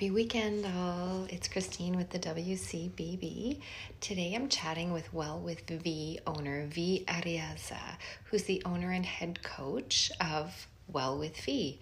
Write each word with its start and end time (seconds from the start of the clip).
Happy 0.00 0.10
weekend, 0.10 0.64
all. 0.64 1.26
It's 1.28 1.46
Christine 1.46 1.94
with 1.94 2.08
the 2.08 2.18
WCBB. 2.18 3.60
Today 4.00 4.32
I'm 4.34 4.48
chatting 4.48 4.94
with 4.94 5.12
Well 5.12 5.38
with 5.38 5.68
V 5.68 6.18
owner 6.26 6.64
V 6.68 7.04
Arreaza, 7.06 7.98
who's 8.24 8.44
the 8.44 8.62
owner 8.64 8.92
and 8.92 9.04
head 9.04 9.42
coach 9.42 10.10
of 10.18 10.68
Well 10.88 11.18
with 11.18 11.36
V. 11.42 11.78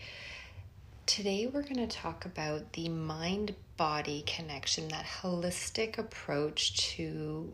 Today 1.06 1.46
we're 1.46 1.62
going 1.62 1.76
to 1.76 1.86
talk 1.86 2.24
about 2.24 2.72
the 2.72 2.88
mind 2.88 3.54
body 3.76 4.24
connection, 4.26 4.88
that 4.88 5.06
holistic 5.22 5.96
approach 5.96 6.76
to 6.96 7.52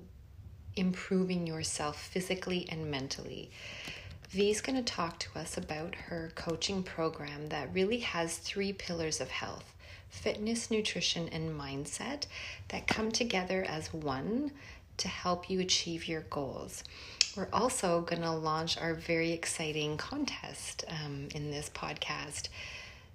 improving 0.76 1.46
yourself 1.46 2.00
physically 2.00 2.66
and 2.70 2.90
mentally. 2.90 3.50
V's 4.30 4.62
going 4.62 4.82
to 4.82 4.92
talk 4.92 5.18
to 5.18 5.38
us 5.38 5.58
about 5.58 5.94
her 5.94 6.32
coaching 6.34 6.82
program 6.82 7.50
that 7.50 7.68
really 7.74 7.98
has 7.98 8.38
three 8.38 8.72
pillars 8.72 9.20
of 9.20 9.28
health 9.28 9.73
fitness, 10.14 10.70
nutrition, 10.70 11.28
and 11.28 11.58
mindset 11.58 12.26
that 12.68 12.86
come 12.86 13.10
together 13.10 13.64
as 13.68 13.92
one 13.92 14.52
to 14.96 15.08
help 15.08 15.50
you 15.50 15.60
achieve 15.60 16.08
your 16.08 16.22
goals. 16.22 16.84
We're 17.36 17.48
also 17.52 18.00
going 18.02 18.22
to 18.22 18.30
launch 18.30 18.78
our 18.78 18.94
very 18.94 19.32
exciting 19.32 19.96
contest 19.96 20.84
um, 20.88 21.28
in 21.34 21.50
this 21.50 21.68
podcast. 21.68 22.48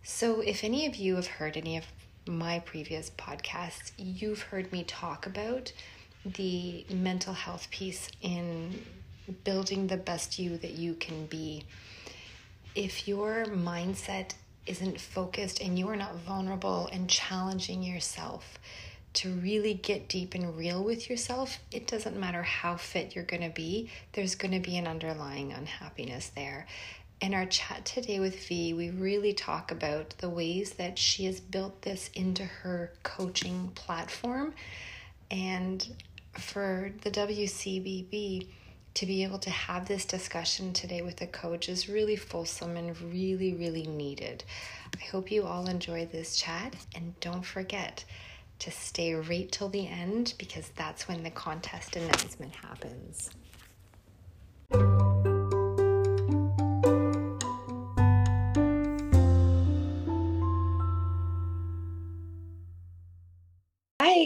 So, 0.03 0.41
if 0.41 0.63
any 0.63 0.85
of 0.85 0.95
you 0.95 1.16
have 1.16 1.27
heard 1.27 1.55
any 1.55 1.77
of 1.77 1.85
my 2.27 2.59
previous 2.59 3.09
podcasts, 3.11 3.91
you've 3.97 4.41
heard 4.44 4.72
me 4.72 4.84
talk 4.84 5.25
about 5.25 5.72
the 6.25 6.86
mental 6.89 7.34
health 7.34 7.70
piece 7.72 8.09
in 8.22 8.84
building 9.44 9.88
the 9.88 9.97
best 9.97 10.38
you 10.38 10.58
that 10.58 10.72
you 10.72 10.95
can 10.95 11.25
be. 11.27 11.63
If 12.75 13.08
your 13.08 13.45
mindset 13.45 14.34
isn't 14.69 15.02
focused 15.02 15.61
and 15.61 15.77
you 15.77 15.88
are 15.89 15.95
not 15.95 16.16
vulnerable 16.16 16.89
and 16.91 17.09
challenging 17.09 17.81
yourself 17.83 18.59
to 19.11 19.31
really 19.33 19.73
get 19.73 20.07
deep 20.07 20.35
and 20.35 20.55
real 20.55 20.83
with 20.83 21.09
yourself, 21.09 21.57
it 21.71 21.88
doesn't 21.88 22.19
matter 22.19 22.44
how 22.44 22.77
fit 22.77 23.16
you're 23.16 23.23
going 23.23 23.41
to 23.41 23.49
be, 23.49 23.89
there's 24.13 24.35
going 24.35 24.52
to 24.52 24.59
be 24.59 24.77
an 24.77 24.88
underlying 24.88 25.52
unhappiness 25.52 26.29
there. 26.29 26.67
In 27.19 27.33
our 27.33 27.45
chat 27.47 27.83
today 27.83 28.19
with 28.19 28.47
V, 28.47 28.73
we 28.73 28.91
really 28.91 29.33
talk 29.33 29.71
about 29.71 30.11
the 30.19 30.29
ways 30.29 30.73
that 30.73 30.97
she 30.97 31.25
has 31.25 31.39
built 31.39 31.81
this 31.81 32.09
into 32.13 32.45
her 32.45 32.94
coaching 33.03 33.72
platform. 33.75 34.53
And 35.29 35.85
for 36.33 36.94
the 37.01 37.11
WCBB, 37.11 38.47
to 39.00 39.05
be 39.05 39.23
able 39.23 39.39
to 39.39 39.50
have 39.50 39.88
this 39.88 40.03
discussion 40.03 40.73
today 40.73 41.02
with 41.02 41.22
a 41.22 41.28
coach 41.28 41.69
is 41.69 41.88
really 41.88 42.17
fulsome 42.17 42.75
and 42.75 43.00
really, 43.14 43.53
really 43.53 43.88
needed. 43.88 44.44
I 44.94 45.06
hope 45.06 45.31
you 45.31 45.45
all 45.45 45.69
enjoy 45.69 46.06
this 46.08 46.36
chat 46.36 46.75
and 46.94 47.17
don't 47.22 47.45
forget 47.45 48.03
to 48.59 48.69
stay 48.72 49.14
right 49.14 49.50
till 49.50 49.69
the 49.69 49.88
end 49.88 50.33
because 50.38 50.67
that's 50.75 51.08
when 51.08 51.23
the 51.23 51.30
contest 51.30 51.95
announcement 51.95 52.53
happens. 52.53 53.30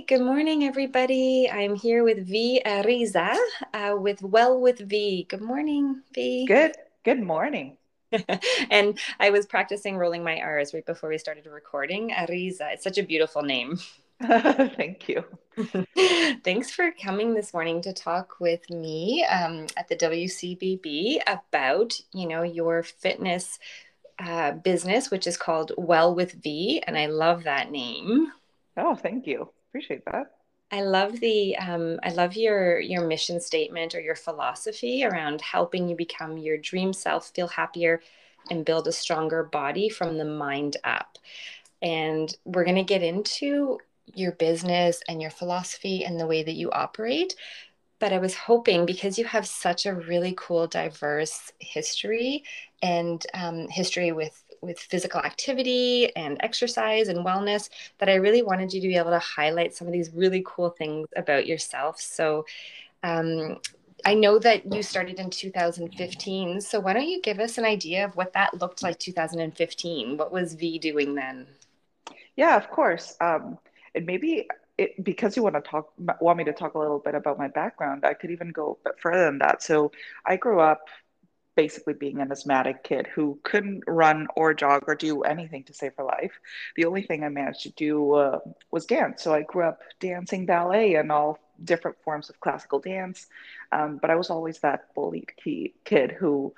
Good 0.08 0.22
morning, 0.22 0.66
everybody. 0.66 1.50
I'm 1.50 1.76
here 1.76 2.04
with 2.04 2.28
V 2.28 2.62
Arreaza 2.66 3.38
uh, 3.74 3.96
with 3.98 4.22
Well 4.22 4.60
with 4.60 4.80
V. 4.80 5.26
Good 5.30 5.40
morning, 5.42 6.02
V. 6.14 6.46
Good. 6.46 6.76
Good 7.06 7.22
morning. 7.22 7.78
and 8.70 9.00
I 9.20 9.30
was 9.30 9.46
practicing 9.46 9.96
rolling 9.96 10.22
my 10.22 10.42
R's 10.42 10.74
right 10.74 10.86
before 10.86 11.10
we 11.10 11.18
started 11.18 11.46
recording. 11.46 12.10
Arreaza. 12.10 12.74
It's 12.74 12.84
such 12.84 12.98
a 12.98 13.04
beautiful 13.04 13.44
name. 13.44 13.80
Thank 14.22 15.08
you. 15.08 15.24
Thanks 16.44 16.72
for 16.72 16.92
coming 16.92 17.34
this 17.34 17.54
morning 17.54 17.82
to 17.84 17.94
talk 17.94 18.42
with 18.42 18.70
me 18.70 19.24
um, 19.24 19.68
at 19.78 19.88
the 19.88 19.96
WCBB 19.96 21.20
about, 21.28 21.94
you 22.14 22.28
know, 22.28 22.44
your 22.44 22.84
fitness 22.84 23.58
uh, 24.20 24.52
business, 24.52 25.12
which 25.12 25.28
is 25.28 25.38
called 25.38 25.72
Well 25.78 26.14
with 26.14 26.34
V, 26.34 26.84
and 26.86 26.98
I 26.98 27.06
love 27.06 27.44
that 27.44 27.72
name. 27.72 28.34
Oh, 28.76 28.96
thank 28.96 29.28
you. 29.28 29.50
Appreciate 29.74 30.06
that. 30.06 30.36
I 30.70 30.82
love 30.82 31.20
the 31.20 31.58
um, 31.58 32.00
I 32.04 32.10
love 32.10 32.36
your 32.36 32.80
your 32.80 33.08
mission 33.08 33.40
statement 33.40 33.96
or 33.96 34.00
your 34.00 34.16
philosophy 34.16 35.04
around 35.04 35.42
helping 35.42 35.90
you 35.90 35.96
become 35.96 36.38
your 36.38 36.58
dream 36.58 36.94
self, 36.94 37.32
feel 37.32 37.48
happier, 37.48 38.02
and 38.52 38.66
build 38.66 38.88
a 38.88 38.92
stronger 38.92 39.44
body 39.44 39.90
from 39.90 40.18
the 40.18 40.26
mind 40.26 40.78
up. 40.84 41.18
And 41.82 42.36
we're 42.46 42.66
going 42.66 42.76
to 42.76 42.84
get 42.84 43.04
into 43.04 43.80
your 44.14 44.34
business 44.34 45.02
and 45.08 45.22
your 45.22 45.32
philosophy 45.32 46.06
and 46.06 46.20
the 46.20 46.28
way 46.28 46.44
that 46.44 46.54
you 46.54 46.72
operate. 46.72 47.36
But 48.00 48.14
I 48.14 48.20
was 48.20 48.36
hoping 48.36 48.86
because 48.86 49.18
you 49.18 49.26
have 49.26 49.48
such 49.48 49.86
a 49.86 49.96
really 49.96 50.36
cool, 50.38 50.68
diverse 50.68 51.52
history 51.60 52.44
and 52.82 53.26
um, 53.34 53.68
history 53.70 54.12
with 54.12 54.44
with 54.64 54.80
physical 54.80 55.22
activity 55.22 56.16
and 56.16 56.38
exercise 56.42 57.08
and 57.10 57.26
wellness 57.26 57.70
that 58.00 58.10
I 58.10 58.16
really 58.16 58.42
wanted 58.42 58.74
you 58.74 58.82
to 58.82 58.88
be 58.88 58.98
able 58.98 59.12
to 59.12 59.20
highlight 59.20 59.76
some 59.76 59.88
of 59.88 59.94
these 59.94 60.12
really 60.14 60.44
cool 60.46 60.70
things 60.70 61.08
about 61.16 61.48
yourself. 61.48 62.00
So, 62.00 62.46
um, 63.04 63.58
I 64.06 64.16
know 64.16 64.38
that 64.40 64.72
you 64.74 64.84
started 64.84 65.20
in 65.20 65.30
2015. 65.30 66.62
So, 66.62 66.80
why 66.80 66.94
don't 66.94 67.08
you 67.08 67.22
give 67.22 67.40
us 67.40 67.58
an 67.58 67.66
idea 67.66 68.06
of 68.06 68.16
what 68.16 68.34
that 68.34 68.60
looked 68.60 68.84
like 68.84 69.00
2015? 69.00 70.18
What 70.18 70.32
was 70.32 70.56
V 70.56 70.78
doing 70.80 71.16
then? 71.16 71.48
Yeah, 72.36 72.58
of 72.58 72.70
course. 72.70 73.16
Um, 73.22 73.58
and 73.96 74.06
maybe 74.06 74.48
it, 74.78 75.02
because 75.04 75.38
you 75.38 75.44
want 75.44 75.56
to 75.56 75.62
talk, 75.62 75.94
want 76.20 76.38
me 76.38 76.44
to 76.46 76.54
talk 76.54 76.74
a 76.74 76.80
little 76.80 77.00
bit 77.00 77.16
about 77.16 77.38
my 77.38 77.48
background, 77.48 78.04
I 78.06 78.14
could 78.14 78.32
even 78.32 78.50
go 78.50 78.78
a 78.86 78.90
bit 78.90 79.00
further 79.00 79.26
than 79.26 79.38
that. 79.40 79.64
So, 79.64 79.92
I 80.26 80.36
grew 80.36 80.60
up 80.60 80.88
basically 81.56 81.94
being 81.94 82.20
an 82.20 82.32
asthmatic 82.32 82.84
kid 82.84 83.08
who 83.08 83.40
couldn't 83.44 83.84
run 83.88 84.28
or 84.36 84.54
jog 84.54 84.84
or 84.88 84.96
do 84.96 85.22
anything 85.22 85.64
to 85.64 85.74
save 85.74 85.96
her 85.98 86.04
life. 86.04 86.32
The 86.76 86.86
only 86.86 87.04
thing 87.04 87.24
I 87.24 87.30
managed 87.30 87.62
to 87.64 87.70
do 87.72 88.14
uh, 88.14 88.40
was 88.72 88.86
dance. 88.86 89.24
So 89.24 89.34
I 89.34 89.42
grew 89.44 89.64
up 89.64 89.82
dancing 90.00 90.46
ballet 90.46 90.96
and 90.96 91.12
all 91.12 91.40
different 91.64 91.98
forms 92.04 92.30
of 92.30 92.40
classical 92.40 92.80
dance. 92.80 93.28
Um, 93.72 93.98
but 93.98 94.10
I 94.10 94.16
was 94.16 94.30
always 94.30 94.60
that 94.60 94.94
bullied 94.96 95.32
key, 95.42 95.74
kid 95.86 96.12
who 96.12 96.54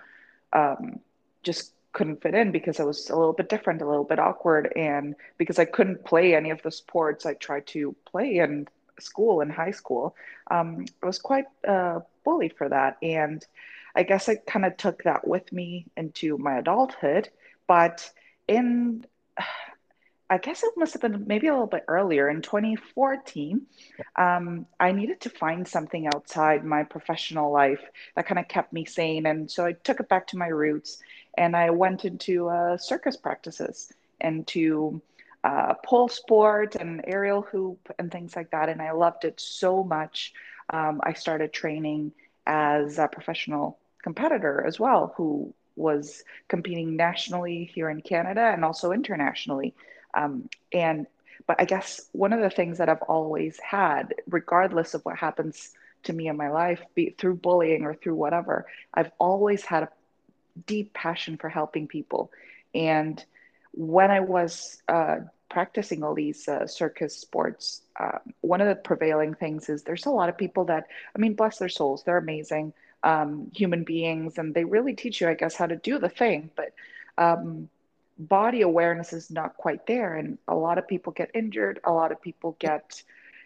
um, 0.54 1.00
just 1.44 1.74
couldn't 1.92 2.22
fit 2.22 2.36
in 2.36 2.52
because 2.52 2.80
I 2.80 2.84
was 2.84 3.10
a 3.10 3.16
little 3.16 3.34
bit 3.34 3.50
different, 3.50 3.82
a 3.82 3.88
little 3.88 4.04
bit 4.04 4.20
awkward. 4.20 4.72
And 4.76 5.16
because 5.38 5.60
I 5.60 5.66
couldn't 5.66 6.04
play 6.06 6.36
any 6.36 6.50
of 6.52 6.62
the 6.62 6.72
sports 6.72 7.26
I 7.26 7.34
tried 7.34 7.68
to 7.68 7.96
play 8.06 8.38
in 8.38 8.68
school 9.00 9.42
and 9.42 9.52
high 9.52 9.72
school, 9.72 10.16
um, 10.52 10.86
I 11.02 11.06
was 11.06 11.20
quite 11.20 11.46
uh, 11.68 12.00
bullied 12.24 12.56
for 12.58 12.70
that. 12.70 12.98
And 13.02 13.46
I 13.96 14.04
guess 14.04 14.28
I 14.28 14.36
kind 14.36 14.66
of 14.66 14.78
took 14.78 15.04
that 15.04 15.28
with 15.28 15.52
me 15.52 15.86
into 15.96 16.38
my 16.38 16.58
adulthood. 16.58 17.30
But 17.68 18.10
in, 18.48 19.06
I 20.30 20.38
guess 20.38 20.64
it 20.64 20.74
must 20.76 20.94
have 20.94 21.02
been 21.02 21.26
maybe 21.28 21.48
a 21.48 21.54
little 21.54 21.68
bit 21.68 21.86
earlier 21.88 22.30
in 22.30 22.42
2014, 22.42 23.66
um, 24.16 24.66
I 24.80 24.92
needed 24.92 25.22
to 25.22 25.30
find 25.30 25.68
something 25.68 26.08
outside 26.08 26.66
my 26.66 26.84
professional 26.84 27.52
life 27.52 27.82
that 28.16 28.28
kind 28.28 28.40
of 28.40 28.48
kept 28.48 28.74
me 28.74 28.86
sane. 28.86 29.26
And 29.28 29.50
so 29.50 29.66
I 29.66 29.74
took 29.74 30.00
it 30.00 30.10
back 30.10 30.28
to 30.28 30.38
my 30.38 30.48
roots 30.48 31.02
and 31.38 31.56
I 31.56 31.70
went 31.70 32.06
into 32.06 32.50
uh, 32.50 32.78
circus 32.78 33.16
practices 33.16 33.94
and 34.20 34.46
to 34.48 35.02
uh, 35.44 35.76
pole 35.86 36.08
sport 36.08 36.76
and 36.76 37.02
aerial 37.06 37.44
hoop 37.44 37.94
and 38.00 38.12
things 38.12 38.36
like 38.36 38.52
that. 38.52 38.68
And 38.68 38.82
I 38.82 38.92
loved 38.92 39.26
it 39.26 39.40
so 39.40 39.84
much. 39.84 40.34
Um, 40.72 41.02
I 41.04 41.14
started 41.14 41.54
training 41.54 42.12
as 42.48 42.98
a 42.98 43.08
professional 43.08 43.78
competitor 44.06 44.64
as 44.70 44.80
well 44.80 45.02
who 45.18 45.52
was 45.76 46.24
competing 46.48 46.96
nationally 46.96 47.72
here 47.74 47.90
in 47.90 48.02
Canada 48.02 48.46
and 48.54 48.64
also 48.64 48.92
internationally. 48.92 49.74
Um, 50.14 50.48
and 50.72 51.08
but 51.48 51.58
I 51.60 51.66
guess 51.66 52.08
one 52.12 52.32
of 52.32 52.40
the 52.40 52.56
things 52.60 52.78
that 52.78 52.88
I've 52.88 53.08
always 53.18 53.60
had, 53.60 54.14
regardless 54.30 54.94
of 54.94 55.02
what 55.06 55.18
happens 55.18 55.74
to 56.04 56.14
me 56.14 56.28
in 56.28 56.38
my 56.38 56.50
life, 56.50 56.82
be 56.94 57.16
through 57.18 57.38
bullying 57.48 57.84
or 57.84 57.96
through 57.96 58.16
whatever, 58.16 58.68
I've 58.94 59.12
always 59.18 59.66
had 59.66 59.84
a 59.84 59.90
deep 60.68 60.94
passion 60.94 61.38
for 61.38 61.50
helping 61.50 61.88
people. 61.88 62.32
And 62.74 63.24
when 63.74 64.12
I 64.12 64.20
was 64.20 64.82
uh, 64.88 65.18
practicing 65.50 66.04
all 66.04 66.14
these 66.14 66.48
uh, 66.48 66.68
circus 66.68 67.18
sports, 67.18 67.82
uh, 68.00 68.20
one 68.42 68.62
of 68.62 68.68
the 68.68 68.76
prevailing 68.76 69.34
things 69.34 69.68
is 69.68 69.82
there's 69.82 70.06
a 70.06 70.18
lot 70.20 70.30
of 70.30 70.38
people 70.38 70.66
that, 70.66 70.84
I 71.16 71.20
mean, 71.20 71.34
bless 71.34 71.58
their 71.58 71.70
souls, 71.80 72.04
they're 72.04 72.26
amazing 72.28 72.74
um, 73.06 73.50
human 73.56 73.84
beings 73.84 74.38
and 74.38 74.54
they 74.54 74.66
really 74.66 74.94
teach 74.94 75.22
you 75.22 75.30
i 75.30 75.34
guess 75.34 75.56
how 75.56 75.66
to 75.66 75.76
do 75.78 75.98
the 76.00 76.10
thing 76.10 76.50
but 76.56 76.74
um, 77.18 77.70
body 78.18 78.62
awareness 78.62 79.14
is 79.14 79.32
not 79.32 79.56
quite 79.58 79.86
there 79.88 80.16
and 80.16 80.38
a 80.48 80.56
lot 80.56 80.78
of 80.78 80.88
people 80.88 81.14
get 81.14 81.30
injured 81.34 81.80
a 81.86 81.92
lot 81.92 82.12
of 82.12 82.22
people 82.22 82.56
get 82.60 83.02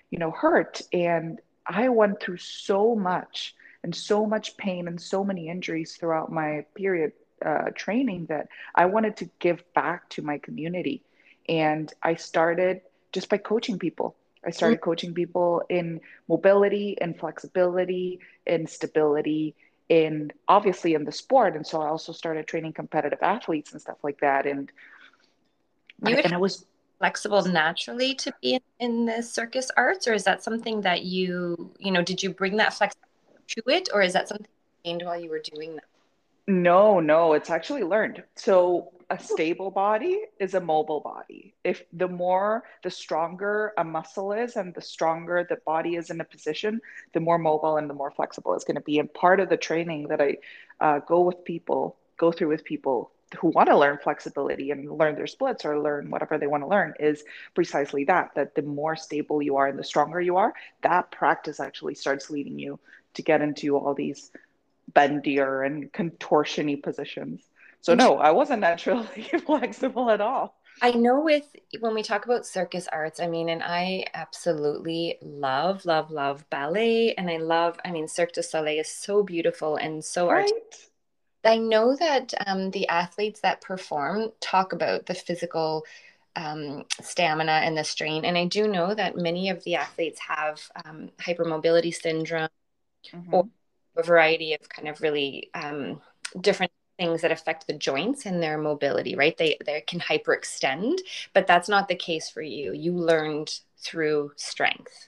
you 0.10 0.18
know 0.18 0.32
hurt 0.32 0.82
and 0.94 1.40
i 1.68 1.90
went 1.90 2.20
through 2.20 2.38
so 2.38 2.96
much 2.96 3.56
and 3.84 3.96
so 3.96 4.26
much 4.26 4.58
pain 4.58 4.88
and 4.88 5.00
so 5.00 5.24
many 5.24 5.48
injuries 5.50 5.96
throughout 5.96 6.32
my 6.32 6.66
period 6.76 7.12
uh, 7.46 7.70
training 7.76 8.26
that 8.28 8.48
i 8.76 8.86
wanted 8.86 9.16
to 9.16 9.30
give 9.40 9.64
back 9.74 10.10
to 10.10 10.22
my 10.22 10.38
community 10.38 11.04
and 11.48 11.94
i 12.04 12.16
started 12.16 12.82
just 13.12 13.30
by 13.30 13.38
coaching 13.38 13.80
people. 13.80 14.16
I 14.46 14.52
started 14.52 14.78
mm-hmm. 14.78 14.90
coaching 14.90 15.14
people 15.14 15.64
in 15.70 16.00
mobility 16.28 16.98
and 17.02 17.18
flexibility 17.20 18.20
and 18.48 18.70
stability 18.70 19.56
in 19.90 20.32
obviously 20.48 20.94
in 20.94 21.04
the 21.04 21.12
sport. 21.12 21.56
And 21.56 21.66
so 21.66 21.82
i 21.82 21.88
also 21.88 22.14
started 22.14 22.48
training 22.48 22.74
competitive 22.74 23.20
athletes 23.22 23.74
and 23.74 23.82
stuff 23.82 23.98
like 24.04 24.20
that. 24.22 24.46
And 24.46 24.72
you 26.06 26.16
and, 26.16 26.26
and 26.26 26.34
i 26.34 26.38
was 26.38 26.66
flexible 27.00 27.42
naturally 27.44 28.14
to 28.14 28.34
be 28.42 28.56
in, 28.56 28.62
in 28.80 29.06
the 29.06 29.24
circus 29.24 29.72
arts? 29.76 30.08
Or 30.08 30.14
is 30.14 30.24
that 30.26 30.44
something 30.44 30.82
that 30.82 31.04
you 31.04 31.72
you 31.80 31.92
know 31.92 32.04
did 32.04 32.22
you 32.22 32.30
bring 32.30 32.58
that 32.58 32.74
flex 32.74 32.96
to 33.48 33.64
it? 33.68 33.90
Or 33.94 34.02
is 34.02 34.14
that 34.14 34.28
something 34.28 34.48
you 34.84 34.92
gained 34.92 35.04
while 35.04 35.20
you 35.20 35.30
were 35.30 35.42
doing 35.42 35.76
that? 35.76 35.86
No 36.48 37.00
no 37.00 37.34
it's 37.34 37.50
actually 37.50 37.84
learned. 37.84 38.24
So 38.36 38.92
a 39.10 39.20
stable 39.20 39.72
body 39.72 40.22
is 40.40 40.54
a 40.54 40.62
mobile 40.62 41.00
body. 41.00 41.56
If 41.64 41.84
the 41.94 42.08
more, 42.08 42.64
the 42.84 42.92
stronger 42.92 43.74
a 43.78 43.84
muscle 43.84 44.34
is 44.34 44.56
and 44.56 44.74
the 44.74 44.82
stronger 44.82 45.46
the 45.50 45.58
body 45.66 45.96
is 45.96 46.12
in 46.12 46.22
a 46.22 46.26
position, 46.26 46.80
the 47.14 47.20
more 47.20 47.40
mobile 47.40 47.78
and 47.78 47.90
the 47.90 47.94
more 47.96 48.12
flexible 48.12 48.54
it's 48.54 48.64
going 48.64 48.76
to 48.76 48.82
be. 48.82 49.00
And 49.00 49.12
part 49.14 49.40
of 49.40 49.50
the 49.50 49.58
training 49.58 50.10
that 50.10 50.22
I 50.22 50.38
uh, 50.80 51.00
go 51.00 51.22
with 51.22 51.44
people, 51.44 51.98
go 52.18 52.32
through 52.32 52.50
with 52.50 52.64
people 52.64 53.12
who 53.40 53.50
want 53.50 53.70
to 53.70 53.78
learn 53.78 53.98
flexibility 53.98 54.72
and 54.72 54.92
learn 54.92 55.16
their 55.16 55.28
splits 55.28 55.66
or 55.66 55.80
learn 55.80 56.10
whatever 56.10 56.38
they 56.38 56.48
want 56.48 56.64
to 56.64 56.68
learn 56.68 56.94
is 57.00 57.24
precisely 57.54 58.04
that 58.06 58.32
that 58.36 58.56
the 58.56 58.62
more 58.62 58.96
stable 58.96 59.42
you 59.42 59.56
are 59.56 59.68
and 59.68 59.78
the 59.78 59.84
stronger 59.84 60.20
you 60.20 60.38
are 60.38 60.52
that 60.82 61.12
practice 61.12 61.60
actually 61.60 61.94
starts 61.94 62.32
leading 62.32 62.58
you 62.58 62.80
to 63.14 63.22
get 63.22 63.42
into 63.42 63.78
all 63.78 63.94
these 63.94 64.32
bendier 64.92 65.64
and 65.64 65.94
contortiony 65.94 66.82
positions 66.82 67.44
so 67.82 67.96
no, 67.96 68.18
I 68.18 68.32
wasn't 68.32 68.62
naturally 68.62 69.24
flexible 69.46 70.10
at 70.10 70.22
all. 70.22 70.56
I 70.82 70.92
know 70.92 71.22
with 71.22 71.44
when 71.80 71.94
we 71.94 72.04
talk 72.04 72.26
about 72.26 72.46
circus 72.46 72.88
arts, 72.92 73.20
I 73.20 73.28
mean, 73.28 73.50
and 73.50 73.62
I 73.64 74.06
absolutely 74.14 75.18
love, 75.22 75.86
love, 75.86 76.10
love 76.10 76.50
ballet. 76.50 77.14
And 77.16 77.30
I 77.30 77.38
love, 77.38 77.78
I 77.84 77.92
mean, 77.92 78.08
Cirque 78.08 78.34
du 78.34 78.44
Soleil 78.44 78.80
is 78.80 78.90
so 78.90 79.24
beautiful 79.24 79.76
and 79.76 80.04
so 80.04 80.30
right. 80.30 80.50
I 81.44 81.58
know 81.58 81.96
that 81.96 82.34
um, 82.48 82.72
the 82.72 82.88
athletes 82.88 83.42
that 83.42 83.62
perform 83.62 84.32
talk 84.40 84.74
about 84.74 85.06
the 85.06 85.14
physical 85.14 85.86
um, 86.36 86.86
stamina 87.02 87.52
and 87.52 87.78
the 87.78 87.84
strain. 87.84 88.26
And 88.26 88.38
I 88.38 88.46
do 88.46 88.68
know 88.68 88.94
that 88.94 89.18
many 89.18 89.50
of 89.50 89.64
the 89.64 89.76
athletes 89.76 90.20
have 90.20 90.62
um, 90.86 91.10
hypermobility 91.20 91.94
syndrome 91.94 92.50
mm-hmm. 93.14 93.34
or 93.34 93.48
a 93.98 94.04
variety 94.04 94.54
of 94.54 94.68
kind 94.70 94.88
of 94.88 95.02
really 95.02 95.50
um, 95.54 96.02
different 96.40 96.72
things 97.00 97.22
that 97.22 97.32
affect 97.32 97.66
the 97.66 97.74
joints 97.74 98.26
and 98.26 98.44
their 98.44 98.58
mobility, 98.58 99.16
right? 99.16 99.38
They 99.38 99.58
they 99.66 99.82
can 99.82 100.02
hyperextend, 100.02 101.00
but 101.34 101.48
that's 101.48 101.70
not 101.70 101.88
the 101.88 101.96
case 101.96 102.30
for 102.30 102.42
you. 102.42 102.74
You 102.74 102.92
learned 102.94 103.60
through 103.78 104.34
strength. 104.36 105.08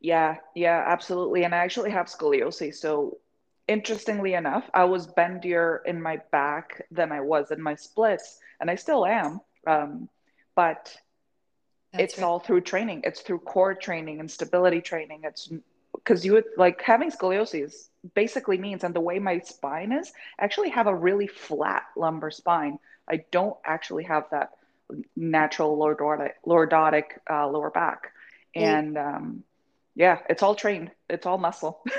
Yeah, 0.00 0.36
yeah, 0.56 0.84
absolutely. 0.86 1.44
And 1.44 1.54
I 1.54 1.58
actually 1.58 1.92
have 1.92 2.06
scoliosis. 2.06 2.74
So 2.74 3.18
interestingly 3.68 4.34
enough, 4.34 4.68
I 4.74 4.84
was 4.84 5.06
bendier 5.06 5.78
in 5.86 6.02
my 6.02 6.16
back 6.32 6.82
than 6.90 7.12
I 7.12 7.20
was 7.20 7.52
in 7.52 7.62
my 7.62 7.76
splits, 7.76 8.40
and 8.60 8.68
I 8.68 8.74
still 8.74 9.06
am. 9.06 9.40
Um, 9.64 10.08
but 10.56 10.92
That's 11.92 12.04
it's 12.04 12.18
right. 12.18 12.24
all 12.24 12.40
through 12.40 12.62
training. 12.62 13.02
It's 13.04 13.20
through 13.20 13.38
core 13.40 13.76
training 13.76 14.18
and 14.18 14.28
stability 14.28 14.80
training. 14.80 15.20
It's 15.22 15.52
because 15.94 16.24
you 16.24 16.32
would 16.32 16.46
like 16.56 16.82
having 16.82 17.12
scoliosis 17.12 17.90
basically 18.14 18.58
means 18.58 18.84
and 18.84 18.94
the 18.94 19.00
way 19.00 19.18
my 19.18 19.38
spine 19.40 19.92
is 19.92 20.12
I 20.38 20.44
actually 20.44 20.70
have 20.70 20.86
a 20.86 20.94
really 20.94 21.26
flat 21.26 21.84
lumbar 21.96 22.30
spine. 22.30 22.78
I 23.08 23.24
don't 23.30 23.56
actually 23.64 24.04
have 24.04 24.24
that 24.30 24.50
natural 25.16 25.76
lordotic 25.76 26.32
lordotic 26.46 27.04
uh, 27.30 27.48
lower 27.48 27.70
back. 27.70 28.12
And 28.54 28.98
um, 28.98 29.44
yeah 29.94 30.18
it's 30.28 30.42
all 30.42 30.54
trained. 30.54 30.90
It's 31.08 31.26
all 31.26 31.38
muscle. 31.38 31.82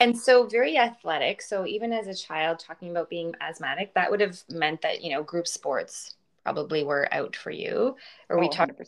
And 0.00 0.18
so 0.18 0.46
very 0.46 0.76
athletic. 0.76 1.40
So 1.40 1.64
even 1.66 1.90
as 1.92 2.08
a 2.08 2.14
child 2.14 2.58
talking 2.58 2.90
about 2.90 3.08
being 3.08 3.34
asthmatic 3.40 3.94
that 3.94 4.10
would 4.10 4.20
have 4.20 4.38
meant 4.50 4.82
that 4.82 5.02
you 5.02 5.10
know 5.10 5.22
group 5.22 5.46
sports 5.46 6.14
probably 6.44 6.84
were 6.84 7.08
out 7.12 7.34
for 7.34 7.50
you. 7.50 7.96
Or 8.28 8.38
we 8.38 8.46
oh, 8.46 8.50
talked 8.50 8.78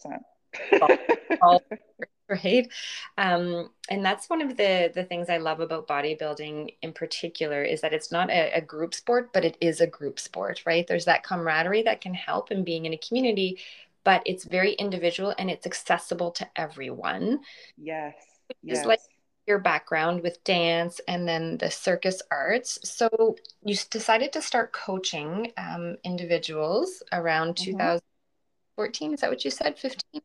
right 2.45 2.69
um, 3.17 3.71
and 3.89 4.05
that's 4.05 4.29
one 4.29 4.43
of 4.43 4.57
the 4.57 4.93
the 4.95 5.05
things 5.05 5.29
i 5.31 5.39
love 5.39 5.61
about 5.61 5.89
bodybuilding 5.89 6.75
in 6.83 6.93
particular 6.93 7.63
is 7.63 7.81
that 7.81 7.95
it's 7.95 8.13
not 8.13 8.31
a, 8.31 8.53
a, 8.55 8.61
group 8.61 8.95
sport 8.95 9.33
but 9.33 9.45
it 9.45 9.57
is 9.61 9.81
a 9.81 9.87
group 9.87 10.21
sport 10.21 10.63
right 10.67 10.87
there's 10.87 11.07
that 11.07 11.23
camaraderie 11.23 11.83
that 11.83 12.01
can 12.01 12.15
help 12.15 12.51
in 12.51 12.65
being 12.65 12.85
in 12.85 12.93
a 12.93 12.99
community 12.99 13.59
but 14.05 14.23
it's 14.27 14.45
very 14.45 14.73
individual 14.75 15.35
and 15.39 15.51
it's 15.51 15.67
accessible 15.67 16.31
to 16.31 16.47
everyone 16.57 17.41
yes 17.77 18.15
yes. 18.63 18.85
like 18.85 19.01
your 19.47 19.59
background 19.59 20.23
with 20.23 20.45
dance 20.45 21.01
and 21.09 21.27
then 21.27 21.57
the 21.57 21.71
circus 21.71 22.21
arts 22.31 22.79
so 22.85 23.37
you 23.65 23.75
decided 23.91 24.31
to 24.31 24.43
start 24.43 24.73
coaching 24.73 25.51
um, 25.57 25.97
individuals 26.05 27.03
around 27.13 27.55
mm-hmm. 27.55 27.73
2014 27.73 29.15
is 29.15 29.21
that 29.21 29.31
what 29.31 29.45
you 29.45 29.51
said 29.51 29.79
15 29.79 30.21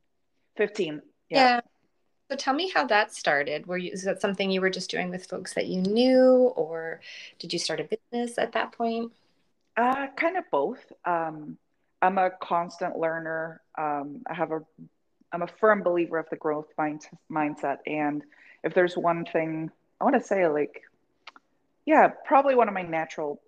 15 0.58 1.02
yeah. 1.30 1.38
yeah. 1.38 1.62
So 2.34 2.38
tell 2.38 2.56
me 2.56 2.72
how 2.74 2.88
that 2.88 3.14
started. 3.14 3.68
Were 3.68 3.78
you 3.78 3.92
is 3.92 4.02
that 4.06 4.20
something 4.20 4.50
you 4.50 4.60
were 4.60 4.72
just 4.72 4.90
doing 4.90 5.12
with 5.12 5.28
folks 5.28 5.54
that 5.54 5.68
you 5.68 5.80
knew, 5.80 6.52
or 6.56 7.00
did 7.38 7.54
you 7.54 7.60
start 7.60 7.80
a 7.80 7.84
business 7.84 8.40
at 8.40 8.54
that 8.54 8.72
point? 8.72 9.12
Uh, 9.78 10.08
kind 10.16 10.36
of 10.36 10.44
both. 10.50 10.80
Um, 11.06 11.60
I'm 12.02 12.18
a 12.18 12.32
constant 12.32 12.98
learner. 12.98 13.62
Um, 13.78 14.24
I 14.26 14.34
have 14.34 14.52
a 14.52 14.64
I'm 15.32 15.44
a 15.44 15.48
firm 15.48 15.84
believer 15.84 16.18
of 16.18 16.28
the 16.32 16.36
growth 16.36 16.66
mind, 16.76 17.06
mindset, 17.32 17.78
and 17.86 18.24
if 18.64 18.74
there's 18.74 18.98
one 18.98 19.26
thing 19.26 19.70
I 20.02 20.04
want 20.04 20.16
to 20.16 20.28
say, 20.28 20.48
like, 20.48 20.82
yeah, 21.86 22.08
probably 22.26 22.56
one 22.56 22.68
of 22.68 22.74
my 22.74 22.82
natural 22.82 23.44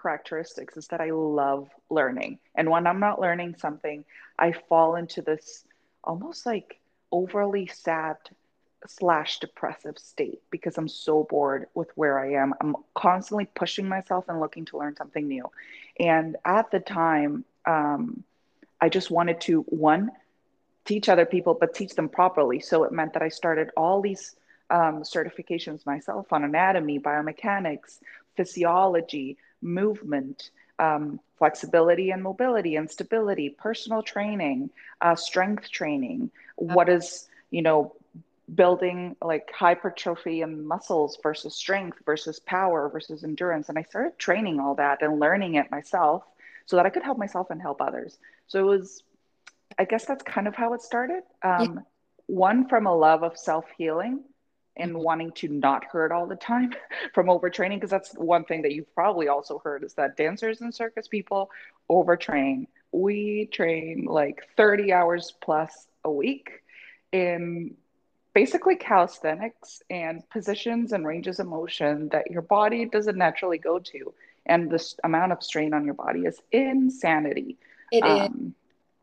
characteristics 0.00 0.76
is 0.76 0.86
that 0.88 1.00
I 1.00 1.10
love 1.10 1.70
learning, 1.90 2.38
and 2.54 2.70
when 2.70 2.86
I'm 2.86 3.00
not 3.00 3.20
learning 3.20 3.56
something, 3.58 4.04
I 4.38 4.52
fall 4.52 4.94
into 4.94 5.22
this 5.22 5.64
almost 6.04 6.46
like 6.46 6.78
overly 7.12 7.66
sad 7.66 8.16
slash 8.86 9.38
depressive 9.38 9.98
state 9.98 10.40
because 10.50 10.78
I'm 10.78 10.88
so 10.88 11.24
bored 11.24 11.66
with 11.74 11.90
where 11.94 12.18
I 12.18 12.34
am. 12.34 12.54
I'm 12.60 12.76
constantly 12.94 13.46
pushing 13.54 13.88
myself 13.88 14.26
and 14.28 14.40
looking 14.40 14.64
to 14.66 14.78
learn 14.78 14.96
something 14.96 15.26
new. 15.26 15.50
And 15.98 16.36
at 16.44 16.70
the 16.70 16.80
time, 16.80 17.44
um, 17.64 18.22
I 18.80 18.88
just 18.88 19.10
wanted 19.10 19.40
to, 19.42 19.62
one, 19.62 20.10
teach 20.84 21.08
other 21.08 21.26
people, 21.26 21.54
but 21.54 21.74
teach 21.74 21.94
them 21.94 22.08
properly. 22.08 22.60
So 22.60 22.84
it 22.84 22.92
meant 22.92 23.12
that 23.14 23.22
I 23.22 23.28
started 23.28 23.70
all 23.76 24.00
these 24.00 24.36
um, 24.70 25.02
certifications 25.02 25.84
myself 25.86 26.32
on 26.32 26.44
anatomy, 26.44 26.98
biomechanics, 26.98 27.98
physiology, 28.36 29.36
movement, 29.62 30.50
um, 30.78 31.18
flexibility 31.38 32.10
and 32.10 32.22
mobility 32.22 32.76
and 32.76 32.90
stability, 32.90 33.50
personal 33.50 34.02
training, 34.02 34.70
uh, 35.00 35.14
strength 35.14 35.70
training. 35.70 36.30
What 36.56 36.88
is, 36.88 37.28
you 37.50 37.62
know, 37.62 37.94
building 38.54 39.16
like 39.20 39.50
hypertrophy 39.52 40.42
and 40.42 40.66
muscles 40.66 41.18
versus 41.22 41.54
strength 41.54 41.98
versus 42.06 42.38
power 42.40 42.88
versus 42.88 43.24
endurance. 43.24 43.68
And 43.68 43.78
I 43.78 43.82
started 43.82 44.18
training 44.18 44.60
all 44.60 44.74
that 44.76 45.02
and 45.02 45.18
learning 45.18 45.56
it 45.56 45.70
myself 45.70 46.24
so 46.66 46.76
that 46.76 46.86
I 46.86 46.90
could 46.90 47.02
help 47.02 47.18
myself 47.18 47.50
and 47.50 47.60
help 47.60 47.80
others. 47.80 48.18
So 48.46 48.60
it 48.60 48.78
was, 48.78 49.02
I 49.78 49.84
guess 49.84 50.04
that's 50.04 50.22
kind 50.22 50.46
of 50.46 50.54
how 50.54 50.74
it 50.74 50.82
started. 50.82 51.22
Um, 51.42 51.74
yeah. 51.74 51.80
One 52.28 52.68
from 52.68 52.86
a 52.86 52.96
love 52.96 53.22
of 53.22 53.38
self 53.38 53.66
healing 53.76 54.24
and 54.76 54.92
mm-hmm. 54.92 55.02
wanting 55.02 55.32
to 55.32 55.48
not 55.48 55.84
hurt 55.84 56.12
all 56.12 56.26
the 56.26 56.36
time 56.36 56.72
from 57.14 57.26
overtraining 57.26 57.76
because 57.76 57.90
that's 57.90 58.12
one 58.14 58.44
thing 58.44 58.62
that 58.62 58.72
you've 58.72 58.92
probably 58.94 59.28
also 59.28 59.60
heard 59.62 59.84
is 59.84 59.94
that 59.94 60.16
dancers 60.16 60.60
and 60.60 60.74
circus 60.74 61.08
people 61.08 61.50
overtrain. 61.90 62.66
We 62.92 63.48
train 63.52 64.06
like 64.08 64.42
30 64.56 64.92
hours 64.92 65.34
plus 65.42 65.86
a 66.04 66.10
week 66.10 66.62
in 67.12 67.74
basically 68.34 68.76
calisthenics 68.76 69.82
and 69.88 70.28
positions 70.28 70.92
and 70.92 71.06
ranges 71.06 71.40
of 71.40 71.46
motion 71.46 72.08
that 72.10 72.30
your 72.30 72.42
body 72.42 72.84
doesn't 72.84 73.16
naturally 73.16 73.58
go 73.58 73.78
to 73.78 74.12
and 74.44 74.70
the 74.70 74.94
amount 75.04 75.32
of 75.32 75.42
strain 75.42 75.74
on 75.74 75.84
your 75.84 75.94
body 75.94 76.20
is 76.20 76.40
insanity. 76.52 77.56
It 77.90 78.02
um, 78.02 78.54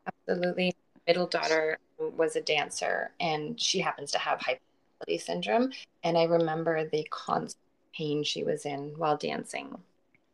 is 0.06 0.12
absolutely 0.28 0.74
middle 1.06 1.26
daughter 1.26 1.78
was 1.98 2.36
a 2.36 2.40
dancer 2.40 3.10
and 3.20 3.60
she 3.60 3.80
happens 3.80 4.12
to 4.12 4.18
have 4.18 4.40
hyper 4.40 4.60
syndrome. 5.18 5.72
And 6.02 6.16
I 6.16 6.24
remember 6.24 6.88
the 6.88 7.06
constant 7.10 7.60
pain 7.96 8.24
she 8.24 8.42
was 8.44 8.66
in 8.66 8.94
while 8.96 9.16
dancing. 9.16 9.76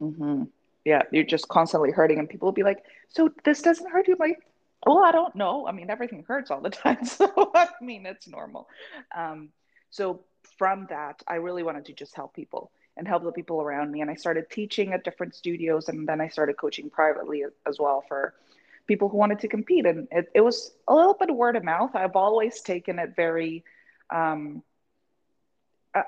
Mm-hmm. 0.01 0.45
Yeah, 0.85 1.03
you're 1.13 1.25
just 1.25 1.49
constantly 1.49 1.91
hurting, 1.91 2.19
and 2.19 2.29
people 2.29 2.47
will 2.47 2.53
be 2.53 2.63
like, 2.63 2.85
"So 3.09 3.31
this 3.45 3.61
doesn't 3.61 3.91
hurt 3.91 4.09
you?" 4.09 4.15
I'm 4.15 4.31
like, 4.31 4.41
well, 4.87 5.05
I 5.05 5.13
don't 5.13 5.35
know. 5.37 5.67
I 5.67 5.73
mean, 5.73 5.91
everything 5.91 6.25
hurts 6.27 6.51
all 6.51 6.61
the 6.61 6.71
time, 6.85 7.05
so 7.05 7.51
I 7.55 7.69
mean, 7.81 8.07
it's 8.07 8.27
normal. 8.27 8.69
Um, 9.15 9.51
so 9.91 10.21
from 10.59 10.87
that, 10.89 11.23
I 11.29 11.35
really 11.35 11.63
wanted 11.63 11.85
to 11.87 11.93
just 11.93 12.15
help 12.15 12.35
people 12.35 12.71
and 12.97 13.07
help 13.07 13.25
the 13.25 13.33
people 13.33 13.61
around 13.61 13.91
me, 13.91 14.01
and 14.01 14.11
I 14.11 14.15
started 14.15 14.51
teaching 14.51 14.93
at 14.93 15.05
different 15.05 15.35
studios, 15.35 15.89
and 15.89 16.09
then 16.09 16.21
I 16.21 16.29
started 16.29 16.57
coaching 16.57 16.91
privately 16.91 17.45
as 17.67 17.79
well 17.79 18.05
for 18.09 18.35
people 18.87 19.09
who 19.09 19.17
wanted 19.17 19.39
to 19.39 19.49
compete. 19.49 19.87
And 19.87 20.09
it, 20.11 20.29
it 20.35 20.41
was 20.41 20.73
a 20.89 20.95
little 20.95 21.15
bit 21.15 21.31
word 21.31 21.57
of 21.57 21.63
mouth. 21.63 21.91
I've 21.95 22.17
always 22.17 22.61
taken 22.61 22.99
it 22.99 23.15
very, 23.15 23.65
um, 24.11 24.63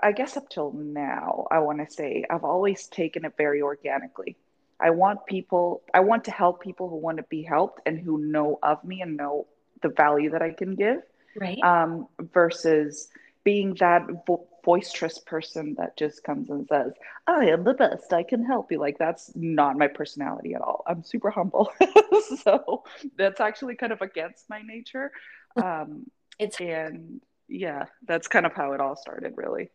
I 0.02 0.12
guess 0.12 0.36
up 0.36 0.48
till 0.48 0.72
now, 0.72 1.46
I 1.50 1.58
want 1.58 1.86
to 1.86 1.92
say 1.92 2.24
I've 2.30 2.44
always 2.44 2.86
taken 2.86 3.24
it 3.24 3.34
very 3.36 3.62
organically. 3.62 4.36
I 4.80 4.90
want 4.90 5.26
people, 5.26 5.82
I 5.92 6.00
want 6.00 6.24
to 6.24 6.30
help 6.30 6.62
people 6.62 6.88
who 6.88 6.96
want 6.96 7.16
to 7.16 7.24
be 7.24 7.42
helped 7.42 7.80
and 7.86 7.98
who 7.98 8.18
know 8.18 8.58
of 8.62 8.82
me 8.84 9.00
and 9.00 9.16
know 9.16 9.46
the 9.82 9.88
value 9.88 10.30
that 10.30 10.42
I 10.42 10.50
can 10.50 10.76
give. 10.76 10.98
Right. 11.40 11.62
Um, 11.62 12.08
versus 12.32 13.08
being 13.42 13.74
that 13.80 14.06
vo- 14.26 14.46
boisterous 14.62 15.18
person 15.18 15.74
that 15.78 15.96
just 15.96 16.22
comes 16.22 16.50
and 16.50 16.66
says, 16.68 16.92
I 17.26 17.46
am 17.46 17.64
the 17.64 17.74
best, 17.74 18.12
I 18.12 18.22
can 18.22 18.44
help 18.44 18.70
you. 18.70 18.78
Like, 18.78 18.98
that's 18.98 19.32
not 19.34 19.76
my 19.76 19.88
personality 19.88 20.54
at 20.54 20.60
all. 20.60 20.84
I'm 20.86 21.02
super 21.02 21.30
humble. 21.30 21.72
so 22.42 22.84
that's 23.16 23.40
actually 23.40 23.74
kind 23.74 23.92
of 23.92 24.00
against 24.02 24.48
my 24.48 24.62
nature. 24.62 25.10
Um, 25.56 26.06
it's 26.38 26.60
and 26.60 27.20
yeah, 27.48 27.86
that's 28.06 28.28
kind 28.28 28.46
of 28.46 28.52
how 28.52 28.72
it 28.72 28.80
all 28.80 28.96
started, 28.96 29.34
really. 29.36 29.70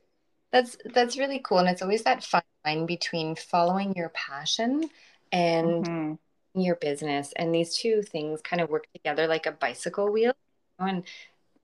That's 0.52 0.78
that's 0.94 1.18
really 1.18 1.40
cool, 1.40 1.60
and 1.60 1.70
it's 1.70 1.82
always 1.82 2.04
that 2.04 2.24
fine 2.24 2.42
line 2.66 2.86
between 2.86 3.36
following 3.36 3.94
your 3.96 4.10
passion 4.10 4.90
and 5.32 5.86
mm-hmm. 5.86 6.60
your 6.60 6.76
business, 6.76 7.34
and 7.36 7.54
these 7.54 7.78
two 7.78 8.02
things 8.02 8.42
kind 8.42 8.62
of 8.62 8.70
work 8.70 8.88
together 8.94 9.28
like 9.28 9.46
a 9.46 9.52
bicycle 9.52 10.12
wheel. 10.12 10.34
And 10.80 11.04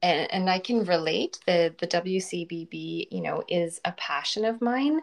and, 0.01 0.31
and 0.33 0.50
I 0.50 0.60
can 0.60 0.83
relate. 0.86 1.39
The 1.48 1.74
the 1.79 1.88
WCBB, 1.88 3.07
you 3.12 3.22
know, 3.22 3.43
is 3.48 3.79
a 3.86 3.93
passion 3.93 4.43
of 4.45 4.62
mine, 4.62 5.00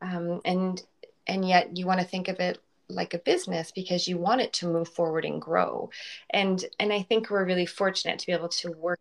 um, 0.00 0.40
and 0.44 0.82
and 1.26 1.46
yet 1.46 1.76
you 1.76 1.86
want 1.86 2.00
to 2.00 2.06
think 2.06 2.28
of 2.28 2.40
it 2.40 2.58
like 2.88 3.14
a 3.14 3.18
business 3.18 3.72
because 3.72 4.06
you 4.06 4.16
want 4.16 4.40
it 4.40 4.52
to 4.52 4.66
move 4.66 4.88
forward 4.88 5.24
and 5.24 5.42
grow 5.42 5.90
and 6.30 6.64
and 6.78 6.92
i 6.92 7.02
think 7.02 7.28
we're 7.28 7.44
really 7.44 7.66
fortunate 7.66 8.18
to 8.18 8.26
be 8.26 8.32
able 8.32 8.48
to 8.48 8.70
work 8.72 9.00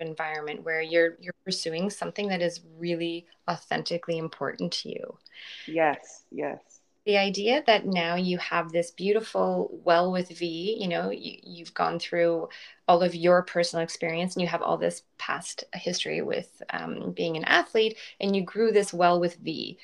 environment 0.00 0.62
where 0.64 0.82
you're 0.82 1.16
you're 1.20 1.34
pursuing 1.44 1.90
something 1.90 2.28
that 2.28 2.42
is 2.42 2.60
really 2.78 3.26
authentically 3.48 4.18
important 4.18 4.72
to 4.72 4.88
you. 4.90 5.18
Yes 5.66 6.24
yes. 6.30 6.80
The 7.06 7.18
idea 7.18 7.62
that 7.66 7.84
now 7.84 8.14
you 8.14 8.38
have 8.38 8.72
this 8.72 8.90
beautiful 8.90 9.70
well 9.84 10.10
with 10.10 10.28
v 10.30 10.76
you 10.80 10.88
know 10.88 11.10
you, 11.10 11.38
you've 11.42 11.74
gone 11.74 11.98
through 11.98 12.48
all 12.88 13.02
of 13.02 13.14
your 13.14 13.42
personal 13.42 13.82
experience 13.82 14.34
and 14.34 14.42
you 14.42 14.48
have 14.48 14.62
all 14.62 14.78
this 14.78 15.02
past 15.18 15.64
history 15.74 16.22
with 16.22 16.62
um, 16.70 17.12
being 17.12 17.36
an 17.36 17.44
athlete 17.44 17.98
and 18.20 18.34
you 18.36 18.42
grew 18.42 18.72
this 18.72 18.92
well 18.92 19.20
with 19.20 19.36
v. 19.36 19.78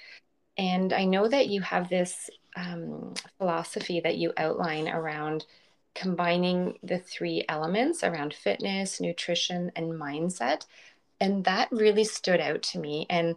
And 0.56 0.92
i 0.92 1.04
know 1.04 1.28
that 1.28 1.48
you 1.48 1.60
have 1.62 1.88
this 1.88 2.30
um, 2.56 3.14
philosophy 3.38 4.00
that 4.00 4.16
you 4.16 4.32
outline 4.36 4.88
around 4.88 5.46
combining 5.94 6.78
the 6.82 6.98
three 6.98 7.44
elements 7.48 8.04
around 8.04 8.34
fitness, 8.34 9.00
nutrition, 9.00 9.72
and 9.76 9.92
mindset. 9.92 10.66
And 11.20 11.44
that 11.44 11.70
really 11.70 12.04
stood 12.04 12.40
out 12.40 12.62
to 12.64 12.78
me. 12.78 13.06
And 13.10 13.36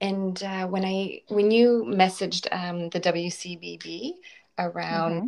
and 0.00 0.42
uh, 0.42 0.66
when 0.66 0.84
I 0.84 1.22
when 1.28 1.50
you 1.50 1.84
messaged 1.86 2.46
um, 2.52 2.88
the 2.88 3.00
WCBB 3.00 4.14
around 4.58 5.12
mm-hmm. 5.12 5.26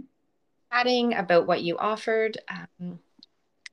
chatting 0.72 1.14
about 1.14 1.46
what 1.46 1.62
you 1.62 1.76
offered, 1.76 2.38
um, 2.48 2.98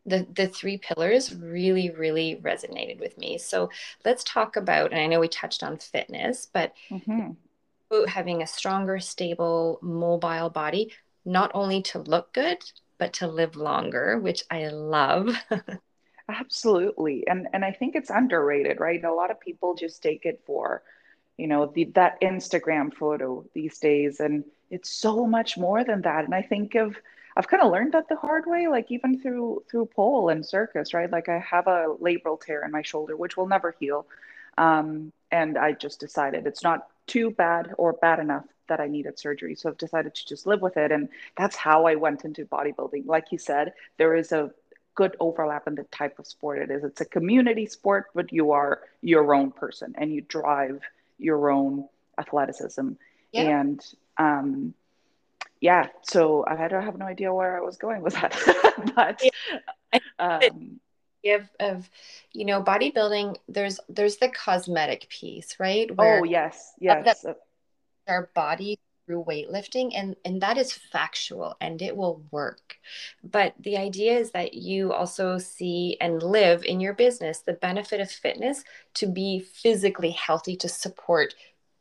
the 0.05 0.27
the 0.33 0.47
three 0.47 0.77
pillars 0.77 1.33
really 1.33 1.91
really 1.91 2.41
resonated 2.43 2.99
with 2.99 3.17
me. 3.17 3.37
So 3.37 3.69
let's 4.03 4.25
talk 4.25 4.57
about. 4.57 4.91
And 4.91 4.99
I 4.99 5.07
know 5.07 5.21
we 5.21 5.29
touched 5.29 5.63
on 5.63 5.77
fitness, 5.77 6.49
but 6.51 6.73
mm-hmm. 6.89 8.03
having 8.05 8.41
a 8.41 8.47
stronger, 8.47 8.99
stable, 8.99 9.79
mobile 9.81 10.49
body, 10.49 10.91
not 11.25 11.51
only 11.53 11.81
to 11.83 11.99
look 11.99 12.33
good, 12.33 12.57
but 12.97 13.13
to 13.13 13.27
live 13.27 13.55
longer, 13.55 14.19
which 14.19 14.43
I 14.51 14.67
love. 14.67 15.35
Absolutely. 16.29 17.27
And 17.27 17.47
and 17.53 17.65
I 17.65 17.71
think 17.71 17.95
it's 17.95 18.09
underrated, 18.11 18.79
right? 18.79 19.03
A 19.03 19.13
lot 19.13 19.31
of 19.31 19.39
people 19.39 19.73
just 19.75 20.03
take 20.03 20.25
it 20.25 20.41
for, 20.45 20.83
you 21.37 21.47
know, 21.47 21.65
the 21.65 21.85
that 21.95 22.21
Instagram 22.21 22.93
photo 22.93 23.45
these 23.53 23.79
days 23.79 24.19
and 24.19 24.43
it's 24.69 24.91
so 24.91 25.25
much 25.25 25.57
more 25.57 25.83
than 25.83 26.01
that. 26.03 26.25
And 26.25 26.35
I 26.35 26.41
think 26.43 26.75
of 26.75 26.95
I've 27.35 27.47
kind 27.47 27.63
of 27.63 27.71
learned 27.71 27.93
that 27.93 28.09
the 28.09 28.15
hard 28.15 28.45
way, 28.45 28.67
like 28.67 28.91
even 28.91 29.19
through 29.19 29.63
through 29.69 29.87
pole 29.87 30.29
and 30.29 30.45
circus, 30.45 30.93
right? 30.93 31.11
Like 31.11 31.29
I 31.29 31.39
have 31.39 31.67
a 31.67 31.95
labral 32.01 32.39
tear 32.39 32.63
in 32.63 32.71
my 32.71 32.81
shoulder, 32.81 33.15
which 33.15 33.37
will 33.37 33.47
never 33.47 33.75
heal. 33.79 34.05
Um, 34.57 35.13
and 35.31 35.57
I 35.57 35.71
just 35.71 35.99
decided 35.99 36.45
it's 36.45 36.63
not 36.63 36.87
too 37.09 37.31
bad 37.31 37.73
or 37.77 37.93
bad 37.93 38.19
enough 38.19 38.45
that 38.67 38.79
I 38.79 38.87
needed 38.87 39.19
surgery. 39.19 39.55
So 39.55 39.69
I've 39.69 39.77
decided 39.77 40.15
to 40.15 40.25
just 40.25 40.47
live 40.47 40.61
with 40.61 40.77
it. 40.77 40.91
And 40.91 41.09
that's 41.35 41.55
how 41.55 41.85
I 41.85 41.95
went 41.95 42.23
into 42.23 42.45
bodybuilding. 42.45 43.07
Like 43.07 43.31
you 43.31 43.37
said, 43.39 43.73
there 43.97 44.15
is 44.15 44.31
a 44.31 44.51
good 44.95 45.17
overlap 45.19 45.67
in 45.67 45.75
the 45.75 45.83
type 45.85 46.19
of 46.19 46.27
sport 46.27 46.59
it 46.59 46.71
is. 46.71 46.83
It's 46.83 47.01
a 47.01 47.05
community 47.05 47.65
sport, 47.65 48.07
but 48.13 48.31
you 48.31 48.51
are 48.51 48.81
your 49.01 49.33
own 49.33 49.51
person 49.51 49.95
and 49.97 50.13
you 50.13 50.21
drive 50.21 50.81
your 51.17 51.49
own 51.49 51.87
athleticism. 52.17 52.91
Yeah. 53.31 53.59
And 53.59 53.81
um, 54.17 54.73
yeah, 55.59 55.87
so 56.03 56.45
I 56.47 56.67
don't 56.67 56.83
have 56.83 56.97
no 56.97 57.05
idea 57.05 57.33
where 57.33 57.57
I 57.57 57.61
was 57.61 57.77
going 57.77 58.01
with 58.01 58.13
that. 58.13 58.33
but 58.95 59.21
um, 60.19 60.79
of, 61.25 61.49
of 61.59 61.89
you 62.33 62.45
know 62.45 62.63
bodybuilding 62.63 63.37
there's 63.47 63.79
there's 63.89 64.17
the 64.17 64.29
cosmetic 64.29 65.07
piece 65.09 65.59
right? 65.59 65.89
Oh, 65.91 65.95
Where 65.95 66.21
oh 66.21 66.23
yes. 66.23 66.73
Yes 66.79 67.25
uh, 67.25 67.33
our 68.07 68.29
body 68.33 68.79
through 69.05 69.23
weightlifting 69.25 69.91
and 69.95 70.15
and 70.25 70.41
that 70.41 70.57
is 70.57 70.73
factual 70.73 71.55
and 71.61 71.81
it 71.81 71.95
will 71.95 72.23
work. 72.31 72.77
But 73.23 73.55
the 73.59 73.77
idea 73.77 74.17
is 74.17 74.31
that 74.31 74.53
you 74.53 74.93
also 74.93 75.37
see 75.37 75.97
and 76.01 76.21
live 76.21 76.63
in 76.63 76.79
your 76.79 76.93
business 76.93 77.39
the 77.39 77.53
benefit 77.53 77.99
of 78.01 78.11
fitness 78.11 78.63
to 78.95 79.07
be 79.07 79.39
physically 79.39 80.11
healthy 80.11 80.55
to 80.57 80.69
support 80.69 81.35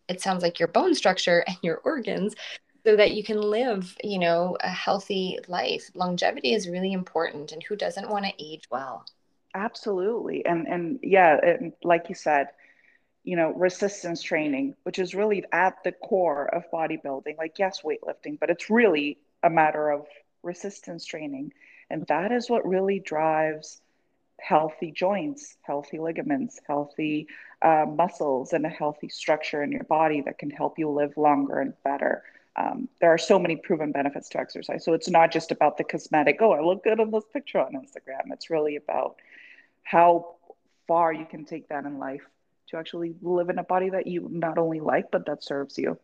it 0.08 0.22
sounds 0.22 0.42
like 0.42 0.58
your 0.58 0.68
bone 0.68 0.94
structure 0.94 1.44
and 1.46 1.58
your 1.62 1.78
organs 1.84 2.34
so 2.86 2.96
that 2.96 3.12
you 3.12 3.22
can 3.22 3.40
live 3.40 3.96
you 4.02 4.18
know 4.18 4.56
a 4.60 4.68
healthy 4.68 5.38
life. 5.48 5.90
Longevity 5.94 6.54
is 6.54 6.68
really 6.68 6.92
important 6.92 7.52
and 7.52 7.62
who 7.62 7.76
doesn't 7.76 8.08
want 8.10 8.24
to 8.24 8.32
age 8.44 8.64
well 8.70 9.04
absolutely 9.54 10.44
and 10.44 10.66
and 10.68 10.98
yeah 11.02 11.38
and 11.42 11.72
like 11.82 12.08
you 12.08 12.14
said 12.14 12.48
you 13.28 13.36
know, 13.36 13.52
resistance 13.52 14.22
training, 14.22 14.74
which 14.84 14.98
is 14.98 15.14
really 15.14 15.44
at 15.52 15.76
the 15.84 15.92
core 15.92 16.46
of 16.54 16.64
bodybuilding, 16.72 17.36
like, 17.36 17.58
yes, 17.58 17.82
weightlifting, 17.82 18.38
but 18.40 18.48
it's 18.48 18.70
really 18.70 19.18
a 19.42 19.50
matter 19.50 19.90
of 19.90 20.06
resistance 20.42 21.04
training. 21.04 21.52
And 21.90 22.06
that 22.06 22.32
is 22.32 22.48
what 22.48 22.66
really 22.66 23.00
drives 23.00 23.82
healthy 24.40 24.90
joints, 24.92 25.56
healthy 25.60 25.98
ligaments, 25.98 26.58
healthy 26.66 27.26
uh, 27.60 27.84
muscles, 27.86 28.54
and 28.54 28.64
a 28.64 28.70
healthy 28.70 29.10
structure 29.10 29.62
in 29.62 29.72
your 29.72 29.84
body 29.84 30.22
that 30.22 30.38
can 30.38 30.48
help 30.48 30.78
you 30.78 30.88
live 30.88 31.14
longer 31.18 31.60
and 31.60 31.74
better. 31.84 32.22
Um, 32.56 32.88
there 32.98 33.12
are 33.12 33.18
so 33.18 33.38
many 33.38 33.56
proven 33.56 33.92
benefits 33.92 34.30
to 34.30 34.40
exercise. 34.40 34.86
So 34.86 34.94
it's 34.94 35.10
not 35.10 35.32
just 35.32 35.50
about 35.50 35.76
the 35.76 35.84
cosmetic, 35.84 36.38
oh, 36.40 36.52
I 36.52 36.62
look 36.62 36.82
good 36.82 36.98
in 36.98 37.10
this 37.10 37.24
picture 37.30 37.58
on 37.58 37.72
Instagram. 37.72 38.32
It's 38.32 38.48
really 38.48 38.76
about 38.76 39.16
how 39.88 40.34
far 40.86 41.14
you 41.14 41.24
can 41.24 41.46
take 41.46 41.66
that 41.68 41.86
in 41.86 41.98
life 41.98 42.20
to 42.68 42.76
actually 42.76 43.14
live 43.22 43.48
in 43.48 43.58
a 43.58 43.64
body 43.64 43.88
that 43.88 44.06
you 44.06 44.28
not 44.30 44.58
only 44.58 44.80
like, 44.80 45.10
but 45.10 45.24
that 45.24 45.42
serves 45.42 45.78
you. 45.78 45.98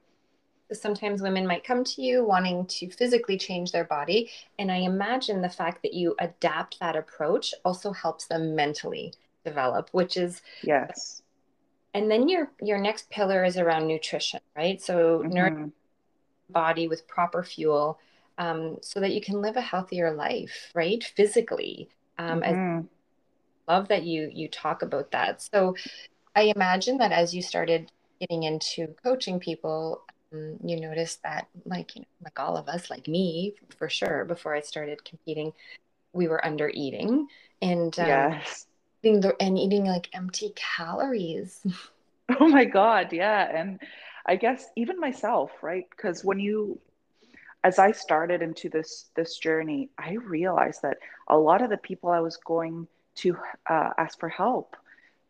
Sometimes 0.72 1.20
women 1.20 1.46
might 1.46 1.64
come 1.64 1.84
to 1.84 2.00
you 2.00 2.24
wanting 2.24 2.64
to 2.66 2.90
physically 2.90 3.36
change 3.36 3.72
their 3.72 3.84
body. 3.84 4.30
And 4.58 4.72
I 4.72 4.76
imagine 4.76 5.42
the 5.42 5.50
fact 5.50 5.82
that 5.82 5.92
you 5.92 6.16
adapt 6.18 6.80
that 6.80 6.96
approach 6.96 7.52
also 7.62 7.92
helps 7.92 8.24
them 8.26 8.56
mentally 8.56 9.12
develop, 9.44 9.90
which 9.92 10.16
is 10.16 10.40
yes. 10.62 11.20
And 11.92 12.10
then 12.10 12.26
your 12.26 12.50
your 12.62 12.78
next 12.78 13.10
pillar 13.10 13.44
is 13.44 13.58
around 13.58 13.86
nutrition, 13.86 14.40
right? 14.56 14.80
So 14.80 15.18
mm-hmm. 15.18 15.28
nourish 15.28 15.70
body 16.48 16.88
with 16.88 17.06
proper 17.06 17.42
fuel, 17.42 17.98
um, 18.38 18.78
so 18.80 18.98
that 19.00 19.12
you 19.12 19.20
can 19.20 19.42
live 19.42 19.56
a 19.56 19.60
healthier 19.60 20.10
life, 20.14 20.72
right? 20.74 21.04
Physically. 21.04 21.90
Um, 22.16 22.40
mm-hmm. 22.40 22.78
as, 22.78 22.84
love 23.68 23.88
that 23.88 24.04
you 24.04 24.30
you 24.32 24.48
talk 24.48 24.82
about 24.82 25.10
that. 25.12 25.42
So 25.42 25.74
I 26.34 26.52
imagine 26.54 26.98
that 26.98 27.12
as 27.12 27.34
you 27.34 27.42
started 27.42 27.90
getting 28.20 28.42
into 28.44 28.88
coaching 29.02 29.38
people, 29.38 30.02
um, 30.32 30.56
you 30.64 30.80
noticed 30.80 31.22
that, 31.22 31.48
like 31.64 31.94
you 31.94 32.02
know, 32.02 32.08
like 32.24 32.38
all 32.38 32.56
of 32.56 32.68
us, 32.68 32.90
like 32.90 33.08
me 33.08 33.54
for 33.76 33.88
sure, 33.88 34.24
before 34.24 34.54
I 34.54 34.60
started 34.60 35.04
competing, 35.04 35.52
we 36.12 36.28
were 36.28 36.44
under 36.44 36.70
eating 36.72 37.28
and 37.62 37.98
um, 37.98 38.06
yes, 38.06 38.66
eating 39.02 39.20
the, 39.20 39.34
and 39.40 39.58
eating 39.58 39.84
like 39.84 40.08
empty 40.14 40.52
calories. 40.56 41.60
Oh 42.40 42.48
my 42.48 42.64
god, 42.64 43.12
yeah, 43.12 43.54
and 43.54 43.78
I 44.24 44.36
guess 44.36 44.68
even 44.76 44.98
myself, 44.98 45.50
right? 45.62 45.84
Because 45.90 46.24
when 46.24 46.38
you 46.38 46.80
as 47.64 47.78
I 47.78 47.92
started 47.92 48.42
into 48.42 48.68
this 48.68 49.10
this 49.14 49.38
journey, 49.38 49.90
I 49.98 50.12
realized 50.12 50.82
that 50.82 50.98
a 51.28 51.36
lot 51.36 51.62
of 51.62 51.70
the 51.70 51.76
people 51.76 52.10
I 52.10 52.20
was 52.20 52.38
going 52.38 52.86
to 53.16 53.36
uh, 53.68 53.90
ask 53.98 54.18
for 54.18 54.28
help 54.28 54.76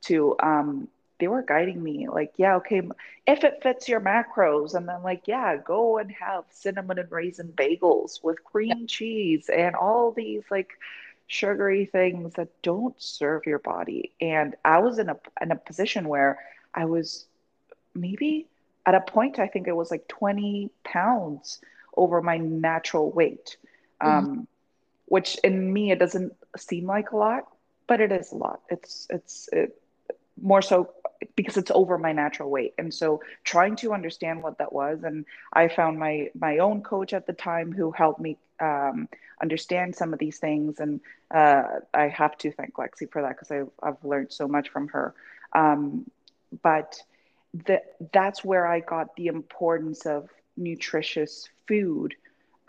to 0.02 0.36
um, 0.40 0.88
they 1.18 1.28
were 1.28 1.42
guiding 1.42 1.82
me 1.82 2.08
like, 2.08 2.32
yeah, 2.36 2.56
okay, 2.56 2.82
if 3.26 3.44
it 3.44 3.60
fits 3.62 3.88
your 3.88 4.00
macros, 4.00 4.74
and 4.74 4.88
then 4.88 5.02
like, 5.02 5.26
yeah, 5.26 5.56
go 5.56 5.98
and 5.98 6.10
have 6.12 6.44
cinnamon 6.50 6.98
and 6.98 7.10
raisin 7.10 7.52
bagels 7.56 8.22
with 8.22 8.42
cream 8.44 8.86
cheese 8.86 9.48
and 9.48 9.74
all 9.76 10.10
these 10.10 10.42
like 10.50 10.72
sugary 11.26 11.86
things 11.86 12.34
that 12.34 12.48
don't 12.62 13.00
serve 13.00 13.46
your 13.46 13.58
body. 13.58 14.12
And 14.20 14.56
I 14.64 14.78
was 14.78 14.98
in 14.98 15.08
a 15.08 15.16
in 15.40 15.50
a 15.52 15.56
position 15.56 16.08
where 16.08 16.38
I 16.74 16.84
was 16.84 17.26
maybe 17.94 18.46
at 18.84 18.94
a 18.94 19.00
point 19.00 19.38
I 19.38 19.46
think 19.46 19.68
it 19.68 19.76
was 19.76 19.90
like 19.90 20.06
20 20.08 20.70
pounds 20.82 21.60
over 21.96 22.20
my 22.20 22.36
natural 22.38 23.10
weight. 23.10 23.56
Mm-hmm. 24.02 24.26
Um, 24.26 24.48
which 25.06 25.38
in 25.44 25.72
me 25.72 25.92
it 25.92 25.98
doesn't 25.98 26.34
seem 26.56 26.86
like 26.86 27.12
a 27.12 27.16
lot, 27.16 27.46
but 27.86 28.00
it 28.00 28.12
is 28.12 28.32
a 28.32 28.36
lot. 28.36 28.60
It's 28.68 29.06
it's 29.10 29.48
it, 29.52 29.80
more 30.40 30.62
so 30.62 30.90
because 31.36 31.56
it's 31.56 31.70
over 31.70 31.96
my 31.98 32.12
natural 32.12 32.50
weight. 32.50 32.74
And 32.78 32.92
so 32.92 33.20
trying 33.44 33.76
to 33.76 33.92
understand 33.92 34.42
what 34.42 34.58
that 34.58 34.72
was 34.72 35.02
and 35.04 35.24
i 35.52 35.68
found 35.68 35.98
my 35.98 36.30
my 36.38 36.58
own 36.58 36.82
coach 36.82 37.12
at 37.12 37.26
the 37.26 37.32
time 37.32 37.72
who 37.72 37.90
helped 37.90 38.20
me 38.20 38.36
um, 38.60 39.08
understand 39.42 39.94
some 39.94 40.12
of 40.12 40.18
these 40.18 40.38
things. 40.38 40.80
And 40.80 41.00
uh, 41.32 41.64
i 41.92 42.08
have 42.08 42.36
to 42.38 42.52
thank 42.52 42.74
lexi 42.74 43.10
for 43.10 43.22
that 43.22 43.30
because 43.30 43.50
I've, 43.50 43.70
I've 43.82 44.04
learned 44.04 44.32
so 44.32 44.48
much 44.48 44.68
from 44.70 44.88
her. 44.88 45.14
Um, 45.52 46.10
but 46.62 47.00
the, 47.52 47.82
that's 48.12 48.44
where 48.44 48.66
i 48.66 48.80
got 48.80 49.14
the 49.16 49.28
importance 49.28 50.06
of 50.06 50.28
nutritious 50.56 51.48
food 51.68 52.14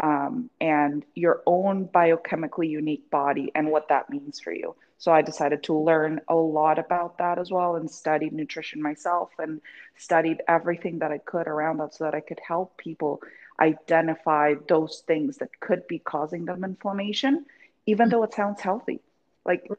um, 0.01 0.49
and 0.59 1.05
your 1.15 1.41
own 1.45 1.87
biochemically 1.87 2.69
unique 2.69 3.09
body 3.09 3.51
and 3.55 3.69
what 3.69 3.89
that 3.89 4.09
means 4.09 4.39
for 4.39 4.51
you 4.51 4.75
so 4.97 5.11
I 5.11 5.21
decided 5.21 5.63
to 5.63 5.77
learn 5.77 6.21
a 6.27 6.35
lot 6.35 6.79
about 6.79 7.17
that 7.17 7.37
as 7.37 7.51
well 7.51 7.75
and 7.75 7.89
studied 7.89 8.33
nutrition 8.33 8.81
myself 8.81 9.29
and 9.37 9.61
studied 9.97 10.41
everything 10.47 10.99
that 10.99 11.11
I 11.11 11.17
could 11.19 11.47
around 11.47 11.77
that 11.77 11.93
so 11.93 12.05
that 12.05 12.15
I 12.15 12.21
could 12.21 12.39
help 12.45 12.77
people 12.77 13.21
identify 13.59 14.55
those 14.67 15.03
things 15.05 15.37
that 15.37 15.59
could 15.59 15.87
be 15.87 15.99
causing 15.99 16.45
them 16.45 16.63
inflammation, 16.63 17.45
even 17.85 18.09
though 18.09 18.23
it 18.23 18.33
sounds 18.33 18.61
healthy. 18.61 18.99
Like 19.45 19.69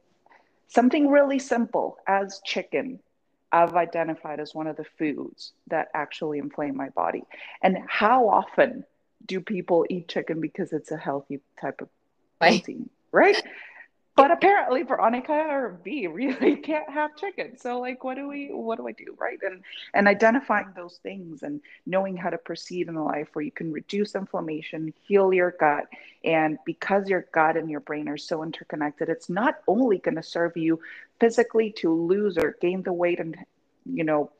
something 0.68 1.08
really 1.08 1.38
simple 1.38 1.98
as 2.06 2.40
chicken, 2.44 3.00
I've 3.52 3.74
identified 3.74 4.40
as 4.40 4.54
one 4.54 4.66
of 4.66 4.76
the 4.76 4.86
foods 4.98 5.52
that 5.68 5.88
actually 5.94 6.38
inflame 6.38 6.76
my 6.76 6.90
body. 6.90 7.24
And 7.62 7.78
how 7.88 8.28
often 8.28 8.84
do 9.24 9.40
people 9.40 9.86
eat 9.88 10.08
chicken 10.08 10.40
because 10.40 10.72
it's 10.72 10.90
a 10.90 10.96
healthy 10.96 11.40
type 11.60 11.80
of 11.80 11.88
protein, 12.38 12.90
right? 13.12 13.34
right? 13.34 13.44
But 14.16 14.30
apparently 14.30 14.82
Veronica 14.82 15.32
or 15.32 15.78
V 15.84 16.06
really 16.06 16.56
can't 16.62 16.88
have 16.90 17.16
chicken. 17.16 17.58
So 17.58 17.80
like 17.80 18.02
what 18.02 18.16
do 18.16 18.28
we 18.28 18.48
what 18.50 18.78
do 18.78 18.88
I 18.88 18.92
do? 18.92 19.14
Right. 19.18 19.38
And 19.42 19.62
and 19.94 20.08
identifying 20.08 20.72
those 20.74 20.98
things 21.02 21.42
and 21.42 21.60
knowing 21.84 22.16
how 22.16 22.30
to 22.30 22.38
proceed 22.38 22.88
in 22.88 22.94
the 22.94 23.02
life 23.02 23.28
where 23.34 23.44
you 23.44 23.52
can 23.52 23.72
reduce 23.72 24.14
inflammation, 24.14 24.94
heal 25.06 25.32
your 25.34 25.52
gut. 25.60 25.84
And 26.24 26.58
because 26.64 27.08
your 27.08 27.26
gut 27.32 27.56
and 27.56 27.70
your 27.70 27.80
brain 27.80 28.08
are 28.08 28.16
so 28.16 28.42
interconnected, 28.42 29.10
it's 29.10 29.28
not 29.28 29.56
only 29.68 29.98
going 29.98 30.16
to 30.16 30.22
serve 30.22 30.56
you 30.56 30.80
physically 31.20 31.72
to 31.78 31.92
lose 31.92 32.38
or 32.38 32.56
gain 32.60 32.82
the 32.82 32.92
weight 32.92 33.20
and 33.20 33.36
you 33.84 34.04
know 34.04 34.30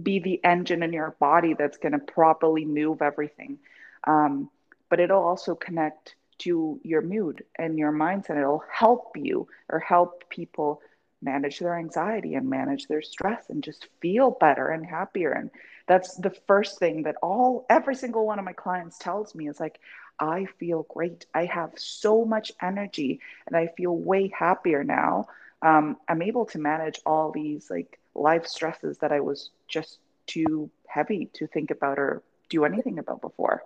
be 0.00 0.20
the 0.20 0.40
engine 0.44 0.82
in 0.84 0.92
your 0.92 1.16
body 1.18 1.54
that's 1.54 1.78
going 1.78 1.92
to 1.92 1.98
properly 1.98 2.64
move 2.64 3.02
everything. 3.02 3.58
Um, 4.06 4.50
but 4.88 5.00
it'll 5.00 5.22
also 5.22 5.54
connect 5.56 6.14
to 6.38 6.80
your 6.82 7.02
mood 7.02 7.44
and 7.56 7.78
your 7.78 7.92
mindset. 7.92 8.38
It'll 8.38 8.64
help 8.70 9.16
you 9.16 9.48
or 9.68 9.78
help 9.80 10.28
people 10.28 10.80
manage 11.20 11.58
their 11.58 11.76
anxiety 11.76 12.34
and 12.34 12.48
manage 12.48 12.86
their 12.86 13.02
stress 13.02 13.50
and 13.50 13.62
just 13.62 13.88
feel 14.00 14.30
better 14.30 14.68
and 14.68 14.86
happier. 14.86 15.32
And 15.32 15.50
that's 15.86 16.14
the 16.16 16.30
first 16.46 16.78
thing 16.78 17.02
that 17.02 17.16
all 17.22 17.66
every 17.68 17.94
single 17.94 18.26
one 18.26 18.38
of 18.38 18.44
my 18.44 18.52
clients 18.52 18.98
tells 18.98 19.34
me 19.34 19.48
is 19.48 19.58
like, 19.60 19.80
I 20.20 20.46
feel 20.58 20.86
great. 20.88 21.26
I 21.34 21.46
have 21.46 21.72
so 21.76 22.24
much 22.24 22.52
energy 22.60 23.20
and 23.46 23.56
I 23.56 23.68
feel 23.76 23.96
way 23.96 24.28
happier 24.28 24.84
now. 24.84 25.26
Um, 25.62 25.96
I'm 26.08 26.22
able 26.22 26.46
to 26.46 26.58
manage 26.58 27.00
all 27.04 27.32
these 27.32 27.70
like 27.70 27.98
life 28.14 28.46
stresses 28.46 28.98
that 28.98 29.12
I 29.12 29.20
was 29.20 29.50
just 29.68 29.98
too 30.26 30.70
heavy 30.86 31.28
to 31.34 31.46
think 31.46 31.70
about 31.70 31.98
or 31.98 32.22
do 32.48 32.64
anything 32.64 32.98
about 32.98 33.20
before 33.20 33.62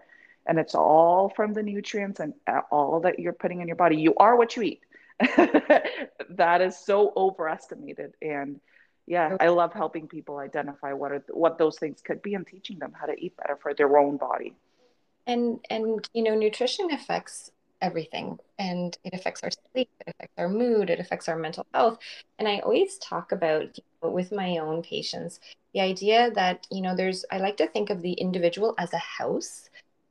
and 0.47 0.59
it's 0.59 0.75
all 0.75 1.29
from 1.29 1.53
the 1.55 1.63
nutrients 1.63 2.21
and 2.21 2.35
uh, 2.47 2.61
all 2.71 3.01
that 3.01 3.19
you're 3.19 3.33
putting 3.33 3.61
in 3.61 3.69
your 3.69 3.77
body. 3.77 3.97
You 3.97 4.15
are 4.17 4.37
what 4.37 4.57
you 4.57 4.63
eat. 4.63 4.81
that 5.37 6.61
is 6.61 6.77
so 6.77 7.13
overestimated. 7.17 8.15
And 8.21 8.61
yeah 9.07 9.37
i 9.41 9.49
love 9.49 9.73
helping 9.73 10.07
people 10.07 10.39
identify 10.39 10.93
what 10.93 11.11
are 11.11 11.25
what 11.31 11.59
those 11.59 11.77
things 11.77 12.01
could 12.01 12.23
be 12.23 12.35
and 12.35 12.47
teaching 12.47 12.79
them 12.79 12.93
how 12.99 13.05
to 13.05 13.15
eat 13.19 13.37
better 13.37 13.59
for 13.61 13.75
their 13.75 13.99
own 13.99 14.17
body. 14.17 14.55
And 15.27 15.61
and 15.71 16.09
you 16.13 16.23
know 16.23 16.35
nutrition 16.35 16.91
affects 16.93 17.51
everything. 17.81 18.39
And 18.59 18.97
it 19.03 19.13
affects 19.13 19.43
our 19.43 19.51
sleep 19.51 19.91
it 20.01 20.15
affects 20.15 20.35
our 20.39 20.49
mood 20.49 20.89
it 20.89 21.01
affects 21.01 21.29
our 21.29 21.37
mental 21.37 21.67
health. 21.75 21.99
And 22.39 22.47
i 22.49 22.59
always 22.61 22.99
talk 22.99 23.33
about 23.33 23.77
you 23.77 23.85
know, 24.03 24.11
with 24.11 24.31
my 24.33 24.59
own 24.59 24.83
patients 24.83 25.41
the 25.75 25.81
idea 25.81 26.31
that 26.33 26.67
you 26.71 26.81
know 26.81 26.95
there's 26.95 27.25
i 27.31 27.39
like 27.39 27.57
to 27.57 27.67
think 27.67 27.91
of 27.91 28.03
the 28.03 28.13
individual 28.13 28.75
as 28.79 28.93
a 28.93 28.99
house 28.99 29.69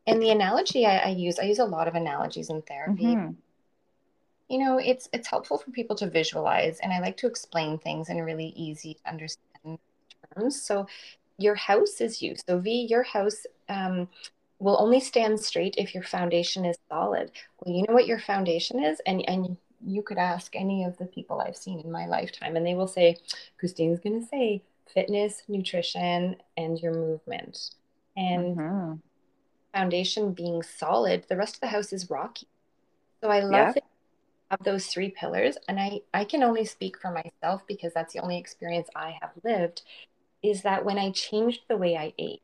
and 0.07 0.21
the 0.21 0.31
analogy 0.31 0.85
I, 0.85 0.97
I, 0.97 1.09
use, 1.09 1.39
I 1.39 1.43
use 1.43 1.59
a 1.59 1.65
lot 1.65 1.87
of 1.87 1.95
analogies 1.95 2.49
in 2.49 2.61
therapy. 2.63 3.03
Mm-hmm. 3.03 3.31
You 4.49 4.57
know, 4.57 4.79
it's 4.79 5.07
it's 5.13 5.29
helpful 5.29 5.57
for 5.57 5.71
people 5.71 5.95
to 5.95 6.09
visualize, 6.09 6.79
and 6.79 6.91
I 6.91 6.99
like 6.99 7.15
to 7.17 7.27
explain 7.27 7.77
things 7.77 8.09
in 8.09 8.21
really 8.21 8.47
easy 8.57 8.95
to 8.95 9.09
understand 9.09 9.79
terms. 10.35 10.61
So, 10.61 10.87
your 11.37 11.55
house 11.55 12.01
is 12.01 12.21
you. 12.21 12.35
So, 12.45 12.59
V, 12.59 12.87
your 12.89 13.03
house 13.03 13.45
um, 13.69 14.09
will 14.59 14.75
only 14.81 14.99
stand 14.99 15.39
straight 15.39 15.75
if 15.77 15.95
your 15.95 16.03
foundation 16.03 16.65
is 16.65 16.75
solid. 16.89 17.31
Well, 17.61 17.73
you 17.73 17.85
know 17.87 17.93
what 17.93 18.07
your 18.07 18.19
foundation 18.19 18.83
is, 18.83 18.99
and 19.05 19.23
and 19.29 19.55
you 19.85 20.01
could 20.01 20.17
ask 20.17 20.53
any 20.53 20.83
of 20.83 20.97
the 20.97 21.05
people 21.05 21.39
I've 21.39 21.55
seen 21.55 21.79
in 21.79 21.89
my 21.89 22.05
lifetime, 22.05 22.57
and 22.57 22.65
they 22.65 22.75
will 22.75 22.89
say, 22.89 23.15
Christine's 23.57 24.01
going 24.01 24.19
to 24.19 24.27
say 24.27 24.63
fitness, 24.93 25.43
nutrition, 25.47 26.35
and 26.57 26.77
your 26.77 26.93
movement. 26.93 27.71
And 28.17 28.57
mm-hmm 28.57 28.93
foundation 29.73 30.33
being 30.33 30.63
solid, 30.63 31.25
the 31.29 31.37
rest 31.37 31.55
of 31.55 31.61
the 31.61 31.67
house 31.67 31.93
is 31.93 32.09
rocky. 32.09 32.47
So 33.21 33.29
I 33.29 33.41
love 33.41 33.75
yeah. 33.75 33.81
have 34.49 34.63
those 34.63 34.87
three 34.87 35.09
pillars. 35.09 35.57
And 35.67 35.79
I, 35.79 36.01
I 36.13 36.25
can 36.25 36.43
only 36.43 36.65
speak 36.65 36.99
for 36.99 37.11
myself 37.11 37.61
because 37.67 37.93
that's 37.93 38.13
the 38.13 38.19
only 38.19 38.37
experience 38.37 38.89
I 38.95 39.17
have 39.21 39.31
lived, 39.43 39.83
is 40.41 40.63
that 40.63 40.83
when 40.83 40.97
I 40.97 41.11
changed 41.11 41.61
the 41.67 41.77
way 41.77 41.95
I 41.95 42.13
ate, 42.17 42.41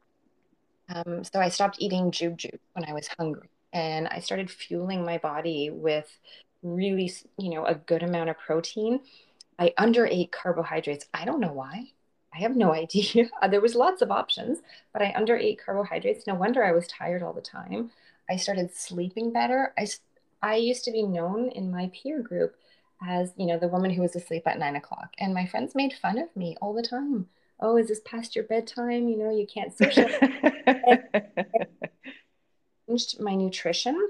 um, 0.90 1.24
so 1.24 1.40
I 1.40 1.50
stopped 1.50 1.78
eating 1.80 2.12
jube 2.12 2.38
juice 2.38 2.62
when 2.74 2.86
I 2.86 2.94
was 2.94 3.10
hungry 3.18 3.50
and 3.74 4.08
I 4.08 4.20
started 4.20 4.50
fueling 4.50 5.04
my 5.04 5.18
body 5.18 5.70
with 5.70 6.08
really, 6.64 7.12
you 7.38 7.50
know, 7.50 7.66
a 7.66 7.76
good 7.76 8.04
amount 8.04 8.30
of 8.30 8.38
protein. 8.38 9.02
I 9.60 9.74
underate 9.78 10.32
carbohydrates. 10.32 11.08
I 11.14 11.26
don't 11.26 11.42
know 11.42 11.52
why. 11.52 11.92
I 12.38 12.42
have 12.42 12.56
no 12.56 12.74
idea. 12.84 13.30
Uh, 13.42 13.48
there 13.48 13.62
was 13.62 13.76
lots 13.76 14.02
of 14.02 14.12
options, 14.12 14.60
but 14.94 15.02
I 15.02 15.14
underate 15.16 15.60
carbohydrates. 15.64 16.28
No 16.28 16.36
wonder 16.36 16.64
I 16.64 16.72
was 16.72 16.88
tired 16.88 17.24
all 17.24 17.34
the 17.34 17.42
time. 17.42 17.92
I 18.30 18.36
started 18.36 18.74
sleeping 18.74 19.32
better. 19.32 19.74
I, 19.78 19.88
I 20.42 20.56
used 20.56 20.84
to 20.86 20.92
be 20.92 21.04
known 21.04 21.50
in 21.50 21.72
my 21.72 21.92
peer 21.94 22.22
group 22.22 22.56
as, 23.08 23.32
you 23.38 23.46
know, 23.46 23.58
the 23.58 23.68
woman 23.68 23.92
who 23.92 24.02
was 24.02 24.16
asleep 24.16 24.44
at 24.46 24.60
nine 24.60 24.76
o'clock. 24.76 25.14
And 25.20 25.34
my 25.34 25.46
friends 25.46 25.76
made 25.76 25.94
fun 25.94 26.18
of 26.18 26.36
me 26.36 26.58
all 26.62 26.74
the 26.74 26.82
time. 26.82 27.28
Oh, 27.60 27.78
is 27.78 27.88
this 27.88 28.02
past 28.06 28.36
your 28.36 28.46
bedtime? 28.46 29.08
You 29.08 29.18
know, 29.18 29.32
you 29.32 29.48
can't 29.48 29.76
socialize. 29.78 30.20
changed 32.88 33.20
my 33.20 33.36
nutrition. 33.36 34.10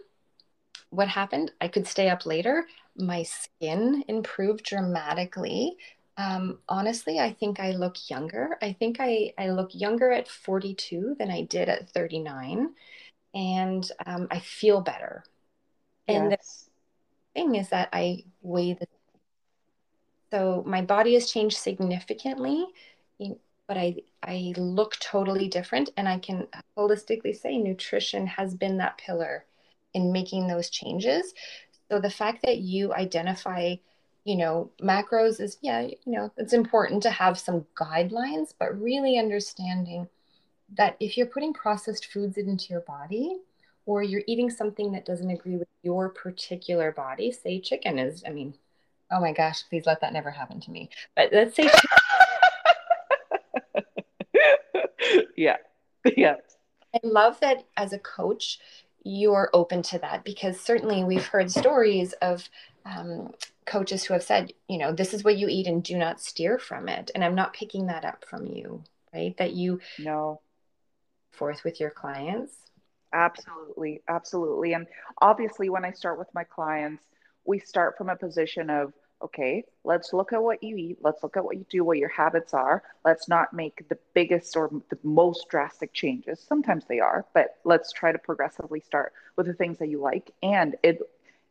What 0.90 1.10
happened? 1.10 1.52
I 1.60 1.68
could 1.68 1.86
stay 1.88 2.10
up 2.10 2.26
later. 2.26 2.66
My 2.96 3.24
skin 3.24 4.04
improved 4.08 4.63
dramatically 4.63 5.78
um, 6.18 6.60
honestly, 6.68 7.20
I 7.20 7.34
think 7.34 7.60
I 7.60 7.72
look 7.72 8.10
younger. 8.10 8.58
I 8.62 8.74
think 8.74 8.98
I, 9.00 9.34
I 9.38 9.50
look 9.50 9.70
younger 9.74 10.12
at 10.12 10.28
42 10.28 11.16
than 11.20 11.30
I 11.30 11.44
did 11.44 11.70
at 11.70 11.90
39. 11.92 12.70
And 13.34 13.92
um, 14.06 14.28
I 14.32 14.40
feel 14.40 14.82
better. 14.82 15.24
And 16.08 16.32
yes. 16.32 16.70
the 17.36 17.42
thing 17.42 17.56
is 17.56 17.70
that 17.70 17.90
I 17.94 18.24
weigh 18.42 18.74
the 18.74 18.88
so 20.32 20.64
my 20.66 20.82
body 20.82 21.14
has 21.14 21.32
changed 21.32 21.58
significantly, 21.58 22.66
but 23.20 23.78
I 23.78 23.96
I 24.24 24.54
look 24.58 24.98
totally 25.00 25.48
different, 25.48 25.90
and 25.98 26.08
I 26.08 26.20
can 26.20 26.48
holistically 26.78 27.36
say 27.36 27.58
nutrition 27.58 28.28
has 28.28 28.54
been 28.54 28.78
that 28.78 28.98
pillar 28.98 29.46
in 29.94 30.12
making 30.12 30.48
those 30.48 30.70
changes. 30.70 31.34
So 31.90 32.00
the 32.00 32.10
fact 32.10 32.42
that 32.44 32.58
you 32.58 32.94
identify 32.94 33.76
you 34.28 34.36
know, 34.36 34.70
macros 34.82 35.40
is, 35.40 35.58
yeah, 35.62 35.80
you 35.80 35.96
know, 36.06 36.30
it's 36.36 36.52
important 36.52 37.02
to 37.02 37.10
have 37.10 37.40
some 37.40 37.66
guidelines, 37.76 38.54
but 38.60 38.78
really 38.78 39.18
understanding 39.18 40.06
that 40.76 40.98
if 41.00 41.16
you're 41.16 41.28
putting 41.28 41.54
processed 41.54 42.08
foods 42.08 42.38
into 42.38 42.66
your 42.70 42.82
body 42.82 43.38
or 43.86 44.04
you're 44.04 44.24
eating 44.28 44.50
something 44.50 44.92
that 44.92 45.06
doesn't 45.06 45.30
agree 45.30 45.56
with 45.56 45.70
your 45.82 46.10
particular 46.10 46.92
body, 46.92 47.32
say 47.32 47.62
chicken 47.62 47.98
is, 47.98 48.22
I 48.28 48.32
mean, 48.32 48.54
oh 49.12 49.22
my 49.22 49.32
gosh, 49.32 49.63
please 49.70 49.86
let 49.86 50.02
that 50.02 50.12
never 50.12 50.30
happen 50.30 50.60
to 50.60 50.72
me. 50.72 50.90
But 51.16 51.30
let's 51.32 51.56
say 51.56 51.70
yeah. 55.38 55.56
Yeah. 56.18 56.36
I 56.94 57.00
love 57.02 57.40
that 57.40 57.63
as 57.78 57.94
a 57.94 58.00
coach, 58.00 58.60
you're 59.06 59.50
open 59.54 59.84
to 59.84 60.00
that 60.00 60.26
because 60.26 60.60
certainly 60.60 61.06
we've 61.06 61.28
heard 61.28 61.50
stories 61.50 62.12
of 62.22 62.50
um, 62.86 63.32
coaches 63.68 64.04
who 64.04 64.14
have 64.14 64.24
said, 64.24 64.54
you 64.68 64.78
know, 64.78 64.92
this 64.92 65.14
is 65.14 65.24
what 65.24 65.38
you 65.38 65.48
eat 65.48 65.68
and 65.68 65.84
do 65.84 65.98
not 65.98 66.22
steer 66.22 66.58
from 66.58 66.90
it. 66.90 67.12
And 67.14 67.24
I'm 67.24 67.36
not 67.36 67.54
picking 67.54 67.88
that 67.88 68.06
up 68.06 68.26
from 68.26 68.48
you, 68.48 68.84
right? 69.14 69.36
That 69.38 69.54
you 69.54 69.80
no 70.00 70.42
forth 71.32 71.64
with 71.64 71.80
your 71.80 71.92
clients. 71.92 72.56
Absolutely, 73.14 74.02
absolutely. 74.08 74.74
And 74.74 74.88
obviously, 75.22 75.70
when 75.70 75.86
I 75.86 75.92
start 75.92 76.18
with 76.18 76.34
my 76.34 76.44
clients, 76.44 77.04
we 77.46 77.60
start 77.60 77.98
from 77.98 78.10
a 78.10 78.16
position 78.16 78.70
of 78.70 78.94
okay, 79.22 79.64
let's 79.84 80.14
look 80.14 80.32
at 80.32 80.44
what 80.44 80.62
you 80.62 80.76
eat. 80.78 80.98
Let's 81.02 81.24
look 81.24 81.38
at 81.38 81.44
what 81.44 81.58
you 81.58 81.66
do, 81.70 81.84
what 81.84 81.98
your 81.98 82.10
habits 82.10 82.54
are. 82.54 82.84
Let's 83.04 83.28
not 83.28 83.54
make 83.54 83.90
the 83.90 83.98
biggest 84.14 84.56
or 84.56 84.70
the 84.90 85.00
most 85.04 85.48
drastic 85.50 85.92
changes. 85.94 86.44
Sometimes 86.48 86.86
they 86.88 87.00
are, 87.00 87.26
but 87.34 87.56
let's 87.64 87.92
try 87.92 88.12
to 88.12 88.20
progressively 88.20 88.80
start 88.80 89.14
with 89.36 89.48
the 89.48 89.54
things 89.54 89.80
that 89.80 89.90
you 89.90 90.00
like. 90.00 90.32
And 90.44 90.76
it, 90.84 91.00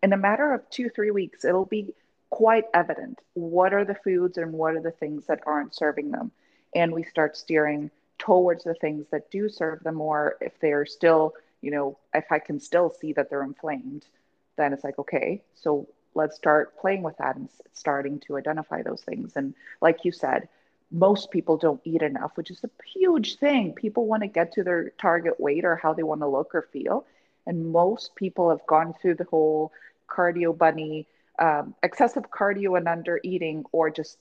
in 0.02 0.12
a 0.12 0.16
matter 0.16 0.52
of 0.52 0.68
two, 0.70 0.88
three 0.88 1.10
weeks, 1.10 1.44
it'll 1.44 1.64
be 1.64 1.92
quite 2.30 2.64
evident 2.74 3.20
what 3.34 3.72
are 3.72 3.84
the 3.84 3.94
foods 3.94 4.38
and 4.38 4.52
what 4.52 4.74
are 4.74 4.82
the 4.82 4.90
things 4.90 5.26
that 5.26 5.40
aren't 5.46 5.74
serving 5.74 6.10
them. 6.10 6.30
And 6.74 6.92
we 6.92 7.04
start 7.04 7.36
steering 7.36 7.90
towards 8.18 8.64
the 8.64 8.74
things 8.74 9.06
that 9.10 9.30
do 9.30 9.48
serve 9.48 9.82
them 9.82 9.96
more. 9.96 10.36
If 10.40 10.58
they're 10.60 10.86
still, 10.86 11.34
you 11.62 11.70
know, 11.70 11.98
if 12.14 12.30
I 12.30 12.38
can 12.38 12.60
still 12.60 12.90
see 12.90 13.12
that 13.14 13.30
they're 13.30 13.42
inflamed, 13.42 14.06
then 14.56 14.72
it's 14.72 14.84
like, 14.84 14.98
okay, 14.98 15.42
so 15.54 15.86
let's 16.14 16.36
start 16.36 16.78
playing 16.78 17.02
with 17.02 17.16
that 17.18 17.36
and 17.36 17.48
starting 17.72 18.20
to 18.20 18.36
identify 18.36 18.82
those 18.82 19.02
things. 19.02 19.32
And 19.36 19.54
like 19.80 20.04
you 20.04 20.12
said, 20.12 20.48
most 20.90 21.30
people 21.30 21.56
don't 21.56 21.80
eat 21.84 22.02
enough, 22.02 22.32
which 22.36 22.50
is 22.50 22.62
a 22.64 22.70
huge 22.84 23.38
thing. 23.38 23.72
People 23.72 24.06
want 24.06 24.22
to 24.22 24.28
get 24.28 24.52
to 24.52 24.62
their 24.62 24.90
target 24.90 25.38
weight 25.40 25.64
or 25.64 25.76
how 25.76 25.92
they 25.92 26.02
want 26.02 26.20
to 26.20 26.26
look 26.26 26.54
or 26.54 26.62
feel. 26.72 27.04
And 27.46 27.70
most 27.70 28.14
people 28.14 28.50
have 28.50 28.66
gone 28.66 28.94
through 29.00 29.16
the 29.16 29.24
whole 29.24 29.72
cardio 30.08 30.56
bunny, 30.56 31.06
um, 31.38 31.74
excessive 31.82 32.24
cardio 32.30 32.76
and 32.76 32.88
under 32.88 33.20
eating, 33.22 33.64
or 33.72 33.90
just 33.90 34.18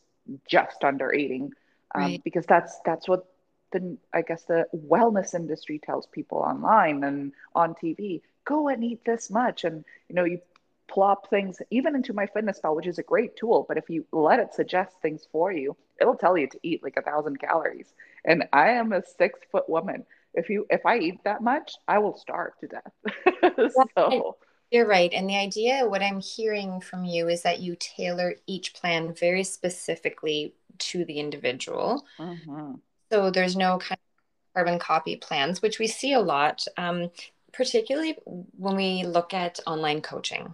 just 0.47 0.83
under 0.83 1.13
eating, 1.13 1.51
um, 1.93 2.01
right. 2.01 2.21
because 2.23 2.45
that's 2.45 2.79
that's 2.85 3.07
what 3.07 3.25
the 3.71 3.97
I 4.13 4.21
guess 4.21 4.43
the 4.43 4.67
wellness 4.73 5.33
industry 5.33 5.79
tells 5.83 6.07
people 6.07 6.39
online 6.39 7.03
and 7.03 7.33
on 7.53 7.75
TV. 7.75 8.21
Go 8.45 8.67
and 8.67 8.83
eat 8.83 9.03
this 9.05 9.29
much, 9.29 9.63
and 9.63 9.83
you 10.09 10.15
know 10.15 10.23
you 10.23 10.39
plop 10.87 11.29
things 11.29 11.59
even 11.71 11.95
into 11.95 12.13
MyFitnessPal 12.13 12.75
which 12.75 12.87
is 12.87 12.99
a 12.99 13.03
great 13.03 13.35
tool. 13.35 13.65
But 13.67 13.77
if 13.77 13.89
you 13.89 14.05
let 14.11 14.39
it 14.39 14.53
suggest 14.53 14.95
things 15.01 15.27
for 15.31 15.51
you, 15.51 15.75
it'll 15.99 16.15
tell 16.15 16.37
you 16.37 16.47
to 16.47 16.59
eat 16.63 16.83
like 16.83 16.97
a 16.97 17.01
thousand 17.01 17.39
calories. 17.39 17.93
And 18.23 18.47
I 18.53 18.69
am 18.71 18.93
a 18.93 19.01
six 19.17 19.39
foot 19.51 19.67
woman. 19.67 20.05
If 20.33 20.49
you 20.49 20.65
if 20.69 20.85
I 20.85 20.97
eat 20.99 21.23
that 21.23 21.41
much, 21.41 21.73
I 21.87 21.99
will 21.99 22.17
starve 22.17 22.53
to 22.59 22.67
death. 22.67 23.71
so 23.97 24.37
you're 24.71 24.87
right. 24.87 25.13
And 25.13 25.29
the 25.29 25.37
idea, 25.37 25.87
what 25.87 26.01
I'm 26.01 26.19
hearing 26.19 26.81
from 26.81 27.05
you 27.05 27.29
is 27.29 27.43
that 27.43 27.59
you 27.59 27.75
tailor 27.79 28.35
each 28.47 28.73
plan 28.73 29.13
very 29.13 29.43
specifically 29.43 30.53
to 30.79 31.05
the 31.05 31.19
individual. 31.19 32.05
Mm-hmm. 32.17 32.73
So 33.11 33.31
there's 33.31 33.55
no 33.55 33.77
kind 33.77 33.93
of 33.93 34.53
carbon 34.53 34.79
copy 34.79 35.15
plans, 35.15 35.61
which 35.61 35.79
we 35.79 35.87
see 35.87 36.13
a 36.13 36.19
lot, 36.19 36.65
um, 36.77 37.11
particularly 37.53 38.17
when 38.25 38.75
we 38.75 39.03
look 39.03 39.33
at 39.33 39.59
online 39.65 40.01
coaching. 40.01 40.53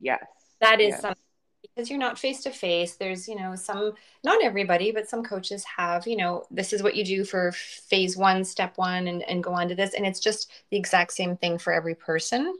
Yes. 0.00 0.24
That 0.60 0.80
is 0.80 0.90
yes. 0.90 1.00
something 1.02 1.22
because 1.62 1.90
you're 1.90 1.98
not 1.98 2.18
face 2.18 2.42
to 2.44 2.50
face. 2.50 2.94
There's, 2.94 3.28
you 3.28 3.36
know, 3.36 3.54
some, 3.54 3.92
not 4.24 4.42
everybody, 4.42 4.92
but 4.92 5.08
some 5.08 5.22
coaches 5.22 5.64
have, 5.64 6.06
you 6.06 6.16
know, 6.16 6.44
this 6.50 6.72
is 6.72 6.82
what 6.82 6.96
you 6.96 7.04
do 7.04 7.24
for 7.24 7.52
phase 7.52 8.16
one, 8.16 8.44
step 8.44 8.78
one, 8.78 9.08
and, 9.08 9.22
and 9.22 9.44
go 9.44 9.52
on 9.52 9.68
to 9.68 9.74
this. 9.74 9.92
And 9.92 10.06
it's 10.06 10.20
just 10.20 10.50
the 10.70 10.78
exact 10.78 11.12
same 11.12 11.36
thing 11.36 11.58
for 11.58 11.72
every 11.72 11.94
person. 11.94 12.54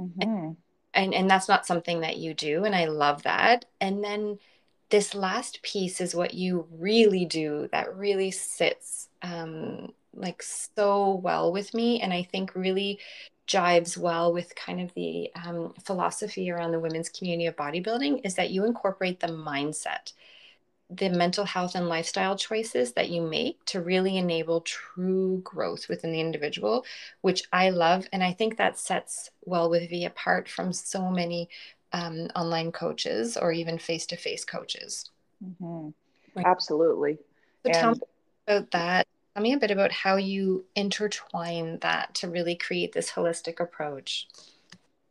Mm-hmm. 0.00 0.52
And, 0.94 1.14
and 1.14 1.30
that's 1.30 1.48
not 1.48 1.66
something 1.66 2.00
that 2.00 2.16
you 2.16 2.34
do. 2.34 2.64
And 2.64 2.74
I 2.74 2.86
love 2.86 3.22
that. 3.24 3.66
And 3.80 4.02
then 4.02 4.38
this 4.90 5.14
last 5.14 5.62
piece 5.62 6.00
is 6.00 6.14
what 6.14 6.34
you 6.34 6.66
really 6.72 7.24
do 7.24 7.68
that 7.72 7.94
really 7.94 8.30
sits 8.30 9.08
um, 9.22 9.92
like 10.14 10.42
so 10.42 11.14
well 11.14 11.52
with 11.52 11.74
me. 11.74 12.00
And 12.00 12.12
I 12.12 12.22
think 12.22 12.54
really 12.54 12.98
jives 13.46 13.96
well 13.96 14.32
with 14.32 14.54
kind 14.54 14.80
of 14.80 14.92
the 14.94 15.30
um, 15.34 15.74
philosophy 15.84 16.50
around 16.50 16.72
the 16.72 16.80
women's 16.80 17.08
community 17.08 17.46
of 17.46 17.56
bodybuilding 17.56 18.20
is 18.24 18.34
that 18.34 18.50
you 18.50 18.64
incorporate 18.64 19.20
the 19.20 19.26
mindset 19.26 20.12
the 20.90 21.08
mental 21.10 21.44
health 21.44 21.74
and 21.74 21.88
lifestyle 21.88 22.36
choices 22.36 22.92
that 22.92 23.10
you 23.10 23.20
make 23.20 23.62
to 23.66 23.80
really 23.80 24.16
enable 24.16 24.62
true 24.62 25.40
growth 25.44 25.88
within 25.88 26.12
the 26.12 26.20
individual, 26.20 26.84
which 27.20 27.42
I 27.52 27.70
love. 27.70 28.06
And 28.12 28.22
I 28.22 28.32
think 28.32 28.56
that 28.56 28.78
sets 28.78 29.30
well 29.44 29.68
with 29.68 29.90
V 29.90 30.06
apart 30.06 30.48
from 30.48 30.72
so 30.72 31.10
many 31.10 31.50
um, 31.92 32.28
online 32.34 32.72
coaches 32.72 33.36
or 33.36 33.52
even 33.52 33.78
face 33.78 34.06
to 34.06 34.16
face 34.16 34.44
coaches. 34.44 35.10
Mm-hmm. 35.44 35.90
Absolutely. 36.44 37.18
So 37.66 37.70
and... 37.70 37.74
tell 37.74 37.90
me 37.92 38.00
about 38.46 38.70
that 38.70 39.06
Tell 39.38 39.44
me 39.44 39.52
a 39.52 39.58
bit 39.58 39.70
about 39.70 39.92
how 39.92 40.16
you 40.16 40.64
intertwine 40.74 41.78
that 41.78 42.12
to 42.16 42.28
really 42.28 42.56
create 42.56 42.90
this 42.90 43.12
holistic 43.12 43.60
approach. 43.60 44.26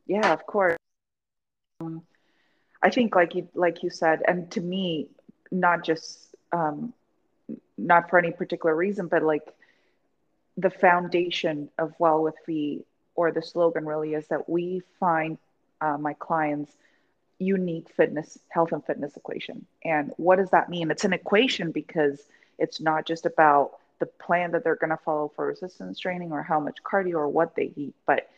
Yeah, 0.05 0.33
of 0.33 0.45
course. 0.45 0.75
Um, 1.79 2.01
I 2.83 2.89
think, 2.89 3.15
like 3.15 3.35
you 3.35 3.47
like 3.53 3.83
you 3.83 3.89
said, 3.89 4.23
and 4.27 4.51
to 4.51 4.59
me, 4.59 5.07
not 5.51 5.83
just 5.83 6.35
um, 6.51 6.93
not 7.77 8.09
for 8.09 8.19
any 8.19 8.31
particular 8.31 8.75
reason, 8.75 9.07
but 9.07 9.23
like 9.23 9.53
the 10.57 10.69
foundation 10.69 11.69
of 11.77 11.93
Well 11.99 12.23
with 12.23 12.35
V, 12.45 12.83
or 13.15 13.31
the 13.31 13.41
slogan 13.41 13.85
really 13.85 14.13
is 14.13 14.27
that 14.27 14.49
we 14.49 14.81
find 14.99 15.37
uh, 15.81 15.97
my 15.97 16.13
clients 16.13 16.71
unique 17.39 17.87
fitness, 17.95 18.39
health 18.49 18.71
and 18.71 18.83
fitness 18.83 19.15
equation. 19.15 19.65
And 19.83 20.11
what 20.17 20.37
does 20.37 20.49
that 20.51 20.69
mean? 20.69 20.89
It's 20.89 21.05
an 21.05 21.13
equation 21.13 21.71
because 21.71 22.23
it's 22.57 22.81
not 22.81 23.05
just 23.05 23.25
about 23.25 23.73
the 23.99 24.07
plan 24.07 24.51
that 24.51 24.63
they're 24.63 24.75
going 24.75 24.89
to 24.89 24.97
follow 24.97 25.31
for 25.35 25.47
resistance 25.47 25.99
training 25.99 26.31
or 26.31 26.43
how 26.43 26.59
much 26.59 26.77
cardio 26.83 27.15
or 27.15 27.27
what 27.27 27.55
they 27.55 27.71
eat, 27.75 27.93
but 28.05 28.29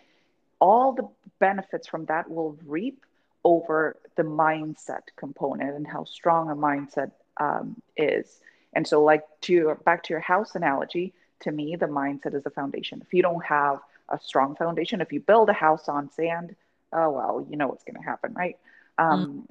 all 0.60 0.94
the 0.94 1.08
benefits 1.40 1.88
from 1.88 2.06
that 2.06 2.30
will 2.30 2.58
reap 2.66 3.04
over 3.44 3.98
the 4.16 4.24
mindset 4.24 5.02
component 5.16 5.76
and 5.76 5.88
how 5.88 6.04
strong 6.04 6.50
a 6.50 6.56
mindset 6.56 7.12
um, 7.38 7.82
is. 7.96 8.40
And 8.74 8.88
so, 8.88 9.04
like 9.04 9.24
to 9.42 9.54
your, 9.54 9.76
back 9.76 10.04
to 10.04 10.14
your 10.14 10.20
house 10.20 10.56
analogy, 10.56 11.14
to 11.42 11.52
me, 11.52 11.76
the 11.76 11.88
mindset 11.88 12.36
is 12.36 12.44
the 12.44 12.50
foundation. 12.50 13.02
If 13.06 13.14
you 13.14 13.22
don't 13.22 13.44
have 13.46 13.80
a 14.10 14.20
strong 14.20 14.56
foundation, 14.56 15.02
if 15.02 15.12
you 15.14 15.20
build 15.20 15.50
a 15.50 15.54
house 15.54 15.88
on 15.88 16.12
sand, 16.12 16.56
oh 16.94 17.12
well, 17.12 17.48
you 17.50 17.58
know 17.58 17.68
what's 17.68 17.84
going 17.84 17.96
to 17.96 18.08
happen, 18.08 18.34
right? 18.34 18.58
Um, 18.98 19.26
mm. 19.26 19.50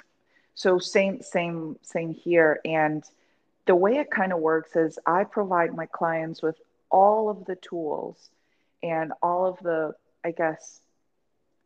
So 0.54 0.78
same, 0.78 1.22
same, 1.22 1.76
same 1.82 2.12
here. 2.12 2.60
And 2.64 3.04
the 3.66 3.76
way 3.76 3.98
it 3.98 4.10
kind 4.10 4.32
of 4.32 4.40
works 4.40 4.74
is 4.76 4.98
I 5.06 5.24
provide 5.24 5.74
my 5.74 5.86
clients 5.86 6.42
with 6.42 6.56
all 6.90 7.30
of 7.30 7.44
the 7.44 7.56
tools 7.56 8.30
and 8.82 9.12
all 9.22 9.46
of 9.46 9.58
the, 9.62 9.94
I 10.24 10.32
guess, 10.32 10.80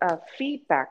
uh, 0.01 0.17
feedback. 0.37 0.91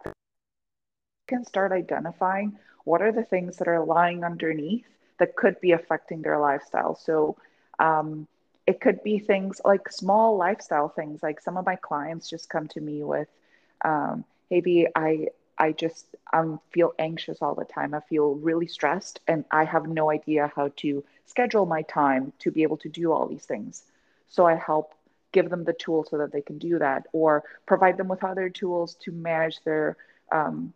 Can 1.32 1.46
start 1.46 1.72
identifying 1.72 2.58
what 2.84 3.02
are 3.02 3.14
the 3.14 3.24
things 3.24 3.58
that 3.58 3.68
are 3.68 3.86
lying 3.86 4.24
underneath 4.32 4.86
that 5.20 5.36
could 5.36 5.58
be 5.62 5.72
affecting 5.72 6.22
their 6.22 6.40
lifestyle. 6.40 6.96
So 6.96 7.38
um, 7.80 8.28
it 8.68 8.82
could 8.82 9.02
be 9.04 9.18
things 9.20 9.62
like 9.64 9.92
small 9.92 10.36
lifestyle 10.38 10.90
things. 10.90 11.24
Like 11.24 11.40
some 11.40 11.58
of 11.58 11.66
my 11.66 11.78
clients 11.78 12.30
just 12.30 12.50
come 12.50 12.68
to 12.70 12.82
me 12.82 13.04
with, 13.04 13.30
um, 13.92 14.26
"Hey, 14.50 14.88
I 14.96 15.28
I 15.58 15.72
just 15.72 16.06
um, 16.34 16.60
feel 16.74 16.92
anxious 17.00 17.42
all 17.42 17.56
the 17.56 17.66
time. 17.66 17.94
I 17.94 18.02
feel 18.02 18.36
really 18.50 18.68
stressed, 18.68 19.20
and 19.28 19.46
I 19.52 19.64
have 19.64 19.88
no 19.88 20.12
idea 20.12 20.52
how 20.56 20.68
to 20.84 21.04
schedule 21.26 21.66
my 21.66 21.84
time 21.84 22.34
to 22.40 22.52
be 22.52 22.64
able 22.64 22.78
to 22.78 22.90
do 22.90 23.12
all 23.14 23.28
these 23.28 23.46
things. 23.46 23.84
So 24.28 24.46
I 24.48 24.56
help 24.56 24.94
give 25.32 25.50
them 25.50 25.64
the 25.64 25.74
tools 25.74 26.10
so 26.10 26.18
that 26.18 26.32
they 26.34 26.42
can 26.42 26.58
do 26.58 26.80
that, 26.80 27.08
or 27.14 27.44
provide 27.66 27.98
them 27.98 28.10
with 28.10 28.24
other 28.24 28.50
tools 28.50 28.96
to 29.04 29.12
manage 29.12 29.58
their 29.64 29.96
um, 30.32 30.74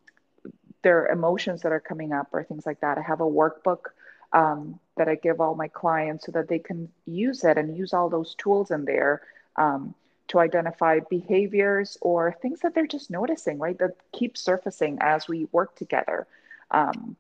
their 0.86 1.08
emotions 1.08 1.62
that 1.64 1.72
are 1.72 1.86
coming 1.92 2.14
up, 2.14 2.30
or 2.32 2.44
things 2.44 2.66
like 2.66 2.80
that. 2.82 2.98
I 2.98 3.02
have 3.02 3.22
a 3.22 3.34
workbook 3.42 3.84
um, 4.32 4.80
that 4.98 5.10
I 5.10 5.16
give 5.16 5.42
all 5.42 5.56
my 5.56 5.68
clients 5.68 6.26
so 6.26 6.32
that 6.34 6.48
they 6.48 6.60
can 6.60 6.90
use 7.06 7.44
it 7.44 7.58
and 7.58 7.76
use 7.76 7.92
all 7.94 8.10
those 8.10 8.36
tools 8.36 8.72
in 8.72 8.86
there. 8.86 9.22
Um, 9.58 9.96
to 10.28 10.40
identify 10.40 11.00
behaviors 11.10 11.98
or 12.02 12.36
things 12.42 12.60
that 12.62 12.74
they're 12.74 12.88
just 12.88 13.12
noticing, 13.12 13.60
right? 13.60 13.78
That 13.78 13.92
keep 14.12 14.38
surfacing 14.38 14.98
as 15.02 15.28
we 15.28 15.48
work 15.52 15.76
together. 15.76 16.28
Um, 16.72 17.16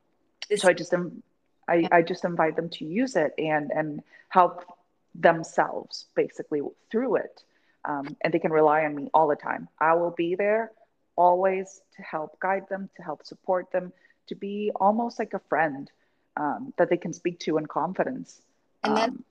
so 0.55 0.67
I 0.67 0.73
just 0.73 0.93
I, 1.67 1.87
I 1.91 2.01
just 2.01 2.25
invite 2.25 2.55
them 2.55 2.69
to 2.69 2.85
use 2.85 3.15
it 3.15 3.33
and 3.37 3.71
and 3.71 4.01
help 4.29 4.65
themselves 5.13 6.05
basically 6.15 6.61
through 6.91 7.17
it. 7.17 7.43
Um, 7.85 8.17
and 8.21 8.33
they 8.33 8.39
can 8.39 8.51
rely 8.51 8.85
on 8.85 8.95
me 8.95 9.09
all 9.13 9.27
the 9.27 9.35
time. 9.35 9.69
I 9.79 9.93
will 9.93 10.11
be 10.11 10.35
there 10.35 10.71
always 11.15 11.81
to 11.95 12.01
help 12.01 12.39
guide 12.39 12.67
them, 12.69 12.89
to 12.97 13.03
help 13.03 13.25
support 13.25 13.71
them, 13.71 13.91
to 14.27 14.35
be 14.35 14.71
almost 14.75 15.19
like 15.19 15.33
a 15.33 15.39
friend 15.39 15.91
um, 16.37 16.73
that 16.77 16.89
they 16.89 16.97
can 16.97 17.13
speak 17.13 17.39
to 17.39 17.57
in 17.57 17.65
confidence. 17.65 18.41
And 18.83 18.97
that, 18.97 19.09
um, 19.09 19.23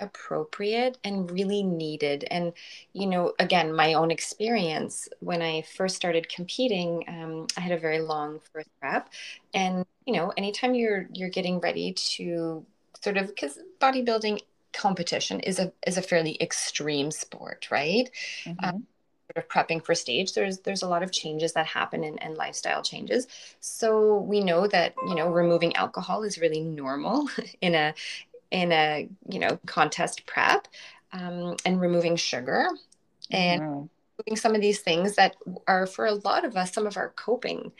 appropriate 0.00 0.98
and 1.04 1.30
really 1.30 1.62
needed. 1.62 2.24
And, 2.30 2.52
you 2.92 3.06
know, 3.06 3.32
again, 3.38 3.72
my 3.74 3.94
own 3.94 4.10
experience 4.10 5.08
when 5.20 5.42
I 5.42 5.62
first 5.62 5.96
started 5.96 6.28
competing, 6.28 7.04
um, 7.08 7.46
I 7.56 7.60
had 7.60 7.72
a 7.72 7.78
very 7.78 8.00
long 8.00 8.40
first 8.52 8.68
prep. 8.80 9.10
And, 9.52 9.84
you 10.06 10.14
know, 10.14 10.32
anytime 10.36 10.74
you're 10.74 11.08
you're 11.12 11.28
getting 11.28 11.60
ready 11.60 11.92
to 11.92 12.64
sort 13.02 13.16
of 13.16 13.28
because 13.28 13.58
bodybuilding 13.80 14.40
competition 14.72 15.40
is 15.40 15.58
a 15.58 15.72
is 15.86 15.98
a 15.98 16.02
fairly 16.02 16.40
extreme 16.40 17.10
sport, 17.10 17.68
right? 17.70 18.10
Mm-hmm. 18.44 18.64
Um, 18.64 18.86
sort 19.26 19.44
of 19.44 19.48
prepping 19.48 19.84
for 19.84 19.94
stage 19.94 20.34
there's 20.34 20.58
there's 20.60 20.82
a 20.82 20.88
lot 20.88 21.02
of 21.02 21.10
changes 21.10 21.52
that 21.52 21.66
happen 21.66 22.04
and, 22.04 22.22
and 22.22 22.36
lifestyle 22.36 22.82
changes 22.82 23.26
so 23.60 24.18
we 24.18 24.40
know 24.40 24.66
that 24.66 24.94
you 25.08 25.14
know 25.14 25.30
removing 25.30 25.74
alcohol 25.76 26.22
is 26.22 26.38
really 26.38 26.60
normal 26.60 27.28
in 27.60 27.74
a 27.74 27.94
in 28.50 28.72
a 28.72 29.08
you 29.28 29.38
know 29.38 29.58
contest 29.66 30.26
prep 30.26 30.68
um, 31.12 31.56
and 31.64 31.80
removing 31.80 32.16
sugar 32.16 32.68
and 33.30 33.62
mm-hmm. 33.62 33.86
removing 34.18 34.36
some 34.36 34.54
of 34.54 34.60
these 34.60 34.80
things 34.80 35.16
that 35.16 35.36
are 35.66 35.86
for 35.86 36.06
a 36.06 36.14
lot 36.14 36.44
of 36.44 36.56
us 36.56 36.72
some 36.72 36.86
of 36.86 36.96
our 36.96 37.10
coping 37.10 37.72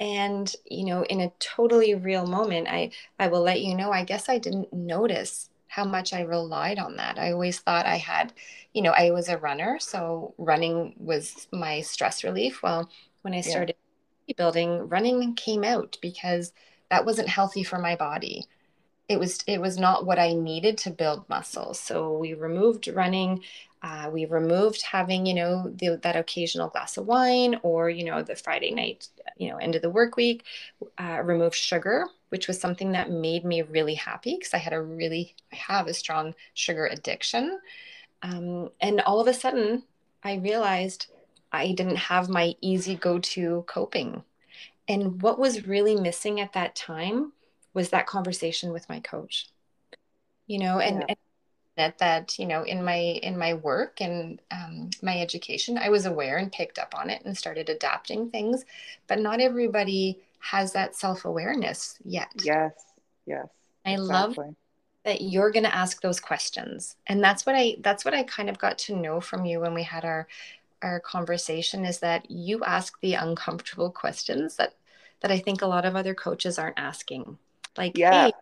and 0.00 0.54
you 0.64 0.84
know 0.84 1.02
in 1.04 1.20
a 1.20 1.32
totally 1.38 1.94
real 1.94 2.26
moment 2.26 2.68
i 2.68 2.90
i 3.18 3.26
will 3.28 3.42
let 3.42 3.60
you 3.60 3.74
know 3.74 3.90
i 3.90 4.04
guess 4.04 4.28
i 4.28 4.38
didn't 4.38 4.72
notice 4.72 5.47
how 5.68 5.84
much 5.84 6.12
i 6.12 6.20
relied 6.22 6.78
on 6.78 6.96
that 6.96 7.18
i 7.18 7.32
always 7.32 7.60
thought 7.60 7.86
i 7.86 7.96
had 7.96 8.32
you 8.72 8.82
know 8.82 8.92
i 8.92 9.10
was 9.10 9.28
a 9.28 9.38
runner 9.38 9.78
so 9.80 10.34
running 10.38 10.94
was 10.98 11.46
my 11.52 11.80
stress 11.80 12.24
relief 12.24 12.62
well 12.62 12.88
when 13.22 13.34
i 13.34 13.40
started 13.40 13.76
yeah. 14.26 14.34
building 14.36 14.88
running 14.88 15.34
came 15.34 15.64
out 15.64 15.96
because 16.02 16.52
that 16.90 17.04
wasn't 17.04 17.28
healthy 17.28 17.62
for 17.62 17.78
my 17.78 17.94
body 17.94 18.46
it 19.08 19.18
was 19.18 19.42
it 19.46 19.60
was 19.60 19.78
not 19.78 20.04
what 20.04 20.18
I 20.18 20.34
needed 20.34 20.76
to 20.78 20.90
build 20.90 21.28
muscle. 21.28 21.72
So 21.74 22.16
we 22.18 22.34
removed 22.34 22.88
running. 22.88 23.42
Uh, 23.82 24.10
we 24.12 24.24
removed 24.24 24.82
having 24.82 25.26
you 25.26 25.34
know 25.34 25.70
the, 25.76 25.96
that 26.02 26.16
occasional 26.16 26.68
glass 26.68 26.96
of 26.96 27.06
wine 27.06 27.58
or 27.62 27.88
you 27.90 28.04
know 28.04 28.22
the 28.22 28.34
Friday 28.36 28.70
night 28.70 29.08
you 29.36 29.48
know 29.48 29.56
end 29.56 29.74
of 29.74 29.82
the 29.82 29.90
work 29.90 30.16
week. 30.16 30.44
Uh, 30.98 31.20
removed 31.22 31.54
sugar, 31.54 32.06
which 32.30 32.48
was 32.48 32.60
something 32.60 32.92
that 32.92 33.10
made 33.10 33.44
me 33.44 33.62
really 33.62 33.94
happy 33.94 34.36
because 34.36 34.54
I 34.54 34.58
had 34.58 34.72
a 34.72 34.82
really 34.82 35.34
I 35.52 35.56
have 35.56 35.86
a 35.86 35.94
strong 35.94 36.34
sugar 36.54 36.86
addiction. 36.86 37.60
Um, 38.22 38.70
and 38.80 39.00
all 39.02 39.20
of 39.20 39.28
a 39.28 39.34
sudden, 39.34 39.84
I 40.24 40.34
realized 40.34 41.06
I 41.52 41.72
didn't 41.72 41.96
have 41.96 42.28
my 42.28 42.54
easy 42.60 42.96
go 42.96 43.18
to 43.20 43.64
coping. 43.68 44.24
And 44.88 45.22
what 45.22 45.38
was 45.38 45.66
really 45.66 45.94
missing 45.94 46.40
at 46.40 46.54
that 46.54 46.74
time 46.74 47.32
was 47.74 47.90
that 47.90 48.06
conversation 48.06 48.72
with 48.72 48.88
my 48.88 49.00
coach 49.00 49.48
you 50.48 50.58
know 50.58 50.80
and, 50.80 50.96
yeah. 50.96 51.04
and 51.10 51.16
that 51.78 51.96
that 51.98 52.38
you 52.38 52.44
know 52.44 52.64
in 52.64 52.84
my 52.84 52.96
in 52.96 53.38
my 53.38 53.54
work 53.54 54.00
and 54.00 54.42
um, 54.50 54.90
my 55.00 55.18
education 55.20 55.78
i 55.78 55.88
was 55.88 56.04
aware 56.04 56.36
and 56.36 56.52
picked 56.52 56.78
up 56.78 56.92
on 56.94 57.08
it 57.08 57.22
and 57.24 57.38
started 57.38 57.68
adapting 57.70 58.28
things 58.30 58.64
but 59.06 59.20
not 59.20 59.40
everybody 59.40 60.18
has 60.40 60.72
that 60.72 60.94
self-awareness 60.94 61.96
yet 62.04 62.28
yes 62.42 62.72
yes 63.26 63.46
i 63.86 63.92
exactly. 63.92 64.06
love 64.12 64.56
that 65.04 65.20
you're 65.22 65.52
going 65.52 65.64
to 65.64 65.74
ask 65.74 66.02
those 66.02 66.20
questions 66.20 66.96
and 67.06 67.22
that's 67.22 67.46
what 67.46 67.54
i 67.54 67.76
that's 67.80 68.04
what 68.04 68.12
i 68.12 68.24
kind 68.24 68.50
of 68.50 68.58
got 68.58 68.76
to 68.76 68.96
know 68.96 69.20
from 69.20 69.44
you 69.44 69.60
when 69.60 69.72
we 69.72 69.84
had 69.84 70.04
our 70.04 70.26
our 70.82 71.00
conversation 71.00 71.84
is 71.84 72.00
that 72.00 72.28
you 72.30 72.62
ask 72.64 73.00
the 73.00 73.14
uncomfortable 73.14 73.90
questions 73.90 74.56
that 74.56 74.74
that 75.20 75.30
i 75.30 75.38
think 75.38 75.62
a 75.62 75.66
lot 75.66 75.84
of 75.84 75.94
other 75.94 76.14
coaches 76.14 76.58
aren't 76.58 76.78
asking 76.78 77.38
like 77.76 77.96
yeah. 77.96 78.26
hey 78.26 78.32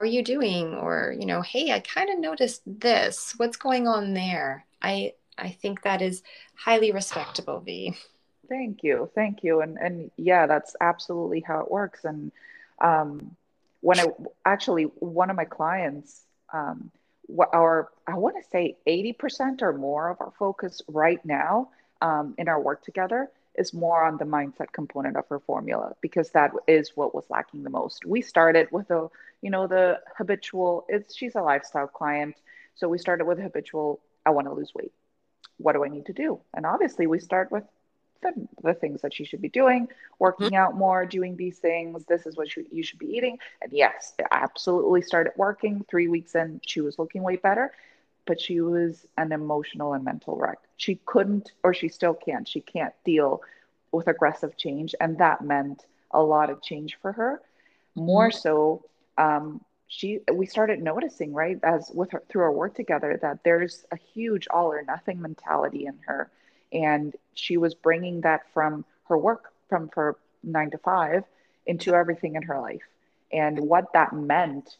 are 0.00 0.06
you 0.06 0.22
doing? 0.22 0.74
Or 0.74 1.14
you 1.18 1.26
know 1.26 1.42
hey 1.42 1.72
i 1.72 1.80
kind 1.80 2.10
of 2.10 2.18
noticed 2.18 2.62
this. 2.66 3.34
What's 3.36 3.56
going 3.56 3.88
on 3.88 4.14
there? 4.14 4.64
I 4.82 5.14
i 5.36 5.50
think 5.50 5.82
that 5.82 6.02
is 6.02 6.22
highly 6.54 6.92
respectable 6.92 7.60
v. 7.60 7.96
Thank 8.48 8.82
you 8.82 9.10
thank 9.14 9.44
you 9.44 9.60
and 9.60 9.76
and 9.78 10.10
yeah 10.16 10.46
that's 10.46 10.74
absolutely 10.80 11.40
how 11.40 11.60
it 11.60 11.70
works 11.70 12.04
and 12.04 12.32
um 12.80 13.36
when 13.80 14.00
i 14.00 14.06
actually 14.44 14.84
one 15.00 15.30
of 15.30 15.36
my 15.36 15.44
clients 15.44 16.22
um 16.52 16.90
our 17.52 17.90
i 18.06 18.14
want 18.14 18.36
to 18.42 18.48
say 18.48 18.76
80% 18.86 19.62
or 19.62 19.72
more 19.72 20.08
of 20.10 20.20
our 20.20 20.32
focus 20.38 20.80
right 20.88 21.24
now 21.24 21.68
um, 22.00 22.34
in 22.38 22.48
our 22.48 22.60
work 22.60 22.82
together 22.82 23.30
is 23.56 23.74
more 23.74 24.04
on 24.04 24.16
the 24.16 24.24
mindset 24.24 24.72
component 24.72 25.16
of 25.16 25.26
her 25.28 25.40
formula 25.40 25.94
because 26.00 26.30
that 26.30 26.52
is 26.66 26.92
what 26.94 27.14
was 27.14 27.24
lacking 27.28 27.64
the 27.64 27.70
most. 27.70 28.06
We 28.06 28.22
started 28.22 28.68
with 28.70 28.90
a, 28.90 29.08
you 29.42 29.50
know, 29.50 29.66
the 29.66 30.00
habitual, 30.16 30.84
it's 30.88 31.16
she's 31.16 31.34
a 31.34 31.40
lifestyle 31.40 31.86
client. 31.86 32.36
So 32.74 32.88
we 32.88 32.98
started 32.98 33.26
with 33.26 33.38
habitual, 33.38 34.00
I 34.24 34.30
want 34.30 34.46
to 34.46 34.52
lose 34.52 34.72
weight. 34.74 34.92
What 35.58 35.72
do 35.72 35.84
I 35.84 35.88
need 35.88 36.06
to 36.06 36.12
do? 36.12 36.40
And 36.54 36.64
obviously 36.66 37.06
we 37.06 37.18
start 37.18 37.50
with 37.50 37.64
the, 38.22 38.32
the 38.62 38.74
things 38.74 39.02
that 39.02 39.14
she 39.14 39.24
should 39.24 39.42
be 39.42 39.48
doing, 39.48 39.88
working 40.18 40.48
mm-hmm. 40.48 40.56
out 40.56 40.76
more, 40.76 41.06
doing 41.06 41.36
these 41.36 41.58
things. 41.58 42.04
This 42.04 42.26
is 42.26 42.36
what 42.36 42.54
you, 42.56 42.66
you 42.70 42.82
should 42.82 42.98
be 42.98 43.16
eating. 43.16 43.38
And 43.62 43.72
yes, 43.72 44.14
it 44.18 44.26
absolutely 44.30 45.02
started 45.02 45.32
working. 45.36 45.84
Three 45.88 46.08
weeks 46.08 46.34
in, 46.34 46.60
she 46.66 46.80
was 46.80 46.98
looking 46.98 47.22
way 47.22 47.36
better 47.36 47.72
but 48.28 48.38
she 48.38 48.60
was 48.60 49.06
an 49.16 49.32
emotional 49.32 49.94
and 49.94 50.04
mental 50.04 50.36
wreck. 50.36 50.58
She 50.76 51.00
couldn't, 51.06 51.52
or 51.64 51.72
she 51.72 51.88
still 51.88 52.12
can't, 52.12 52.46
she 52.46 52.60
can't 52.60 52.92
deal 53.02 53.40
with 53.90 54.06
aggressive 54.06 54.56
change. 54.58 54.94
And 55.00 55.16
that 55.16 55.42
meant 55.42 55.86
a 56.10 56.22
lot 56.22 56.50
of 56.50 56.62
change 56.62 56.98
for 57.00 57.10
her. 57.12 57.40
More 57.94 58.28
mm-hmm. 58.28 58.38
so, 58.38 58.84
um, 59.18 59.60
she 59.88 60.20
we 60.32 60.46
started 60.46 60.82
noticing 60.82 61.32
right 61.34 61.58
as 61.62 61.90
with 61.94 62.10
her 62.12 62.22
through 62.28 62.42
our 62.42 62.52
work 62.52 62.74
together 62.74 63.18
that 63.22 63.44
there's 63.44 63.84
a 63.92 63.96
huge 63.96 64.48
all 64.50 64.68
or 64.72 64.82
nothing 64.82 65.20
mentality 65.20 65.86
in 65.86 65.98
her 66.06 66.30
and 66.72 67.14
she 67.34 67.56
was 67.56 67.74
bringing 67.74 68.20
that 68.22 68.42
from 68.52 68.84
her 69.08 69.18
work 69.18 69.52
from 69.68 69.90
her 69.94 70.16
9 70.44 70.70
to 70.70 70.78
5 70.78 71.24
into 71.66 71.94
everything 71.94 72.36
in 72.36 72.42
her 72.42 72.60
life 72.60 72.82
and 73.32 73.58
what 73.58 73.92
that 73.94 74.12
meant 74.12 74.76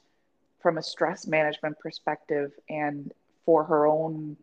from 0.61 0.79
a 0.79 0.83
stress 0.83 1.27
management 1.27 1.79
perspective 1.79 2.53
and 2.69 3.13
for 3.45 3.65
her 3.65 3.87
own, 3.87 4.37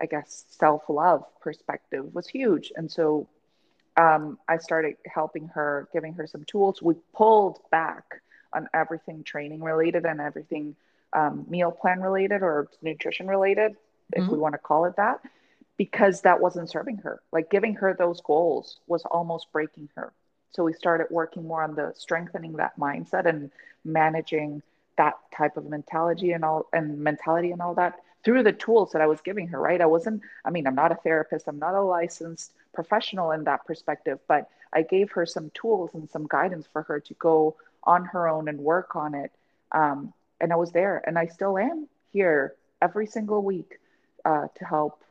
I 0.00 0.06
guess, 0.06 0.44
self 0.48 0.82
love 0.88 1.24
perspective 1.40 2.12
was 2.14 2.26
huge. 2.26 2.72
And 2.76 2.90
so 2.90 3.28
um, 3.96 4.38
I 4.48 4.56
started 4.58 4.96
helping 5.06 5.48
her, 5.48 5.88
giving 5.92 6.14
her 6.14 6.26
some 6.26 6.44
tools. 6.44 6.82
We 6.82 6.94
pulled 7.14 7.60
back 7.70 8.22
on 8.52 8.68
everything 8.74 9.24
training 9.24 9.62
related 9.62 10.04
and 10.04 10.20
everything 10.20 10.76
um, 11.12 11.46
meal 11.48 11.70
plan 11.70 12.00
related 12.00 12.42
or 12.42 12.68
nutrition 12.82 13.26
related, 13.26 13.72
mm-hmm. 13.72 14.22
if 14.22 14.28
we 14.28 14.38
want 14.38 14.54
to 14.54 14.58
call 14.58 14.84
it 14.84 14.96
that, 14.96 15.20
because 15.76 16.22
that 16.22 16.40
wasn't 16.40 16.70
serving 16.70 16.98
her. 16.98 17.20
Like 17.32 17.50
giving 17.50 17.74
her 17.74 17.94
those 17.94 18.20
goals 18.20 18.78
was 18.86 19.02
almost 19.10 19.52
breaking 19.52 19.88
her. 19.94 20.12
So 20.50 20.64
we 20.64 20.72
started 20.72 21.06
working 21.10 21.46
more 21.46 21.62
on 21.62 21.74
the 21.74 21.92
strengthening 21.96 22.54
that 22.54 22.78
mindset 22.78 23.26
and 23.26 23.50
managing 23.84 24.62
that 24.98 25.14
type 25.34 25.56
of 25.56 25.64
mentality 25.64 26.32
and 26.32 26.44
all 26.44 26.66
and 26.72 26.98
mentality 26.98 27.50
and 27.50 27.62
all 27.62 27.74
that 27.74 27.98
through 28.24 28.42
the 28.42 28.52
tools 28.52 28.92
that 28.92 29.02
I 29.02 29.06
was 29.06 29.20
giving 29.20 29.48
her, 29.48 29.58
right? 29.58 29.80
I 29.80 29.86
wasn't, 29.86 30.22
I 30.44 30.50
mean, 30.50 30.66
I'm 30.66 30.74
not 30.74 30.92
a 30.92 30.96
therapist, 30.96 31.48
I'm 31.48 31.58
not 31.58 31.74
a 31.74 31.82
licensed 31.82 32.52
professional 32.72 33.32
in 33.32 33.44
that 33.44 33.64
perspective, 33.66 34.18
but 34.28 34.48
I 34.72 34.82
gave 34.82 35.10
her 35.12 35.26
some 35.26 35.50
tools 35.54 35.90
and 35.94 36.08
some 36.08 36.26
guidance 36.28 36.66
for 36.72 36.82
her 36.82 37.00
to 37.00 37.14
go 37.14 37.56
on 37.84 38.04
her 38.06 38.28
own 38.28 38.48
and 38.48 38.58
work 38.58 38.96
on 38.96 39.14
it. 39.14 39.32
Um, 39.72 40.12
and 40.40 40.52
I 40.52 40.56
was 40.56 40.72
there, 40.72 41.02
and 41.06 41.18
I 41.18 41.26
still 41.26 41.56
am 41.56 41.88
here 42.12 42.54
every 42.80 43.06
single 43.06 43.42
week 43.42 43.78
uh, 44.24 44.48
to 44.56 44.64
help 44.64 45.02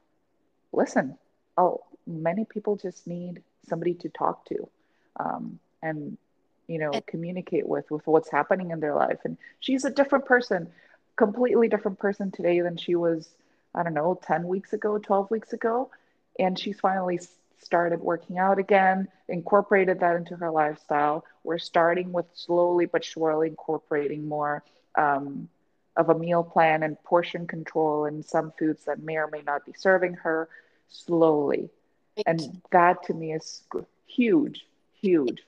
listen. 0.71 1.17
Oh, 1.57 1.81
many 2.05 2.45
people 2.45 2.75
just 2.75 3.07
need 3.07 3.41
somebody 3.67 3.93
to 3.95 4.09
talk 4.09 4.45
to 4.45 4.67
um, 5.17 5.59
and, 5.81 6.17
you 6.67 6.79
know, 6.79 6.91
communicate 7.07 7.67
with 7.67 7.89
with 7.91 8.05
what's 8.07 8.29
happening 8.31 8.71
in 8.71 8.79
their 8.79 8.95
life. 8.95 9.19
And 9.23 9.37
she's 9.59 9.85
a 9.85 9.89
different 9.89 10.25
person 10.25 10.69
completely 11.15 11.67
different 11.67 11.99
person 11.99 12.31
today 12.31 12.61
than 12.61 12.77
she 12.77 12.95
was, 12.95 13.29
I 13.75 13.83
don't 13.83 13.93
know, 13.93 14.19
10 14.23 14.47
weeks 14.47 14.73
ago, 14.73 14.97
12 14.97 15.29
weeks 15.29 15.53
ago. 15.53 15.91
And 16.39 16.57
she's 16.57 16.79
finally 16.79 17.19
started 17.63 17.99
working 17.99 18.37
out 18.37 18.59
again, 18.59 19.07
incorporated 19.29 19.99
that 19.99 20.15
into 20.15 20.35
her 20.35 20.51
lifestyle. 20.51 21.25
We're 21.43 21.59
starting 21.59 22.11
with 22.11 22.25
slowly 22.33 22.85
but 22.85 23.03
surely 23.03 23.47
incorporating 23.47 24.27
more 24.27 24.63
um, 24.95 25.49
of 25.95 26.09
a 26.09 26.17
meal 26.17 26.43
plan 26.43 26.83
and 26.83 27.01
portion 27.03 27.47
control 27.47 28.05
and 28.05 28.25
some 28.25 28.51
foods 28.57 28.85
that 28.85 29.03
may 29.03 29.17
or 29.17 29.27
may 29.27 29.41
not 29.41 29.65
be 29.65 29.73
serving 29.77 30.15
her 30.15 30.49
slowly. 30.89 31.69
And 32.25 32.61
that 32.71 33.03
to 33.03 33.13
me 33.13 33.33
is 33.33 33.63
huge, 34.05 34.65
huge. 34.99 35.43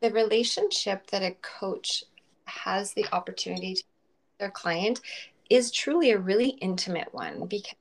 The 0.00 0.10
relationship 0.10 1.08
that 1.08 1.22
a 1.22 1.36
coach 1.42 2.04
has 2.44 2.92
the 2.92 3.06
opportunity 3.12 3.76
to 3.76 3.84
their 4.38 4.50
client 4.50 5.00
is 5.48 5.70
truly 5.70 6.10
a 6.10 6.18
really 6.18 6.50
intimate 6.60 7.12
one 7.12 7.46
because 7.46 7.74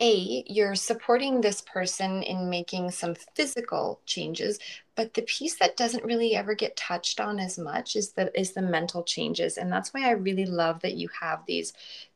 a 0.00 0.44
you're 0.46 0.74
supporting 0.74 1.40
this 1.40 1.62
person 1.62 2.22
in 2.22 2.50
making 2.50 2.90
some 2.90 3.14
physical 3.34 4.00
changes 4.04 4.58
but 4.94 5.14
the 5.14 5.22
piece 5.22 5.56
that 5.56 5.76
doesn't 5.76 6.04
really 6.04 6.34
ever 6.34 6.54
get 6.54 6.76
touched 6.76 7.18
on 7.18 7.38
as 7.38 7.58
much 7.58 7.96
is 7.96 8.12
the 8.12 8.38
is 8.38 8.52
the 8.52 8.60
mental 8.60 9.02
changes 9.02 9.56
and 9.56 9.72
that's 9.72 9.94
why 9.94 10.06
i 10.06 10.10
really 10.10 10.44
love 10.44 10.80
that 10.80 10.96
you 10.96 11.08
have 11.18 11.40
these 11.46 11.72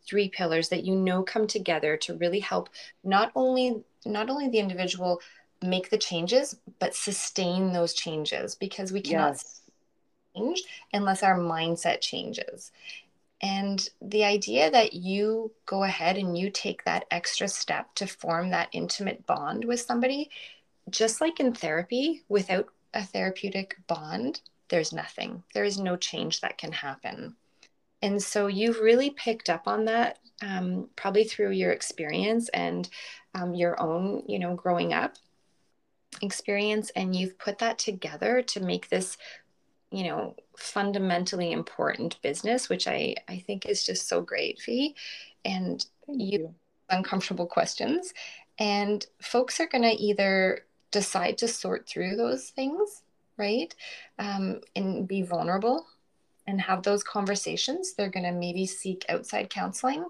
three 0.07 0.29
pillars 0.29 0.69
that 0.69 0.85
you 0.85 0.95
know 0.95 1.23
come 1.23 1.47
together 1.47 1.97
to 1.97 2.17
really 2.17 2.41
help 2.41 2.69
not 3.03 3.33
only 3.35 3.83
not 4.05 4.29
only 4.29 4.49
the 4.49 4.59
individual 4.59 5.21
make 5.63 5.89
the 5.89 5.99
changes 5.99 6.57
but 6.79 6.95
sustain 6.95 7.73
those 7.73 7.95
changes 7.95 8.55
because 8.55 8.93
we 8.93 9.01
cannot 9.01 9.33
yes. 9.33 9.61
change 10.37 10.63
unless 10.93 11.23
our 11.23 11.39
mindset 11.39 12.01
changes 12.03 12.73
and 13.43 13.89
the 14.03 14.25
idea 14.25 14.71
that 14.71 14.93
you 14.93 15.53
go 15.65 15.85
ahead 15.85 16.19
and 16.19 16.37
you 16.37 16.51
take 16.51 16.85
that 16.85 17.07
extra 17.11 17.49
step 17.49 17.95
to 17.95 18.07
form 18.07 18.51
that 18.51 18.69
intimate 18.73 19.27
bond 19.27 19.65
with 19.65 19.81
somebody, 19.81 20.31
just 20.91 21.21
like 21.21 21.41
in 21.41 21.55
therapy, 21.55 22.23
without 22.29 22.69
a 22.93 23.03
therapeutic 23.03 23.77
bond, 23.87 24.43
there's 24.69 24.93
nothing. 24.93 25.43
There 25.55 25.65
is 25.65 25.79
no 25.79 25.97
change 25.97 26.41
that 26.41 26.59
can 26.59 26.73
happen. 26.73 27.37
And 28.03 28.23
so 28.23 28.47
you've 28.47 28.81
really 28.81 29.11
picked 29.11 29.49
up 29.49 29.67
on 29.67 29.87
that 29.87 30.19
um, 30.43 30.89
probably 30.97 31.25
through 31.25 31.51
your 31.51 31.71
experience 31.71 32.49
and 32.51 32.89
um, 33.35 33.55
your 33.55 33.81
own, 33.81 34.23
you 34.27 34.39
know, 34.39 34.55
growing 34.55 34.93
up 34.93 35.17
experience. 36.23 36.91
And 36.91 37.15
you've 37.15 37.39
put 37.39 37.59
that 37.59 37.79
together 37.79 38.43
to 38.43 38.61
make 38.61 38.89
this 38.89 39.17
you 39.91 40.05
know 40.05 40.35
fundamentally 40.57 41.53
important 41.53 42.21
business 42.23 42.69
which 42.69 42.87
i 42.87 43.15
i 43.29 43.39
think 43.47 43.67
is 43.67 43.85
just 43.85 44.09
so 44.09 44.21
great 44.21 44.61
V 44.65 44.95
and 45.45 45.85
you, 46.09 46.39
you. 46.39 46.55
uncomfortable 46.91 47.47
questions. 47.47 48.13
And 48.59 49.05
folks 49.23 49.61
are 49.61 49.69
going 49.69 49.83
to 49.83 50.03
either 50.03 50.67
decide 50.91 51.39
to 51.39 51.49
sort 51.49 51.89
through 51.89 52.17
those 52.17 52.51
things 52.51 53.03
right 53.39 53.75
um, 54.19 54.61
and 54.77 55.09
be 55.09 55.23
vulnerable 55.23 55.87
and 56.47 56.61
have 56.61 56.83
those 56.83 57.03
conversations. 57.03 57.95
They're 57.95 58.11
going 58.11 58.25
to 58.25 58.33
maybe 58.33 58.67
seek 58.67 59.07
outside 59.09 59.49
counseling. 59.51 60.05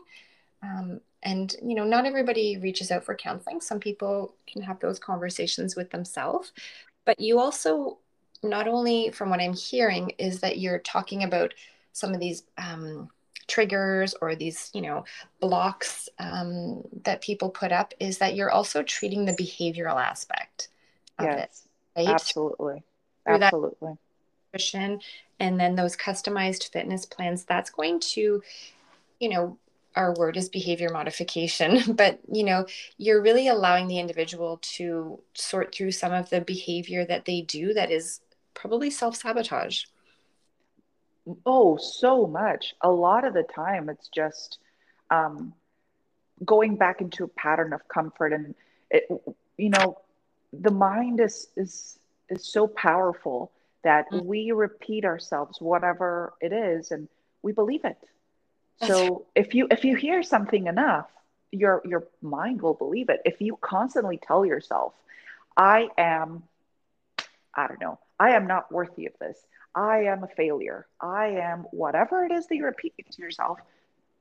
Um, 0.62 1.00
and 1.22 1.54
you 1.62 1.74
know 1.74 1.84
not 1.84 2.06
everybody 2.06 2.56
reaches 2.56 2.90
out 2.90 3.04
for 3.04 3.14
counseling. 3.14 3.60
Some 3.60 3.78
people 3.78 4.34
can 4.46 4.62
have 4.62 4.80
those 4.80 4.98
conversations 4.98 5.76
with 5.76 5.90
themselves. 5.90 6.52
But 7.04 7.20
you 7.20 7.38
also 7.38 7.98
not 8.42 8.68
only 8.68 9.10
from 9.10 9.30
what 9.30 9.40
I'm 9.40 9.54
hearing 9.54 10.10
is 10.18 10.40
that 10.40 10.58
you're 10.58 10.78
talking 10.78 11.22
about 11.24 11.54
some 11.92 12.14
of 12.14 12.20
these 12.20 12.44
um, 12.56 13.10
triggers 13.46 14.14
or 14.20 14.34
these, 14.34 14.70
you 14.72 14.80
know, 14.80 15.04
blocks 15.40 16.08
um, 16.18 16.82
that 17.04 17.20
people 17.20 17.50
put 17.50 17.72
up, 17.72 17.92
is 18.00 18.18
that 18.18 18.34
you're 18.34 18.50
also 18.50 18.82
treating 18.82 19.24
the 19.24 19.32
behavioral 19.32 20.00
aspect 20.00 20.68
of 21.18 21.26
yes, 21.26 21.66
it. 21.96 22.00
Right? 22.00 22.14
Absolutely. 22.14 22.82
Absolutely. 23.26 23.98
Nutrition 24.52 25.00
and 25.40 25.58
then 25.58 25.74
those 25.74 25.96
customized 25.96 26.70
fitness 26.70 27.06
plans, 27.06 27.44
that's 27.44 27.70
going 27.70 27.98
to, 27.98 28.42
you 29.18 29.28
know, 29.28 29.56
our 29.96 30.14
word 30.14 30.36
is 30.36 30.48
behavior 30.48 30.90
modification, 30.90 31.94
but 31.96 32.20
you 32.30 32.44
know, 32.44 32.66
you're 32.98 33.22
really 33.22 33.48
allowing 33.48 33.88
the 33.88 33.98
individual 33.98 34.58
to 34.62 35.18
sort 35.34 35.74
through 35.74 35.90
some 35.90 36.12
of 36.12 36.30
the 36.30 36.42
behavior 36.42 37.04
that 37.06 37.24
they 37.24 37.40
do 37.40 37.74
that 37.74 37.90
is 37.90 38.20
probably 38.54 38.90
self 38.90 39.16
sabotage. 39.16 39.84
Oh, 41.44 41.76
so 41.76 42.26
much. 42.26 42.74
A 42.80 42.90
lot 42.90 43.24
of 43.24 43.34
the 43.34 43.42
time, 43.42 43.88
it's 43.88 44.08
just 44.08 44.58
um, 45.10 45.52
going 46.44 46.76
back 46.76 47.00
into 47.00 47.24
a 47.24 47.28
pattern 47.28 47.72
of 47.72 47.86
comfort, 47.88 48.32
and 48.32 48.54
it, 48.90 49.04
you 49.56 49.70
know, 49.70 49.98
the 50.52 50.70
mind 50.70 51.20
is 51.20 51.48
is 51.56 51.98
is 52.28 52.44
so 52.44 52.66
powerful 52.66 53.52
that 53.82 54.10
mm-hmm. 54.10 54.26
we 54.26 54.52
repeat 54.52 55.04
ourselves 55.04 55.60
whatever 55.60 56.34
it 56.40 56.52
is, 56.52 56.90
and 56.90 57.08
we 57.42 57.52
believe 57.52 57.84
it. 57.84 57.98
That's 58.80 58.92
so 58.92 59.26
if 59.34 59.54
you 59.54 59.68
if 59.70 59.84
you 59.84 59.96
hear 59.96 60.22
something 60.22 60.66
enough, 60.66 61.08
your 61.52 61.82
your 61.84 62.04
mind 62.22 62.62
will 62.62 62.74
believe 62.74 63.08
it. 63.08 63.20
If 63.24 63.40
you 63.40 63.58
constantly 63.60 64.18
tell 64.18 64.44
yourself, 64.44 64.94
"I 65.56 65.88
am," 65.98 66.44
I 67.54 67.66
don't 67.66 67.80
know, 67.80 67.98
I 68.20 68.32
am 68.32 68.46
not 68.46 68.70
worthy 68.70 69.06
of 69.06 69.14
this. 69.18 69.38
I 69.74 70.04
am 70.04 70.22
a 70.22 70.28
failure. 70.28 70.86
I 71.00 71.28
am 71.28 71.60
whatever 71.70 72.24
it 72.24 72.32
is 72.32 72.46
that 72.46 72.54
you 72.54 72.66
repeat 72.66 72.92
to 73.10 73.22
yourself. 73.22 73.58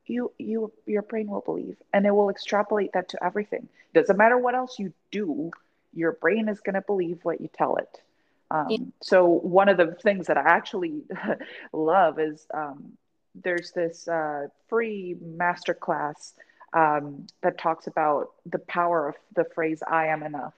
You, 0.06 0.32
you, 0.40 0.72
your 0.86 1.02
brain 1.02 1.28
will 1.28 1.42
believe, 1.42 1.76
and 1.94 2.06
it 2.06 2.12
will 2.12 2.30
extrapolate 2.30 2.94
that 2.94 3.10
to 3.10 3.24
everything. 3.24 3.68
Doesn't 3.94 4.18
matter 4.18 4.38
what 4.38 4.56
else 4.56 4.80
you 4.80 4.94
do, 5.12 5.52
your 5.94 6.14
brain 6.14 6.48
is 6.48 6.62
going 6.62 6.76
to 6.76 6.82
believe 6.82 7.20
what 7.24 7.42
you 7.42 7.50
tell 7.56 7.76
it. 7.76 8.02
Um, 8.50 8.68
yeah. 8.70 8.78
So 9.02 9.26
one 9.26 9.70
of 9.70 9.78
the 9.78 9.88
things 9.88 10.28
that 10.28 10.38
I 10.38 10.42
actually 10.42 11.04
love 11.74 12.20
is 12.20 12.48
um, 12.54 12.94
there's 13.36 13.72
this 13.72 14.08
uh, 14.08 14.48
free 14.70 15.16
masterclass 15.24 16.34
um, 16.74 17.28
that 17.44 17.58
talks 17.58 17.86
about 17.88 18.32
the 18.46 18.60
power 18.60 19.10
of 19.10 19.16
the 19.36 19.46
phrase 19.54 19.84
"I 19.88 20.08
am 20.08 20.24
enough," 20.24 20.56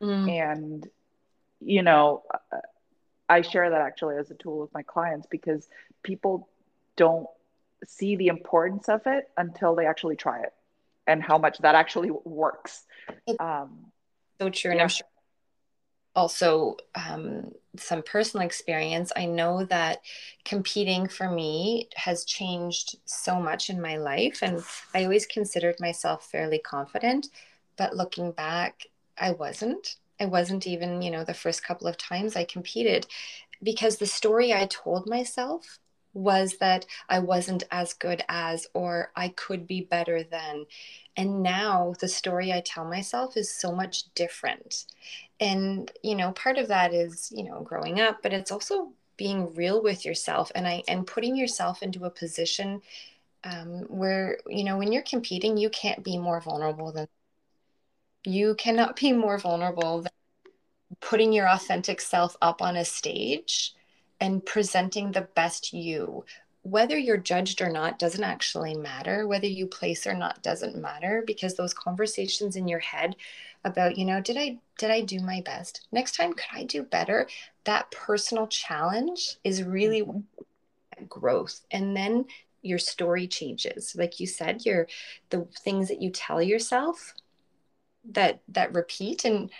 mm. 0.00 0.30
and 0.30 0.88
you 1.60 1.82
know, 1.82 2.22
I 3.32 3.40
share 3.40 3.70
that 3.70 3.80
actually 3.80 4.16
as 4.16 4.30
a 4.30 4.34
tool 4.34 4.58
with 4.58 4.74
my 4.74 4.82
clients 4.82 5.26
because 5.30 5.68
people 6.02 6.48
don't 6.96 7.26
see 7.86 8.14
the 8.16 8.28
importance 8.28 8.88
of 8.88 9.00
it 9.06 9.30
until 9.36 9.74
they 9.74 9.86
actually 9.86 10.16
try 10.16 10.42
it 10.42 10.52
and 11.06 11.22
how 11.22 11.38
much 11.38 11.58
that 11.58 11.74
actually 11.74 12.10
works. 12.24 12.84
Um, 13.40 13.86
so 14.38 14.50
true. 14.50 14.68
Yeah. 14.68 14.72
And 14.72 14.82
I'm 14.82 14.88
sure 14.88 15.06
also 16.14 16.76
um, 16.94 17.52
some 17.76 18.02
personal 18.02 18.44
experience. 18.44 19.12
I 19.16 19.24
know 19.24 19.64
that 19.64 20.02
competing 20.44 21.08
for 21.08 21.30
me 21.30 21.88
has 21.96 22.26
changed 22.26 22.98
so 23.06 23.40
much 23.40 23.70
in 23.70 23.80
my 23.80 23.96
life. 23.96 24.40
And 24.42 24.62
I 24.94 25.04
always 25.04 25.26
considered 25.26 25.76
myself 25.80 26.30
fairly 26.30 26.58
confident. 26.58 27.28
But 27.78 27.96
looking 27.96 28.32
back, 28.32 28.86
I 29.18 29.32
wasn't. 29.32 29.96
I 30.22 30.26
wasn't 30.26 30.66
even, 30.68 31.02
you 31.02 31.10
know, 31.10 31.24
the 31.24 31.34
first 31.34 31.64
couple 31.64 31.88
of 31.88 31.96
times 31.96 32.36
I 32.36 32.44
competed 32.44 33.06
because 33.62 33.96
the 33.96 34.06
story 34.06 34.54
I 34.54 34.66
told 34.66 35.08
myself 35.08 35.78
was 36.14 36.58
that 36.58 36.86
I 37.08 37.18
wasn't 37.18 37.64
as 37.70 37.94
good 37.94 38.22
as, 38.28 38.66
or 38.74 39.10
I 39.16 39.28
could 39.30 39.66
be 39.66 39.80
better 39.80 40.22
than. 40.22 40.66
And 41.16 41.42
now 41.42 41.94
the 42.00 42.08
story 42.08 42.52
I 42.52 42.60
tell 42.60 42.84
myself 42.84 43.36
is 43.36 43.50
so 43.50 43.72
much 43.72 44.14
different. 44.14 44.84
And, 45.40 45.90
you 46.02 46.14
know, 46.14 46.32
part 46.32 46.58
of 46.58 46.68
that 46.68 46.94
is, 46.94 47.32
you 47.34 47.44
know, 47.44 47.62
growing 47.62 48.00
up, 48.00 48.22
but 48.22 48.32
it's 48.32 48.52
also 48.52 48.92
being 49.16 49.54
real 49.54 49.82
with 49.82 50.04
yourself 50.04 50.52
and 50.54 50.66
I 50.66 50.82
and 50.86 51.06
putting 51.06 51.36
yourself 51.36 51.82
into 51.82 52.04
a 52.04 52.10
position 52.10 52.80
um, 53.44 53.86
where, 53.88 54.38
you 54.46 54.64
know, 54.64 54.78
when 54.78 54.92
you're 54.92 55.02
competing, 55.02 55.56
you 55.56 55.70
can't 55.70 56.04
be 56.04 56.16
more 56.16 56.40
vulnerable 56.40 56.92
than 56.92 57.08
you 58.24 58.54
cannot 58.54 58.96
be 58.96 59.12
more 59.12 59.38
vulnerable 59.38 60.02
than 60.02 60.12
putting 61.00 61.32
your 61.32 61.48
authentic 61.48 62.00
self 62.00 62.36
up 62.40 62.62
on 62.62 62.76
a 62.76 62.84
stage 62.84 63.74
and 64.20 64.44
presenting 64.44 65.12
the 65.12 65.28
best 65.34 65.72
you. 65.72 66.24
Whether 66.62 66.96
you're 66.96 67.16
judged 67.16 67.60
or 67.60 67.70
not 67.70 67.98
doesn't 67.98 68.22
actually 68.22 68.76
matter. 68.76 69.26
Whether 69.26 69.48
you 69.48 69.66
place 69.66 70.06
or 70.06 70.14
not 70.14 70.42
doesn't 70.42 70.80
matter 70.80 71.24
because 71.26 71.54
those 71.54 71.74
conversations 71.74 72.54
in 72.54 72.68
your 72.68 72.78
head 72.78 73.16
about, 73.64 73.98
you 73.98 74.04
know, 74.04 74.20
did 74.20 74.36
I 74.36 74.58
did 74.78 74.90
I 74.90 75.00
do 75.00 75.18
my 75.20 75.40
best? 75.44 75.88
Next 75.90 76.14
time 76.14 76.32
could 76.32 76.46
I 76.52 76.64
do 76.64 76.84
better? 76.84 77.28
That 77.64 77.90
personal 77.90 78.46
challenge 78.46 79.38
is 79.42 79.64
really 79.64 80.02
mm-hmm. 80.02 81.04
growth. 81.08 81.62
And 81.72 81.96
then 81.96 82.26
your 82.62 82.78
story 82.78 83.26
changes. 83.26 83.96
Like 83.96 84.20
you 84.20 84.28
said, 84.28 84.64
your 84.64 84.86
the 85.30 85.48
things 85.64 85.88
that 85.88 86.00
you 86.00 86.10
tell 86.10 86.40
yourself 86.40 87.12
that 88.10 88.40
that 88.48 88.74
repeat 88.74 89.24
and 89.24 89.50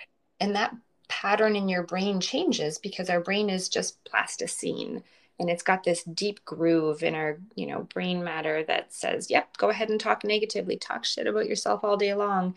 and 0.40 0.54
that 0.56 0.74
pattern 1.08 1.56
in 1.56 1.68
your 1.68 1.82
brain 1.82 2.20
changes 2.20 2.78
because 2.78 3.10
our 3.10 3.20
brain 3.20 3.50
is 3.50 3.68
just 3.68 4.02
plasticine 4.04 5.02
and 5.38 5.50
it's 5.50 5.62
got 5.62 5.84
this 5.84 6.02
deep 6.04 6.44
groove 6.44 7.02
in 7.02 7.14
our 7.14 7.38
you 7.54 7.66
know 7.66 7.82
brain 7.94 8.24
matter 8.24 8.64
that 8.64 8.92
says 8.92 9.30
yep 9.30 9.56
go 9.56 9.70
ahead 9.70 9.90
and 9.90 10.00
talk 10.00 10.24
negatively 10.24 10.76
talk 10.76 11.04
shit 11.04 11.26
about 11.26 11.46
yourself 11.46 11.84
all 11.84 11.96
day 11.96 12.14
long. 12.14 12.54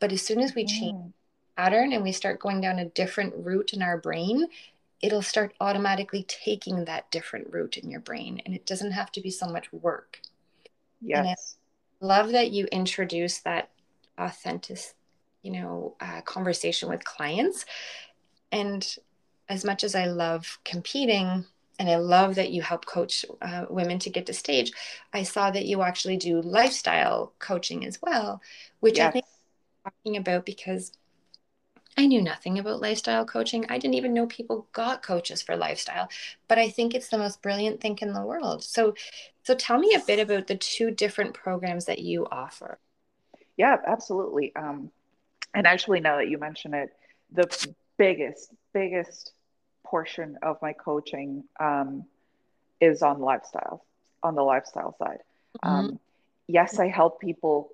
But 0.00 0.10
as 0.10 0.22
soon 0.22 0.40
as 0.40 0.54
we 0.54 0.64
change 0.64 0.96
mm. 0.96 1.12
pattern 1.56 1.92
and 1.92 2.02
we 2.02 2.10
start 2.10 2.40
going 2.40 2.60
down 2.60 2.80
a 2.80 2.86
different 2.86 3.34
route 3.36 3.72
in 3.72 3.82
our 3.82 3.96
brain 3.96 4.48
it'll 5.02 5.22
start 5.22 5.52
automatically 5.60 6.24
taking 6.28 6.84
that 6.84 7.10
different 7.10 7.52
route 7.52 7.76
in 7.76 7.90
your 7.90 8.00
brain 8.00 8.40
and 8.46 8.54
it 8.54 8.64
doesn't 8.64 8.92
have 8.92 9.10
to 9.12 9.20
be 9.20 9.30
so 9.30 9.46
much 9.46 9.72
work. 9.72 10.20
Yes. 11.00 11.56
love 12.00 12.30
that 12.30 12.52
you 12.52 12.66
introduce 12.66 13.38
that 13.38 13.70
authentic 14.16 14.78
you 15.42 15.50
know 15.50 15.94
uh, 16.00 16.20
conversation 16.22 16.88
with 16.88 17.04
clients 17.04 17.64
and 18.50 18.96
as 19.48 19.64
much 19.64 19.84
as 19.84 19.94
i 19.94 20.06
love 20.06 20.58
competing 20.64 21.44
and 21.78 21.90
i 21.90 21.96
love 21.96 22.34
that 22.34 22.50
you 22.50 22.62
help 22.62 22.86
coach 22.86 23.24
uh, 23.42 23.66
women 23.68 23.98
to 23.98 24.10
get 24.10 24.26
to 24.26 24.32
stage 24.32 24.72
i 25.12 25.22
saw 25.22 25.50
that 25.50 25.66
you 25.66 25.82
actually 25.82 26.16
do 26.16 26.40
lifestyle 26.40 27.32
coaching 27.38 27.84
as 27.84 28.00
well 28.02 28.40
which 28.80 28.98
yes. 28.98 29.08
i 29.08 29.10
think 29.10 29.24
talking 29.84 30.16
about 30.16 30.46
because 30.46 30.92
I 31.96 32.06
knew 32.06 32.22
nothing 32.22 32.58
about 32.58 32.80
lifestyle 32.80 33.24
coaching. 33.26 33.66
I 33.68 33.78
didn't 33.78 33.96
even 33.96 34.14
know 34.14 34.26
people 34.26 34.66
got 34.72 35.02
coaches 35.02 35.42
for 35.42 35.56
lifestyle, 35.56 36.08
but 36.48 36.58
I 36.58 36.70
think 36.70 36.94
it's 36.94 37.08
the 37.08 37.18
most 37.18 37.42
brilliant 37.42 37.80
thing 37.80 37.98
in 38.00 38.14
the 38.14 38.22
world. 38.22 38.64
So, 38.64 38.94
so 39.42 39.54
tell 39.54 39.78
me 39.78 39.94
a 39.94 40.00
bit 40.06 40.18
about 40.18 40.46
the 40.46 40.56
two 40.56 40.90
different 40.90 41.34
programs 41.34 41.84
that 41.86 41.98
you 41.98 42.26
offer. 42.30 42.78
Yeah, 43.58 43.76
absolutely. 43.86 44.54
Um, 44.56 44.90
and 45.54 45.66
actually, 45.66 46.00
now 46.00 46.16
that 46.16 46.28
you 46.28 46.38
mention 46.38 46.74
it, 46.74 46.90
the 47.32 47.68
biggest, 47.98 48.52
biggest 48.72 49.32
portion 49.84 50.38
of 50.42 50.56
my 50.62 50.72
coaching 50.72 51.44
um, 51.60 52.04
is 52.80 53.02
on 53.02 53.20
lifestyle, 53.20 53.84
on 54.22 54.34
the 54.34 54.42
lifestyle 54.42 54.96
side. 54.98 55.20
Mm-hmm. 55.62 55.68
Um, 55.68 56.00
yes, 56.46 56.78
I 56.78 56.88
help 56.88 57.20
people, 57.20 57.70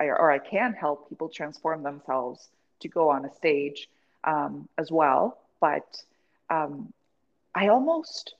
or 0.00 0.30
I 0.30 0.38
can 0.38 0.72
help 0.72 1.08
people 1.08 1.28
transform 1.28 1.82
themselves 1.82 2.48
to 2.80 2.88
go 2.88 3.10
on 3.10 3.24
a 3.24 3.34
stage 3.34 3.88
um, 4.24 4.68
as 4.78 4.90
well. 4.90 5.38
But 5.60 6.02
um, 6.50 6.92
I 7.54 7.68
almost 7.68 8.34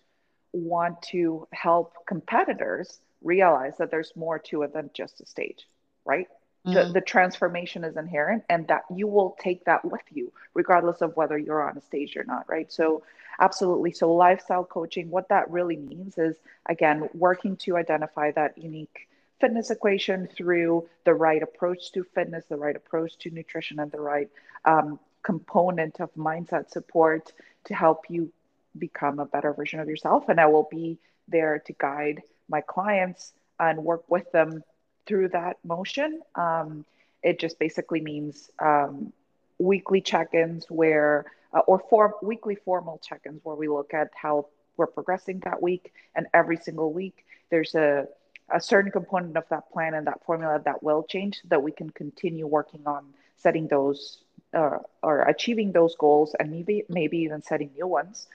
want 0.52 1.02
to 1.02 1.48
help 1.52 1.94
competitors 2.07 2.98
realize 3.22 3.76
that 3.78 3.90
there's 3.90 4.12
more 4.14 4.38
to 4.38 4.62
it 4.62 4.72
than 4.72 4.90
just 4.94 5.20
a 5.20 5.26
stage, 5.26 5.66
right? 6.05 6.28
The, 6.64 6.90
the 6.94 7.00
transformation 7.02 7.84
is 7.84 7.96
inherent 7.96 8.44
and 8.48 8.66
that 8.68 8.84
you 8.94 9.06
will 9.06 9.36
take 9.38 9.64
that 9.66 9.84
with 9.84 10.00
you, 10.10 10.32
regardless 10.54 11.02
of 11.02 11.14
whether 11.14 11.36
you're 11.36 11.68
on 11.68 11.76
a 11.76 11.80
stage 11.82 12.16
or 12.16 12.24
not, 12.24 12.48
right? 12.48 12.72
So, 12.72 13.02
absolutely. 13.38 13.92
So, 13.92 14.14
lifestyle 14.14 14.64
coaching, 14.64 15.10
what 15.10 15.28
that 15.28 15.50
really 15.50 15.76
means 15.76 16.16
is, 16.16 16.36
again, 16.66 17.10
working 17.12 17.56
to 17.58 17.76
identify 17.76 18.30
that 18.32 18.56
unique 18.56 19.08
fitness 19.40 19.70
equation 19.70 20.26
through 20.26 20.88
the 21.04 21.12
right 21.12 21.42
approach 21.42 21.92
to 21.92 22.04
fitness, 22.14 22.44
the 22.48 22.56
right 22.56 22.76
approach 22.76 23.18
to 23.18 23.30
nutrition, 23.30 23.78
and 23.78 23.92
the 23.92 24.00
right 24.00 24.30
um, 24.64 24.98
component 25.22 26.00
of 26.00 26.14
mindset 26.14 26.70
support 26.70 27.32
to 27.64 27.74
help 27.74 28.04
you 28.08 28.32
become 28.78 29.18
a 29.18 29.26
better 29.26 29.52
version 29.52 29.80
of 29.80 29.88
yourself. 29.88 30.28
And 30.28 30.40
I 30.40 30.46
will 30.46 30.68
be 30.70 30.98
there 31.28 31.58
to 31.66 31.72
guide 31.74 32.22
my 32.48 32.60
clients 32.62 33.32
and 33.58 33.84
work 33.84 34.10
with 34.10 34.30
them 34.32 34.62
through 35.07 35.28
that 35.28 35.59
motion. 35.64 36.20
Um, 36.34 36.84
it 37.22 37.38
just 37.38 37.59
basically 37.59 38.00
means 38.00 38.50
um, 38.59 39.12
weekly 39.59 40.00
check-ins 40.00 40.66
where, 40.70 41.26
uh, 41.52 41.61
or 41.61 41.78
form, 41.90 42.12
weekly 42.22 42.55
formal 42.55 43.00
check-ins 43.02 43.40
where 43.44 43.57
we 43.57 43.68
look 43.68 43.94
at 43.94 44.11
how 44.14 44.46
we're 44.76 44.86
progressing 44.86 45.40
that 45.40 45.62
week. 45.62 45.92
And 46.14 46.26
every 46.34 46.57
single 46.57 46.92
week, 46.92 47.24
there's 47.50 47.74
a 47.74 48.09
a 48.50 48.61
certain 48.61 48.90
component 48.90 49.36
of 49.36 49.44
that 49.48 49.70
plan 49.72 49.94
and 49.94 50.07
that 50.07 50.24
formula 50.24 50.61
that 50.64 50.82
will 50.82 51.02
change 51.05 51.36
so 51.36 51.48
that 51.48 51.62
we 51.62 51.72
can 51.72 51.90
continue 51.90 52.46
working 52.46 52.82
on 52.86 53.05
setting 53.36 53.66
those 53.68 54.18
uh, 54.52 54.78
or 55.02 55.22
achieving 55.22 55.72
those 55.72 55.96
goals 55.96 56.34
and 56.38 56.50
maybe 56.50 56.84
maybe 56.88 57.18
even 57.18 57.42
setting 57.42 57.70
new 57.76 57.86
ones 57.86 58.26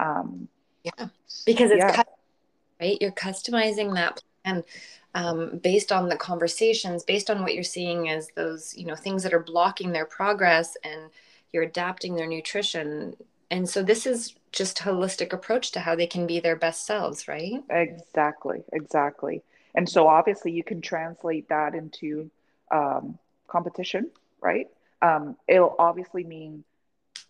um, 0.00 0.48
yeah 0.82 1.08
because 1.44 1.70
it's 1.70 1.84
yeah. 1.84 2.02
right 2.80 2.98
you're 3.00 3.12
customizing 3.12 3.94
that 3.94 4.22
plan 4.48 4.64
um, 5.14 5.58
based 5.58 5.90
on 5.92 6.08
the 6.08 6.16
conversations 6.16 7.04
based 7.04 7.30
on 7.30 7.42
what 7.42 7.54
you're 7.54 7.62
seeing 7.62 8.08
as 8.08 8.28
those 8.34 8.76
you 8.76 8.86
know 8.86 8.94
things 8.94 9.22
that 9.22 9.34
are 9.34 9.42
blocking 9.42 9.92
their 9.92 10.06
progress 10.06 10.76
and 10.84 11.10
you're 11.52 11.62
adapting 11.62 12.14
their 12.14 12.26
nutrition 12.26 13.16
and 13.50 13.68
so 13.68 13.82
this 13.82 14.06
is 14.06 14.34
just 14.52 14.78
holistic 14.78 15.32
approach 15.32 15.70
to 15.72 15.80
how 15.80 15.94
they 15.94 16.06
can 16.06 16.26
be 16.26 16.40
their 16.40 16.56
best 16.56 16.86
selves 16.86 17.26
right 17.26 17.62
exactly 17.70 18.62
exactly 18.72 19.42
and 19.74 19.88
so 19.88 20.08
obviously 20.08 20.50
you 20.50 20.64
can 20.64 20.80
translate 20.80 21.48
that 21.48 21.74
into 21.74 22.30
um, 22.70 23.18
competition, 23.46 24.10
right? 24.40 24.68
Um, 25.02 25.36
it'll 25.46 25.74
obviously 25.78 26.24
mean 26.24 26.64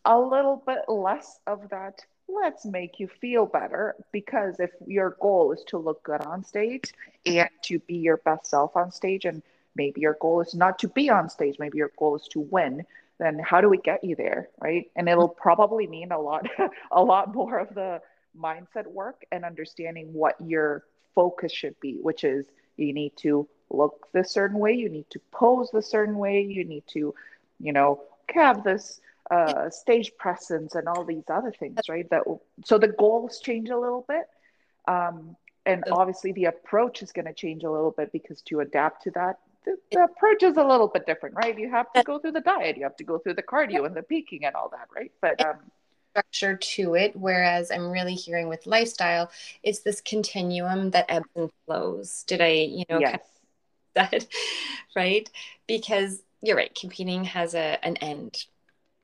a 0.04 0.18
little 0.18 0.62
bit 0.66 0.88
less 0.88 1.40
of 1.46 1.68
that. 1.70 2.04
Let's 2.29 2.66
make 2.66 3.01
you 3.01 3.09
feel 3.09 3.47
better 3.47 3.95
because 4.12 4.61
if 4.61 4.70
your 4.87 5.16
goal 5.20 5.53
is 5.53 5.64
to 5.68 5.79
look 5.79 6.03
good 6.03 6.20
on 6.20 6.45
stage 6.45 6.93
and 7.24 7.49
to 7.62 7.79
be 7.81 7.97
your 7.97 8.18
best 8.18 8.47
self 8.47 8.76
on 8.76 8.93
stage, 8.93 9.24
and 9.24 9.43
maybe 9.74 10.01
your 10.03 10.16
goal 10.20 10.41
is 10.41 10.55
not 10.55 10.79
to 10.81 10.89
be 10.89 11.09
on 11.09 11.31
stage, 11.31 11.57
maybe 11.59 11.79
your 11.79 11.93
goal 11.99 12.16
is 12.16 12.29
to 12.29 12.41
win, 12.41 12.85
then 13.18 13.39
how 13.39 13.61
do 13.61 13.68
we 13.68 13.79
get 13.79 14.05
you 14.05 14.14
there, 14.14 14.49
right? 14.61 14.91
And 14.95 15.09
it'll 15.09 15.29
probably 15.29 15.87
mean 15.87 16.12
a 16.12 16.20
lot, 16.20 16.47
a 16.93 17.03
lot 17.03 17.35
more 17.35 17.59
of 17.59 17.74
the 17.74 18.01
mindset 18.39 18.87
work 18.87 19.24
and 19.33 19.45
understanding 19.45 20.12
what 20.12 20.37
your 20.41 20.85
focus 21.14 21.53
should 21.53 21.79
be, 21.81 21.95
which 22.03 22.24
is 22.24 22.47
you 22.76 22.93
need 22.93 23.16
to 23.16 23.49
look 23.70 24.07
this 24.12 24.31
certain 24.31 24.59
way, 24.59 24.72
you 24.72 24.89
need 24.89 25.09
to 25.11 25.20
pose 25.33 25.70
the 25.72 25.83
certain 25.83 26.18
way, 26.18 26.43
you 26.43 26.64
need 26.64 26.85
to, 26.89 27.14
you 27.59 27.72
know, 27.72 28.03
have 28.33 28.62
this 28.62 29.01
uh, 29.31 29.70
stage 29.70 30.12
presence 30.18 30.74
and 30.74 30.89
all 30.89 31.05
these 31.05 31.24
other 31.29 31.53
things, 31.53 31.79
right? 31.89 32.09
That 32.11 32.22
so 32.64 32.79
the 32.79 32.89
goals 32.89 33.41
change 33.41 33.70
a 33.70 33.79
little 33.79 34.05
bit, 34.09 34.29
um, 34.87 35.37
and 35.66 35.85
obviously 35.91 36.33
the 36.33 36.47
approach 36.47 37.03
is 37.03 37.12
going 37.12 37.26
to 37.26 37.35
change 37.35 37.64
a 37.64 37.70
little 37.70 37.91
bit 37.91 38.12
because 38.12 38.41
to 38.43 38.61
adapt 38.61 39.05
to 39.05 39.11
that, 39.12 39.39
the, 39.64 39.76
the, 39.93 40.05
approach 40.05 40.43
is 40.43 40.57
a 40.57 40.64
little 40.64 40.89
bit 40.89 41.07
different, 41.07 41.35
right? 41.35 41.59
You 41.59 41.70
have 41.70 41.93
to 41.93 42.03
go 42.03 42.18
through 42.18 42.33
the 42.33 42.41
diet, 42.41 42.76
you 42.76 42.85
have 42.85 42.97
to 42.97 43.05
go 43.05 43.18
through 43.18 43.35
the 43.35 43.43
cardio 43.43 43.85
and 43.87 43.95
the 43.95 44.03
peaking 44.03 44.45
and 44.45 44.55
all 44.55 44.70
that, 44.70 44.89
right? 44.95 45.12
But 45.20 45.45
um, 45.45 45.57
structure 46.18 46.57
to 46.57 46.95
it. 46.95 47.14
Whereas 47.14 47.70
I'm 47.70 47.91
really 47.91 48.14
hearing 48.14 48.49
with 48.49 48.66
lifestyle, 48.66 49.31
it's 49.62 49.81
this 49.81 50.01
continuum 50.01 50.91
that 50.91 51.07
ebbs 51.09 51.29
and 51.37 51.51
flows. 51.66 52.24
Did 52.26 52.41
I, 52.41 52.49
you 52.49 52.85
know, 52.89 52.99
yes. 52.99 53.11
kind 53.11 54.11
of 54.11 54.11
that 54.12 54.26
right? 54.97 55.29
Because 55.66 56.22
you're 56.43 56.57
right, 56.57 56.74
competing 56.74 57.24
has 57.24 57.55
a 57.55 57.79
an 57.85 57.97
end, 57.99 58.45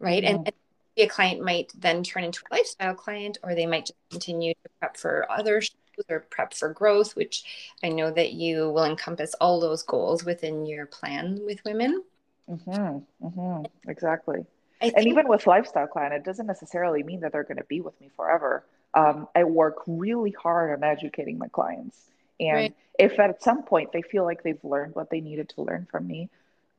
right? 0.05 0.25
And, 0.25 0.47
and 0.47 0.53
a 0.97 1.07
client 1.07 1.43
might 1.43 1.73
then 1.77 2.03
turn 2.03 2.25
into 2.25 2.43
a 2.51 2.55
lifestyle 2.55 2.95
client, 2.95 3.39
or 3.43 3.55
they 3.55 3.67
might 3.67 3.87
just 3.87 3.95
continue 4.11 4.55
to 4.55 4.71
prep 4.79 4.97
for 4.97 5.31
other 5.31 5.61
shows 5.61 6.05
or 6.09 6.21
prep 6.31 6.55
for 6.55 6.73
growth, 6.73 7.17
which 7.17 7.73
I 7.83 7.89
know 7.89 8.11
that 8.11 8.33
you 8.33 8.71
will 8.71 8.85
encompass 8.85 9.35
all 9.41 9.61
those 9.61 9.83
goals 9.83 10.25
within 10.25 10.67
your 10.67 10.87
plan 10.87 11.41
with 11.45 11.65
women. 11.65 12.03
Mm-hmm. 12.49 13.27
Mm-hmm. 13.27 13.91
Exactly 13.91 14.45
and 14.93 15.07
even 15.07 15.29
with 15.29 15.47
lifestyle 15.47 15.87
client, 15.87 16.15
it 16.15 16.25
doesn't 16.25 16.47
necessarily 16.47 17.03
mean 17.03 17.21
that 17.21 17.33
they're 17.33 17.45
going 17.45 17.59
to 17.59 17.65
be 17.65 17.81
with 17.81 17.99
me 18.01 18.11
forever. 18.17 18.65
Um, 18.93 19.29
I 19.35 19.45
work 19.45 19.77
really 19.87 20.31
hard 20.31 20.71
on 20.77 20.85
educating 20.85 21.39
my 21.39 21.49
clients. 21.49 22.11
And 22.39 22.55
right. 22.55 22.77
if 22.99 23.19
at 23.19 23.43
some 23.43 23.63
point 23.63 23.93
they 23.93 24.03
feel 24.03 24.25
like 24.25 24.43
they've 24.43 24.63
learned 24.63 24.95
what 24.95 25.11
they 25.11 25.21
needed 25.21 25.49
to 25.51 25.63
learn 25.63 25.87
from 25.91 26.07
me, 26.07 26.29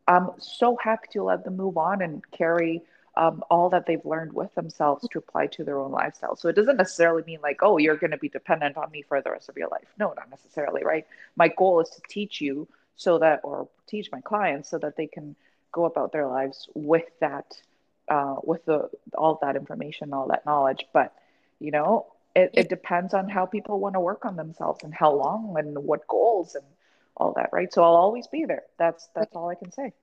I'm 0.07 0.29
so 0.37 0.77
happy 0.81 1.07
to 1.13 1.23
let 1.23 1.43
them 1.43 1.57
move 1.57 1.77
on 1.77 2.01
and 2.01 2.21
carry 2.31 2.81
um, 3.17 3.43
all 3.49 3.69
that 3.69 3.85
they've 3.85 4.05
learned 4.05 4.33
with 4.33 4.53
themselves 4.55 5.07
to 5.09 5.19
apply 5.19 5.47
to 5.47 5.63
their 5.63 5.79
own 5.79 5.91
lifestyle. 5.91 6.35
So 6.35 6.49
it 6.49 6.55
doesn't 6.55 6.77
necessarily 6.77 7.23
mean 7.23 7.39
like, 7.41 7.59
oh, 7.61 7.77
you're 7.77 7.95
going 7.95 8.11
to 8.11 8.17
be 8.17 8.29
dependent 8.29 8.77
on 8.77 8.91
me 8.91 9.01
for 9.01 9.21
the 9.21 9.31
rest 9.31 9.49
of 9.49 9.57
your 9.57 9.69
life. 9.69 9.87
No, 9.97 10.13
not 10.15 10.29
necessarily, 10.29 10.83
right? 10.83 11.05
My 11.35 11.47
goal 11.47 11.79
is 11.81 11.89
to 11.89 12.01
teach 12.09 12.41
you 12.41 12.67
so 12.95 13.19
that, 13.19 13.41
or 13.43 13.67
teach 13.87 14.11
my 14.11 14.21
clients 14.21 14.69
so 14.69 14.77
that 14.79 14.97
they 14.97 15.07
can 15.07 15.35
go 15.71 15.85
about 15.85 16.11
their 16.11 16.27
lives 16.27 16.69
with 16.73 17.05
that 17.19 17.45
uh, 18.07 18.35
with 18.43 18.63
the 18.65 18.89
all 19.17 19.39
that 19.41 19.55
information, 19.55 20.13
all 20.13 20.27
that 20.27 20.45
knowledge. 20.45 20.85
But 20.93 21.13
you 21.59 21.71
know, 21.71 22.07
it, 22.35 22.51
it 22.53 22.69
depends 22.69 23.13
on 23.13 23.29
how 23.29 23.45
people 23.45 23.79
want 23.79 23.95
to 23.95 23.99
work 23.99 24.25
on 24.25 24.35
themselves 24.35 24.83
and 24.83 24.93
how 24.93 25.13
long 25.13 25.55
and 25.57 25.77
what 25.79 26.07
goals 26.07 26.55
and 26.55 26.65
all 27.17 27.33
that, 27.33 27.49
right? 27.51 27.71
So 27.71 27.83
I'll 27.83 27.95
always 27.95 28.27
be 28.27 28.45
there. 28.45 28.63
That's 28.77 29.07
that's 29.15 29.35
all 29.35 29.49
I 29.49 29.55
can 29.55 29.71
say. 29.71 29.93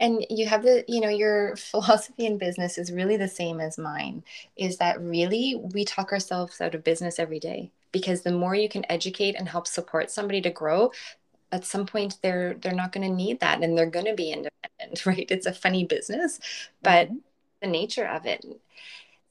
And 0.00 0.26
you 0.28 0.46
have 0.46 0.62
the, 0.62 0.84
you 0.88 1.00
know, 1.00 1.08
your 1.08 1.56
philosophy 1.56 2.26
in 2.26 2.38
business 2.38 2.78
is 2.78 2.92
really 2.92 3.16
the 3.16 3.28
same 3.28 3.60
as 3.60 3.78
mine. 3.78 4.24
Is 4.56 4.78
that 4.78 5.00
really 5.00 5.54
we 5.56 5.84
talk 5.84 6.12
ourselves 6.12 6.60
out 6.60 6.74
of 6.74 6.84
business 6.84 7.18
every 7.18 7.40
day 7.40 7.70
because 7.92 8.22
the 8.22 8.32
more 8.32 8.54
you 8.54 8.68
can 8.68 8.84
educate 8.90 9.36
and 9.36 9.48
help 9.48 9.66
support 9.66 10.10
somebody 10.10 10.40
to 10.42 10.50
grow, 10.50 10.90
at 11.52 11.64
some 11.64 11.86
point 11.86 12.18
they're 12.22 12.54
they're 12.54 12.72
not 12.72 12.92
going 12.92 13.08
to 13.08 13.14
need 13.14 13.40
that 13.40 13.62
and 13.62 13.78
they're 13.78 13.86
going 13.86 14.06
to 14.06 14.14
be 14.14 14.32
independent, 14.32 15.06
right? 15.06 15.26
It's 15.30 15.46
a 15.46 15.52
funny 15.52 15.84
business, 15.84 16.40
but 16.82 17.08
mm-hmm 17.08 17.18
the 17.64 17.70
nature 17.70 18.06
of 18.06 18.26
it. 18.26 18.44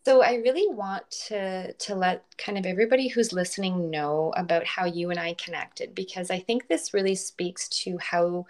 So 0.05 0.21
I 0.21 0.35
really 0.35 0.67
want 0.73 1.09
to 1.27 1.71
to 1.73 1.95
let 1.95 2.25
kind 2.37 2.57
of 2.57 2.65
everybody 2.65 3.07
who's 3.07 3.31
listening 3.31 3.89
know 3.89 4.33
about 4.35 4.65
how 4.65 4.85
you 4.85 5.11
and 5.11 5.19
I 5.19 5.33
connected 5.35 5.95
because 5.95 6.29
I 6.29 6.39
think 6.39 6.67
this 6.67 6.93
really 6.93 7.15
speaks 7.15 7.69
to 7.83 7.97
how 7.99 8.45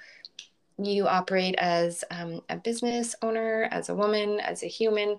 you 0.77 1.07
operate 1.07 1.55
as 1.57 2.03
um, 2.11 2.41
a 2.49 2.57
business 2.57 3.15
owner, 3.21 3.67
as 3.71 3.89
a 3.89 3.95
woman, 3.95 4.39
as 4.39 4.63
a 4.63 4.67
human. 4.67 5.17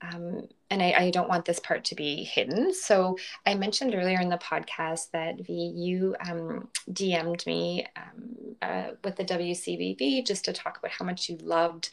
Um, 0.00 0.48
and 0.70 0.82
I, 0.82 0.92
I, 0.92 1.10
don't 1.10 1.30
want 1.30 1.46
this 1.46 1.60
part 1.60 1.84
to 1.84 1.94
be 1.94 2.24
hidden. 2.24 2.74
So 2.74 3.16
I 3.46 3.54
mentioned 3.54 3.94
earlier 3.94 4.20
in 4.20 4.28
the 4.28 4.36
podcast 4.36 5.12
that 5.12 5.40
V, 5.40 5.52
you 5.52 6.14
um, 6.28 6.68
DM'd 6.90 7.46
me 7.46 7.86
um, 7.96 8.56
uh, 8.60 8.90
with 9.02 9.16
the 9.16 9.24
WCBB 9.24 10.26
just 10.26 10.44
to 10.44 10.52
talk 10.52 10.78
about 10.78 10.90
how 10.90 11.06
much 11.06 11.30
you 11.30 11.38
loved 11.38 11.90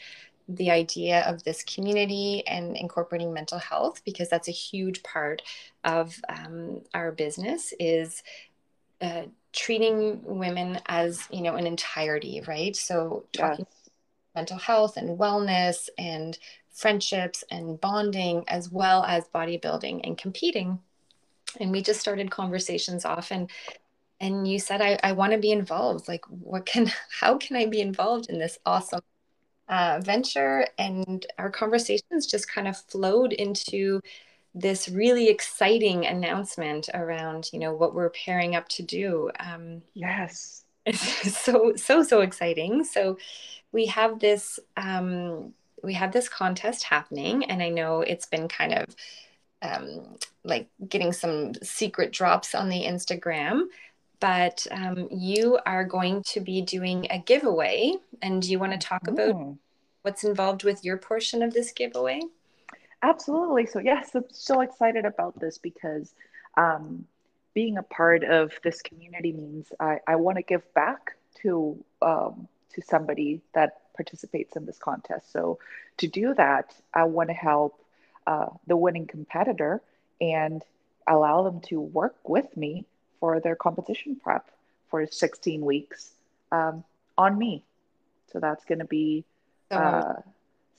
the 0.47 0.71
idea 0.71 1.21
of 1.21 1.43
this 1.43 1.63
community 1.63 2.45
and 2.47 2.75
incorporating 2.75 3.33
mental 3.33 3.59
health 3.59 4.01
because 4.03 4.29
that's 4.29 4.47
a 4.47 4.51
huge 4.51 5.03
part 5.03 5.41
of 5.83 6.19
um, 6.27 6.81
our 6.93 7.11
business 7.11 7.73
is 7.79 8.23
uh, 8.99 9.23
treating 9.53 10.21
women 10.23 10.79
as 10.87 11.27
you 11.31 11.41
know 11.41 11.55
an 11.55 11.67
entirety 11.67 12.41
right 12.47 12.75
so 12.75 13.25
talking 13.33 13.65
yes. 13.69 13.89
mental 14.33 14.57
health 14.57 14.97
and 14.97 15.19
wellness 15.19 15.89
and 15.97 16.37
friendships 16.71 17.43
and 17.51 17.79
bonding, 17.79 18.43
as 18.47 18.71
well 18.71 19.03
as 19.03 19.27
bodybuilding 19.33 20.01
and 20.03 20.17
competing. 20.17 20.79
And 21.59 21.71
we 21.71 21.81
just 21.81 21.99
started 21.99 22.31
conversations 22.31 23.05
off 23.05 23.31
and 23.31 23.49
and 24.19 24.47
you 24.47 24.59
said 24.59 24.81
I, 24.81 24.99
I 25.03 25.13
want 25.13 25.33
to 25.33 25.39
be 25.39 25.51
involved. 25.51 26.07
Like 26.07 26.25
what 26.25 26.65
can 26.65 26.91
how 27.19 27.37
can 27.37 27.55
I 27.55 27.65
be 27.65 27.81
involved 27.81 28.29
in 28.29 28.39
this 28.39 28.57
awesome 28.65 29.01
uh, 29.67 29.99
venture? 30.03 30.65
And 30.77 31.25
our 31.37 31.49
conversations 31.49 32.27
just 32.27 32.51
kind 32.51 32.67
of 32.67 32.77
flowed 32.77 33.33
into 33.33 34.01
this 34.53 34.89
really 34.89 35.29
exciting 35.29 36.05
announcement 36.05 36.89
around 36.93 37.49
you 37.53 37.59
know 37.59 37.73
what 37.73 37.93
we're 37.93 38.09
pairing 38.09 38.55
up 38.55 38.67
to 38.69 38.83
do 38.83 39.29
um, 39.39 39.81
yes. 39.93 40.63
so 40.93 41.73
so 41.75 42.03
so 42.03 42.21
exciting. 42.21 42.83
So 42.83 43.17
we 43.71 43.85
have 43.85 44.19
this 44.19 44.59
um, 44.77 45.53
we 45.83 45.93
have 45.93 46.11
this 46.11 46.29
contest 46.29 46.83
happening 46.83 47.45
and 47.45 47.61
i 47.61 47.69
know 47.69 48.01
it's 48.01 48.25
been 48.25 48.47
kind 48.47 48.73
of 48.73 48.95
um, 49.63 50.17
like 50.43 50.67
getting 50.87 51.13
some 51.13 51.53
secret 51.61 52.11
drops 52.11 52.55
on 52.55 52.69
the 52.69 52.83
instagram 52.83 53.63
but 54.19 54.65
um, 54.71 55.07
you 55.11 55.57
are 55.65 55.83
going 55.83 56.21
to 56.23 56.39
be 56.39 56.61
doing 56.61 57.07
a 57.09 57.19
giveaway 57.19 57.93
and 58.21 58.41
do 58.41 58.51
you 58.51 58.59
want 58.59 58.71
to 58.71 58.77
talk 58.77 59.07
about 59.07 59.35
mm. 59.35 59.57
what's 60.03 60.23
involved 60.23 60.63
with 60.63 60.83
your 60.83 60.97
portion 60.97 61.41
of 61.41 61.53
this 61.53 61.71
giveaway 61.71 62.21
Absolutely. 63.03 63.65
So, 63.65 63.79
yes, 63.79 64.15
I'm 64.15 64.25
so 64.31 64.61
excited 64.61 65.05
about 65.05 65.39
this 65.39 65.57
because 65.57 66.13
um, 66.55 67.05
being 67.53 67.77
a 67.77 67.83
part 67.83 68.23
of 68.23 68.53
this 68.63 68.81
community 68.81 69.31
means 69.31 69.71
I, 69.79 69.99
I 70.07 70.15
want 70.15 70.37
to 70.37 70.43
give 70.43 70.71
back 70.73 71.15
to 71.41 71.77
um, 72.01 72.47
to 72.73 72.81
somebody 72.81 73.41
that 73.53 73.81
participates 73.95 74.55
in 74.55 74.65
this 74.65 74.77
contest. 74.77 75.31
So, 75.31 75.59
to 75.97 76.07
do 76.07 76.33
that, 76.35 76.75
I 76.93 77.03
want 77.05 77.29
to 77.29 77.33
help 77.33 77.79
uh, 78.27 78.47
the 78.67 78.77
winning 78.77 79.07
competitor 79.07 79.81
and 80.19 80.63
allow 81.07 81.43
them 81.43 81.59
to 81.61 81.81
work 81.81 82.15
with 82.27 82.55
me 82.55 82.85
for 83.19 83.39
their 83.39 83.55
competition 83.55 84.15
prep 84.15 84.49
for 84.89 85.05
16 85.07 85.65
weeks 85.65 86.11
um, 86.51 86.83
on 87.17 87.37
me. 87.37 87.63
So 88.31 88.39
that's 88.39 88.63
going 88.65 88.79
to 88.79 88.85
be 88.85 89.23
uh, 89.71 90.13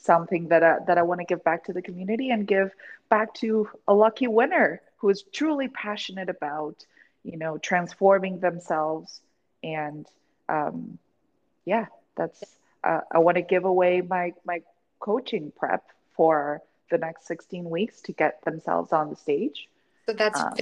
something 0.02 0.48
that 0.48 0.62
I, 0.62 0.78
that 0.86 0.98
I 0.98 1.02
want 1.02 1.20
to 1.20 1.24
give 1.24 1.44
back 1.44 1.64
to 1.64 1.72
the 1.72 1.82
community 1.82 2.30
and 2.30 2.46
give 2.46 2.72
back 3.08 3.32
to 3.34 3.68
a 3.86 3.94
lucky 3.94 4.26
winner 4.26 4.80
who 4.96 5.08
is 5.08 5.22
truly 5.32 5.68
passionate 5.68 6.28
about, 6.28 6.84
you 7.24 7.36
know, 7.36 7.58
transforming 7.58 8.40
themselves. 8.40 9.20
And 9.62 10.06
um, 10.48 10.98
yeah, 11.64 11.86
that's 12.16 12.42
uh, 12.82 13.00
I 13.10 13.18
want 13.18 13.36
to 13.36 13.42
give 13.42 13.64
away 13.64 14.00
my 14.00 14.34
my 14.44 14.62
coaching 14.98 15.52
prep 15.56 15.84
for 16.16 16.62
the 16.90 16.98
next 16.98 17.26
16 17.26 17.70
weeks 17.70 18.00
to 18.02 18.12
get 18.12 18.44
themselves 18.44 18.92
on 18.92 19.08
the 19.08 19.16
stage. 19.16 19.68
So 20.06 20.12
that's 20.12 20.38
um, 20.38 20.54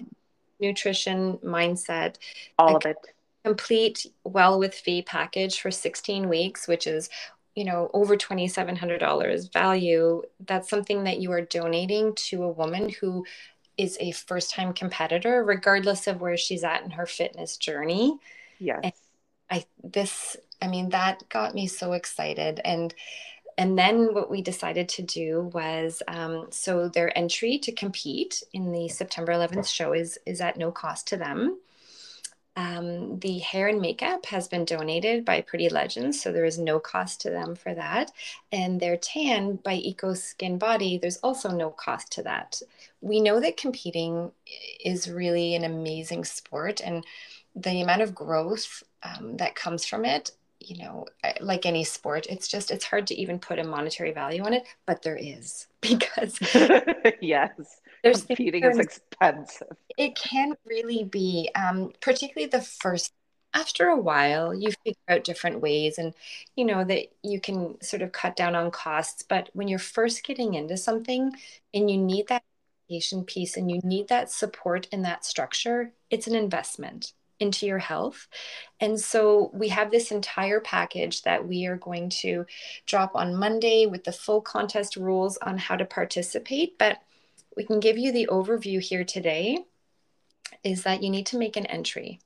nutrition, 0.60 1.38
mindset, 1.38 2.16
all 2.58 2.76
of 2.76 2.84
it 2.84 2.96
complete 3.44 4.06
well 4.24 4.58
with 4.58 4.78
V 4.84 5.02
package 5.02 5.60
for 5.60 5.70
16 5.70 6.28
weeks 6.28 6.68
which 6.68 6.86
is 6.86 7.08
you 7.54 7.64
know 7.64 7.90
over 7.92 8.16
$2700 8.16 9.52
value 9.52 10.22
that's 10.46 10.68
something 10.68 11.04
that 11.04 11.18
you 11.18 11.32
are 11.32 11.42
donating 11.42 12.14
to 12.14 12.44
a 12.44 12.50
woman 12.50 12.88
who 12.88 13.24
is 13.76 13.96
a 14.00 14.10
first 14.12 14.50
time 14.50 14.72
competitor 14.72 15.42
regardless 15.42 16.06
of 16.06 16.20
where 16.20 16.36
she's 16.36 16.64
at 16.64 16.82
in 16.84 16.90
her 16.90 17.06
fitness 17.06 17.56
journey. 17.56 18.18
Yes. 18.58 18.80
And 18.84 18.92
i 19.50 19.64
this 19.82 20.36
i 20.62 20.68
mean 20.68 20.90
that 20.90 21.28
got 21.28 21.54
me 21.54 21.66
so 21.66 21.92
excited. 21.92 22.60
And 22.64 22.94
and 23.58 23.78
then 23.78 24.14
what 24.14 24.30
we 24.30 24.42
decided 24.42 24.88
to 24.90 25.02
do 25.02 25.50
was 25.52 26.02
um, 26.08 26.46
so 26.50 26.88
their 26.88 27.16
entry 27.18 27.58
to 27.58 27.72
compete 27.72 28.42
in 28.52 28.70
the 28.70 28.88
september 28.88 29.32
11th 29.32 29.68
show 29.68 29.92
is 29.92 30.18
is 30.26 30.40
at 30.40 30.56
no 30.56 30.70
cost 30.70 31.08
to 31.08 31.16
them 31.16 31.58
um, 32.56 33.18
the 33.20 33.38
hair 33.38 33.68
and 33.68 33.80
makeup 33.80 34.26
has 34.26 34.48
been 34.48 34.64
donated 34.64 35.24
by 35.24 35.40
Pretty 35.40 35.68
Legends, 35.68 36.20
so 36.20 36.32
there 36.32 36.44
is 36.44 36.58
no 36.58 36.78
cost 36.78 37.20
to 37.22 37.30
them 37.30 37.54
for 37.54 37.74
that. 37.74 38.10
And 38.52 38.80
their 38.80 38.96
tan 38.96 39.56
by 39.56 39.74
Eco 39.74 40.14
Skin 40.14 40.58
Body, 40.58 40.98
there's 40.98 41.18
also 41.18 41.50
no 41.50 41.70
cost 41.70 42.10
to 42.12 42.22
that. 42.24 42.60
We 43.00 43.20
know 43.20 43.40
that 43.40 43.56
competing 43.56 44.32
is 44.84 45.10
really 45.10 45.54
an 45.54 45.64
amazing 45.64 46.24
sport, 46.24 46.80
and 46.80 47.04
the 47.54 47.82
amount 47.82 48.02
of 48.02 48.14
growth 48.14 48.82
um, 49.02 49.36
that 49.38 49.54
comes 49.54 49.84
from 49.86 50.04
it 50.04 50.32
you 50.60 50.78
know 50.78 51.06
like 51.40 51.66
any 51.66 51.84
sport 51.84 52.26
it's 52.28 52.46
just 52.46 52.70
it's 52.70 52.84
hard 52.84 53.06
to 53.06 53.14
even 53.14 53.38
put 53.38 53.58
a 53.58 53.64
monetary 53.64 54.12
value 54.12 54.42
on 54.42 54.52
it 54.52 54.64
but 54.86 55.02
there 55.02 55.16
is 55.16 55.66
because 55.80 56.38
yes 57.20 57.50
there's 58.02 58.22
competing 58.22 58.64
is 58.64 58.78
expensive. 58.78 59.76
It 59.98 60.16
can 60.16 60.54
really 60.64 61.04
be 61.04 61.50
um, 61.54 61.92
particularly 62.00 62.48
the 62.48 62.62
first 62.62 63.12
after 63.52 63.88
a 63.88 63.96
while 63.96 64.54
you 64.54 64.70
figure 64.84 65.00
out 65.08 65.24
different 65.24 65.60
ways 65.60 65.98
and 65.98 66.14
you 66.54 66.64
know 66.64 66.84
that 66.84 67.06
you 67.22 67.40
can 67.40 67.80
sort 67.82 68.00
of 68.00 68.12
cut 68.12 68.36
down 68.36 68.54
on 68.54 68.70
costs 68.70 69.24
but 69.28 69.50
when 69.54 69.66
you're 69.66 69.78
first 69.78 70.22
getting 70.22 70.54
into 70.54 70.76
something 70.76 71.32
and 71.74 71.90
you 71.90 71.98
need 71.98 72.28
that 72.28 72.44
education 72.88 73.24
piece 73.24 73.56
and 73.56 73.68
you 73.68 73.80
need 73.82 74.06
that 74.06 74.30
support 74.30 74.86
and 74.92 75.04
that 75.04 75.24
structure 75.24 75.90
it's 76.10 76.28
an 76.28 76.36
investment 76.36 77.12
into 77.40 77.66
your 77.66 77.78
health. 77.78 78.28
And 78.78 79.00
so 79.00 79.50
we 79.52 79.68
have 79.68 79.90
this 79.90 80.10
entire 80.10 80.60
package 80.60 81.22
that 81.22 81.46
we 81.46 81.66
are 81.66 81.76
going 81.76 82.10
to 82.20 82.46
drop 82.86 83.12
on 83.14 83.34
Monday 83.34 83.86
with 83.86 84.04
the 84.04 84.12
full 84.12 84.40
contest 84.40 84.96
rules 84.96 85.36
on 85.38 85.58
how 85.58 85.76
to 85.76 85.84
participate. 85.84 86.78
But 86.78 86.98
we 87.56 87.64
can 87.64 87.80
give 87.80 87.98
you 87.98 88.12
the 88.12 88.28
overview 88.30 88.80
here 88.80 89.04
today 89.04 89.64
is 90.62 90.82
that 90.84 91.02
you 91.02 91.10
need 91.10 91.26
to 91.26 91.38
make 91.38 91.56
an 91.56 91.66
entry. 91.66 92.20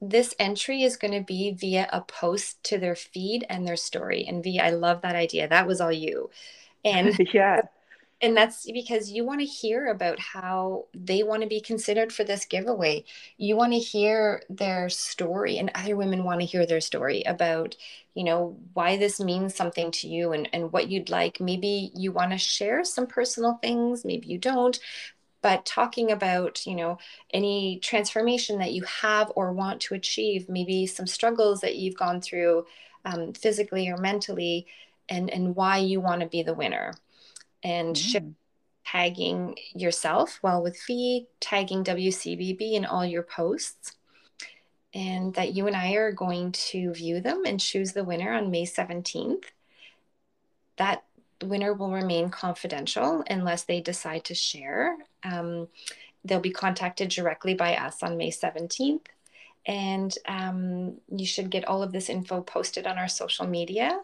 This 0.00 0.34
entry 0.38 0.82
is 0.82 0.96
going 0.96 1.14
to 1.14 1.24
be 1.24 1.52
via 1.52 1.88
a 1.92 2.00
post 2.00 2.62
to 2.64 2.78
their 2.78 2.96
feed 2.96 3.46
and 3.48 3.66
their 3.66 3.76
story. 3.76 4.24
And 4.26 4.42
V, 4.42 4.58
I 4.58 4.70
love 4.70 5.02
that 5.02 5.14
idea. 5.14 5.48
That 5.48 5.66
was 5.66 5.80
all 5.80 5.92
you. 5.92 6.30
And 6.84 7.16
yeah 7.32 7.62
and 8.22 8.36
that's 8.36 8.70
because 8.70 9.10
you 9.10 9.24
want 9.24 9.40
to 9.40 9.46
hear 9.46 9.88
about 9.88 10.20
how 10.20 10.86
they 10.94 11.24
want 11.24 11.42
to 11.42 11.48
be 11.48 11.60
considered 11.60 12.12
for 12.12 12.22
this 12.22 12.44
giveaway. 12.44 13.04
You 13.36 13.56
want 13.56 13.72
to 13.72 13.80
hear 13.80 14.42
their 14.48 14.88
story, 14.88 15.58
and 15.58 15.72
other 15.74 15.96
women 15.96 16.22
want 16.22 16.40
to 16.40 16.46
hear 16.46 16.64
their 16.64 16.80
story 16.80 17.22
about, 17.24 17.76
you 18.14 18.22
know, 18.22 18.56
why 18.74 18.96
this 18.96 19.18
means 19.18 19.56
something 19.56 19.90
to 19.90 20.08
you 20.08 20.32
and, 20.32 20.48
and 20.52 20.72
what 20.72 20.88
you'd 20.88 21.10
like. 21.10 21.40
Maybe 21.40 21.90
you 21.96 22.12
want 22.12 22.30
to 22.30 22.38
share 22.38 22.84
some 22.84 23.08
personal 23.08 23.54
things, 23.60 24.04
maybe 24.04 24.28
you 24.28 24.38
don't. 24.38 24.78
But 25.42 25.66
talking 25.66 26.12
about, 26.12 26.64
you 26.66 26.76
know, 26.76 26.98
any 27.34 27.80
transformation 27.80 28.58
that 28.58 28.72
you 28.72 28.84
have 28.84 29.32
or 29.34 29.52
want 29.52 29.80
to 29.82 29.94
achieve, 29.94 30.48
maybe 30.48 30.86
some 30.86 31.08
struggles 31.08 31.60
that 31.62 31.76
you've 31.76 31.96
gone 31.96 32.20
through 32.20 32.66
um, 33.04 33.32
physically 33.32 33.88
or 33.88 33.96
mentally, 33.96 34.66
and, 35.08 35.28
and 35.30 35.56
why 35.56 35.78
you 35.78 36.00
want 36.00 36.20
to 36.20 36.28
be 36.28 36.44
the 36.44 36.54
winner 36.54 36.94
and 37.62 37.96
mm. 37.96 38.34
tagging 38.84 39.56
yourself 39.74 40.38
well 40.42 40.62
with 40.62 40.78
V 40.86 41.26
tagging 41.40 41.84
wcbb 41.84 42.72
in 42.72 42.84
all 42.84 43.04
your 43.04 43.22
posts 43.22 43.96
and 44.94 45.34
that 45.34 45.54
you 45.54 45.66
and 45.66 45.76
i 45.76 45.92
are 45.92 46.12
going 46.12 46.52
to 46.52 46.92
view 46.92 47.20
them 47.20 47.42
and 47.46 47.60
choose 47.60 47.92
the 47.92 48.04
winner 48.04 48.32
on 48.32 48.50
may 48.50 48.64
17th 48.64 49.44
that 50.76 51.04
winner 51.42 51.72
will 51.74 51.90
remain 51.90 52.30
confidential 52.30 53.24
unless 53.28 53.64
they 53.64 53.80
decide 53.80 54.24
to 54.24 54.34
share. 54.34 54.96
Um, 55.22 55.68
they'll 56.24 56.40
be 56.40 56.50
contacted 56.50 57.08
directly 57.08 57.54
by 57.54 57.76
us 57.76 58.02
on 58.02 58.16
may 58.16 58.30
17th 58.30 59.06
and 59.66 60.16
um, 60.26 60.96
you 61.08 61.26
should 61.26 61.50
get 61.50 61.64
all 61.66 61.82
of 61.82 61.92
this 61.92 62.08
info 62.08 62.40
posted 62.40 62.86
on 62.86 62.98
our 62.98 63.08
social 63.08 63.46
media 63.46 64.00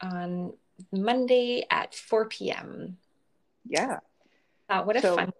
on 0.00 0.52
Monday 0.92 1.66
at 1.70 1.94
4 1.94 2.28
p.m. 2.28 2.96
Yeah. 3.66 3.98
Uh, 4.68 4.82
what 4.82 4.96
a 4.96 5.00
so, 5.00 5.16
fun 5.16 5.32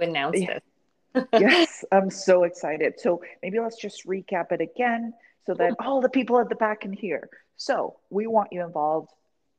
to 0.00 0.08
announce 0.08 0.40
yeah. 0.40 0.58
this. 1.14 1.24
yes, 1.32 1.84
I'm 1.90 2.10
so 2.10 2.44
excited. 2.44 2.94
So 2.98 3.22
maybe 3.42 3.58
let's 3.58 3.78
just 3.78 4.06
recap 4.06 4.52
it 4.52 4.60
again 4.60 5.14
so 5.46 5.54
that 5.54 5.74
all 5.80 6.00
the 6.00 6.08
people 6.08 6.38
at 6.38 6.48
the 6.48 6.54
back 6.54 6.82
can 6.82 6.92
hear. 6.92 7.28
So 7.56 7.96
we 8.10 8.26
want 8.26 8.52
you 8.52 8.62
involved. 8.64 9.10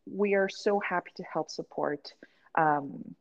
We 0.05 0.35
are 0.35 0.49
so 0.49 0.79
happy 0.79 1.11
to 1.15 1.23
help 1.23 1.49
support 1.51 2.13
um, 2.55 3.15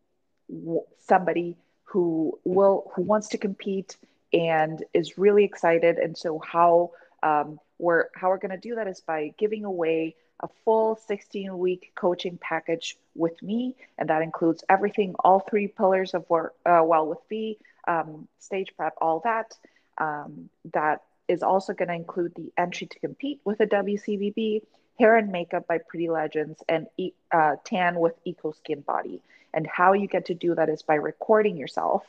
somebody 0.99 1.57
who 1.85 2.39
will 2.45 2.91
who 2.95 3.03
wants 3.03 3.29
to 3.29 3.39
compete 3.39 3.97
and 4.33 4.85
is 4.93 5.19
really 5.19 5.45
excited. 5.45 5.97
And 5.97 6.17
so 6.17 6.39
how 6.39 6.93
um, 7.23 7.59
we're 7.79 8.07
how 8.15 8.29
we're 8.29 8.39
going 8.39 8.51
to 8.51 8.69
do 8.69 8.75
that 8.77 8.87
is 8.87 9.01
by 9.01 9.33
giving 9.39 9.65
away 9.65 10.17
a 10.41 10.49
full 10.65 10.97
16 10.97 11.59
week 11.59 11.93
coaching 11.95 12.39
package 12.41 12.97
with 13.15 13.41
me. 13.43 13.77
And 13.99 14.09
that 14.09 14.23
includes 14.23 14.65
everything, 14.69 15.15
all 15.21 15.41
three 15.41 15.69
pillars 15.69 16.15
of 16.15 16.29
work, 16.31 16.55
uh, 16.65 16.83
well 16.85 17.07
with 17.07 17.19
V, 17.29 17.59
um, 17.87 18.29
stage 18.39 18.73
prep, 18.77 18.95
all 19.01 19.21
that. 19.25 19.57
Um, 19.99 20.49
that 20.73 21.03
is 21.27 21.43
also 21.43 21.73
going 21.75 21.89
to 21.89 21.95
include 21.95 22.35
the 22.35 22.53
entry 22.57 22.87
to 22.87 22.99
compete 23.01 23.41
with 23.45 23.61
a 23.61 23.67
WCBB, 23.67 24.63
Hair 24.99 25.17
and 25.17 25.31
Makeup 25.31 25.67
by 25.67 25.79
Pretty 25.79 26.09
Legends, 26.09 26.63
and 26.69 26.87
uh, 27.33 27.57
Tan 27.65 27.99
with 27.99 28.15
Eco 28.25 28.53
Skin 28.53 28.81
Body. 28.81 29.21
And 29.53 29.67
how 29.67 29.93
you 29.93 30.07
get 30.07 30.27
to 30.27 30.35
do 30.35 30.55
that 30.55 30.69
is 30.69 30.83
by 30.83 30.95
recording 30.95 31.57
yourself 31.57 32.05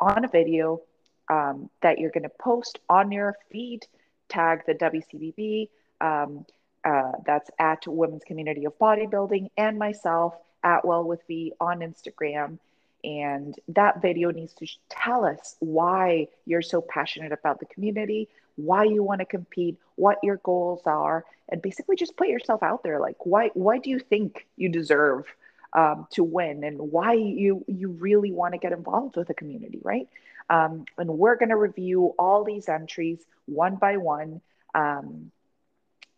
on 0.00 0.24
a 0.24 0.28
video 0.28 0.80
um, 1.28 1.70
that 1.82 1.98
you're 1.98 2.10
going 2.10 2.22
to 2.22 2.28
post 2.28 2.78
on 2.88 3.12
your 3.12 3.36
feed, 3.50 3.86
tag 4.28 4.62
the 4.66 4.74
WCBB. 4.74 5.68
Um, 6.00 6.46
uh, 6.84 7.12
that's 7.26 7.50
at 7.58 7.86
Women's 7.86 8.24
Community 8.24 8.64
of 8.64 8.78
Bodybuilding 8.78 9.50
and 9.56 9.78
myself 9.78 10.34
at 10.62 10.84
Well 10.84 11.04
with 11.04 11.20
V 11.26 11.52
on 11.60 11.80
Instagram. 11.80 12.58
And 13.04 13.54
that 13.68 14.02
video 14.02 14.30
needs 14.30 14.52
to 14.54 14.66
tell 14.88 15.24
us 15.24 15.56
why 15.60 16.28
you're 16.46 16.62
so 16.62 16.80
passionate 16.80 17.32
about 17.32 17.60
the 17.60 17.66
community, 17.66 18.28
why 18.56 18.84
you 18.84 19.02
want 19.04 19.20
to 19.20 19.24
compete, 19.24 19.76
what 19.94 20.18
your 20.22 20.38
goals 20.38 20.82
are, 20.84 21.24
and 21.48 21.62
basically 21.62 21.96
just 21.96 22.16
put 22.16 22.28
yourself 22.28 22.62
out 22.62 22.82
there. 22.82 22.98
Like, 22.98 23.24
why 23.24 23.50
why 23.54 23.78
do 23.78 23.88
you 23.88 24.00
think 24.00 24.46
you 24.56 24.68
deserve 24.68 25.26
um, 25.72 26.08
to 26.10 26.24
win, 26.24 26.64
and 26.64 26.78
why 26.78 27.12
you 27.12 27.64
you 27.68 27.90
really 27.90 28.32
want 28.32 28.54
to 28.54 28.58
get 28.58 28.72
involved 28.72 29.16
with 29.16 29.28
the 29.28 29.34
community, 29.34 29.78
right? 29.82 30.08
Um, 30.50 30.84
and 30.96 31.08
we're 31.08 31.36
going 31.36 31.50
to 31.50 31.56
review 31.56 32.14
all 32.18 32.42
these 32.42 32.68
entries 32.68 33.20
one 33.46 33.76
by 33.76 33.96
one. 33.96 34.40
Um, 34.74 35.30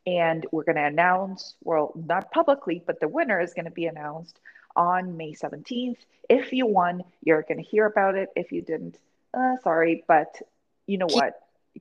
and 0.07 0.47
we're 0.51 0.65
going 0.65 0.77
to 0.77 0.85
announce, 0.85 1.55
well, 1.63 1.93
not 1.95 2.31
publicly, 2.31 2.83
but 2.87 3.01
the 3.01 3.09
winner 3.09 3.41
is 3.41 3.55
going 3.55 3.67
to 3.67 3.71
be 3.71 3.87
announced 3.87 4.39
on 4.77 5.17
May 5.17 5.33
17th. 5.33 5.99
If 6.29 6.53
you 6.53 6.67
won, 6.67 7.03
you're 7.23 7.43
going 7.43 7.59
to 7.59 7.69
hear 7.69 7.87
about 7.87 8.15
it. 8.15 8.31
If 8.37 8.53
you 8.53 8.63
didn't, 8.63 8.99
uh, 9.35 9.57
sorry, 9.63 10.05
but 10.07 10.41
you 10.87 10.99
know 10.99 11.07
keep- 11.07 11.17
what? 11.17 11.35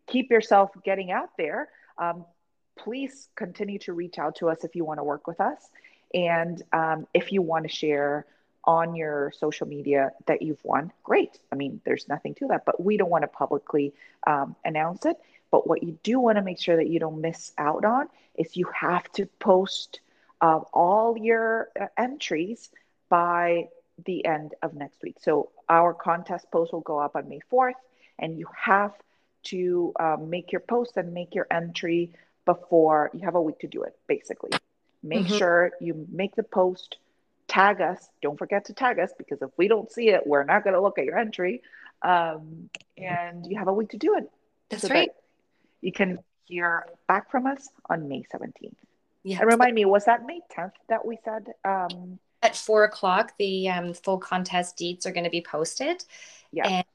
Keep 0.07 0.29
yourself 0.29 0.71
getting 0.83 1.11
out 1.11 1.29
there. 1.37 1.69
Um, 1.97 2.25
please 2.77 3.27
continue 3.35 3.79
to 3.79 3.93
reach 3.93 4.19
out 4.19 4.35
to 4.37 4.49
us 4.49 4.63
if 4.63 4.75
you 4.75 4.85
want 4.85 4.99
to 4.99 5.03
work 5.03 5.27
with 5.27 5.41
us. 5.41 5.69
And 6.13 6.61
um, 6.73 7.07
if 7.13 7.31
you 7.31 7.41
want 7.41 7.65
to 7.65 7.69
share 7.69 8.25
on 8.63 8.95
your 8.95 9.33
social 9.37 9.67
media 9.67 10.11
that 10.27 10.41
you've 10.41 10.63
won, 10.63 10.91
great. 11.03 11.39
I 11.51 11.55
mean, 11.55 11.81
there's 11.85 12.07
nothing 12.07 12.35
to 12.35 12.47
that, 12.47 12.65
but 12.65 12.83
we 12.83 12.97
don't 12.97 13.09
want 13.09 13.23
to 13.23 13.27
publicly 13.27 13.93
um, 14.27 14.55
announce 14.63 15.05
it. 15.05 15.17
But 15.51 15.67
what 15.67 15.83
you 15.83 15.97
do 16.03 16.19
want 16.19 16.37
to 16.37 16.43
make 16.43 16.59
sure 16.59 16.75
that 16.75 16.89
you 16.89 16.99
don't 16.99 17.21
miss 17.21 17.51
out 17.57 17.85
on 17.85 18.07
is 18.35 18.55
you 18.55 18.67
have 18.73 19.11
to 19.13 19.25
post 19.25 19.99
uh, 20.41 20.59
all 20.73 21.17
your 21.17 21.69
uh, 21.79 21.87
entries 21.97 22.69
by 23.09 23.67
the 24.05 24.25
end 24.25 24.53
of 24.61 24.73
next 24.73 25.01
week. 25.01 25.17
So 25.21 25.49
our 25.67 25.93
contest 25.93 26.49
post 26.51 26.71
will 26.71 26.81
go 26.81 26.99
up 26.99 27.15
on 27.15 27.27
May 27.27 27.41
4th, 27.51 27.73
and 28.17 28.37
you 28.37 28.47
have 28.55 28.93
to 29.45 29.93
um, 29.99 30.29
make 30.29 30.51
your 30.51 30.61
post 30.61 30.97
and 30.97 31.13
make 31.13 31.35
your 31.35 31.47
entry 31.49 32.13
before 32.45 33.11
you 33.13 33.21
have 33.21 33.35
a 33.35 33.41
week 33.41 33.59
to 33.59 33.67
do 33.67 33.83
it, 33.83 33.95
basically. 34.07 34.51
Make 35.03 35.25
mm-hmm. 35.25 35.37
sure 35.37 35.71
you 35.79 36.07
make 36.11 36.35
the 36.35 36.43
post, 36.43 36.97
tag 37.47 37.81
us. 37.81 38.09
Don't 38.21 38.37
forget 38.37 38.65
to 38.65 38.73
tag 38.73 38.99
us 38.99 39.11
because 39.17 39.41
if 39.41 39.49
we 39.57 39.67
don't 39.67 39.91
see 39.91 40.09
it, 40.09 40.25
we're 40.25 40.43
not 40.43 40.63
going 40.63 40.73
to 40.73 40.81
look 40.81 40.99
at 40.99 41.05
your 41.05 41.17
entry. 41.17 41.61
Um, 42.01 42.69
and 42.97 43.45
you 43.45 43.57
have 43.57 43.67
a 43.67 43.73
week 43.73 43.89
to 43.89 43.97
do 43.97 44.15
it. 44.17 44.29
That's 44.69 44.83
so 44.83 44.89
right. 44.89 45.09
That 45.09 45.15
you 45.81 45.91
can 45.91 46.19
hear 46.45 46.85
back 47.07 47.29
from 47.31 47.45
us 47.45 47.69
on 47.89 48.07
May 48.07 48.23
17th. 48.33 48.73
Yeah. 49.23 49.39
And 49.39 49.47
remind 49.51 49.75
me, 49.75 49.85
was 49.85 50.05
that 50.05 50.25
May 50.25 50.41
10th 50.55 50.73
that 50.87 51.05
we 51.05 51.17
said? 51.23 51.47
Um, 51.65 52.19
At 52.41 52.55
four 52.55 52.85
o'clock, 52.85 53.33
the 53.37 53.69
um, 53.69 53.93
full 53.93 54.17
contest 54.17 54.77
deets 54.77 55.05
are 55.05 55.11
going 55.11 55.25
to 55.25 55.29
be 55.29 55.41
posted. 55.41 56.03
Yeah. 56.51 56.67
And 56.67 56.85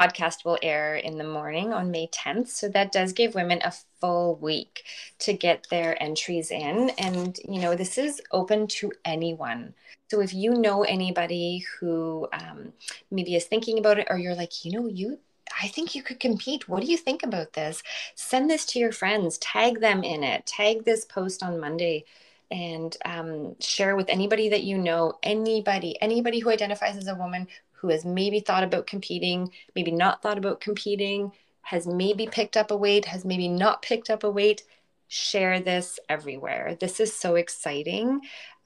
podcast 0.00 0.44
will 0.44 0.58
air 0.62 0.96
in 0.96 1.18
the 1.18 1.24
morning 1.24 1.72
on 1.72 1.90
May 1.90 2.08
10th. 2.08 2.48
So 2.48 2.68
that 2.70 2.92
does 2.92 3.12
give 3.12 3.34
women 3.34 3.60
a 3.62 3.72
full 4.00 4.36
week 4.36 4.84
to 5.20 5.32
get 5.32 5.66
their 5.70 6.00
entries 6.02 6.50
in. 6.50 6.90
And, 6.98 7.38
you 7.48 7.60
know, 7.60 7.74
this 7.74 7.98
is 7.98 8.20
open 8.30 8.66
to 8.68 8.92
anyone. 9.04 9.74
So 10.10 10.20
if 10.20 10.34
you 10.34 10.54
know 10.54 10.82
anybody 10.82 11.64
who 11.78 12.28
um, 12.32 12.72
maybe 13.10 13.34
is 13.34 13.44
thinking 13.44 13.78
about 13.78 13.98
it, 13.98 14.08
or 14.10 14.18
you're 14.18 14.34
like, 14.34 14.64
you 14.64 14.72
know, 14.72 14.86
you 14.86 15.18
I 15.60 15.68
think 15.68 15.94
you 15.94 16.02
could 16.02 16.20
compete. 16.20 16.68
What 16.68 16.82
do 16.82 16.86
you 16.86 16.96
think 16.96 17.22
about 17.22 17.52
this? 17.54 17.82
Send 18.14 18.50
this 18.50 18.64
to 18.66 18.78
your 18.78 18.92
friends, 18.92 19.38
tag 19.38 19.80
them 19.80 20.04
in 20.04 20.22
it, 20.22 20.46
tag 20.46 20.84
this 20.84 21.04
post 21.04 21.42
on 21.42 21.60
Monday, 21.60 22.04
and 22.50 22.96
um, 23.04 23.58
share 23.60 23.96
with 23.96 24.08
anybody 24.08 24.48
that 24.50 24.62
you 24.62 24.78
know, 24.78 25.18
anybody, 25.22 26.00
anybody 26.00 26.38
who 26.38 26.50
identifies 26.50 26.96
as 26.96 27.08
a 27.08 27.14
woman 27.14 27.48
who 27.72 27.88
has 27.88 28.04
maybe 28.04 28.40
thought 28.40 28.62
about 28.62 28.86
competing, 28.86 29.50
maybe 29.74 29.90
not 29.90 30.22
thought 30.22 30.38
about 30.38 30.60
competing, 30.60 31.32
has 31.62 31.86
maybe 31.86 32.26
picked 32.26 32.56
up 32.56 32.70
a 32.70 32.76
weight, 32.76 33.06
has 33.06 33.24
maybe 33.24 33.48
not 33.48 33.82
picked 33.82 34.10
up 34.10 34.22
a 34.22 34.30
weight. 34.30 34.62
Share 35.08 35.60
this 35.60 35.98
everywhere. 36.08 36.76
This 36.78 37.00
is 37.00 37.14
so 37.14 37.34
exciting. 37.34 38.20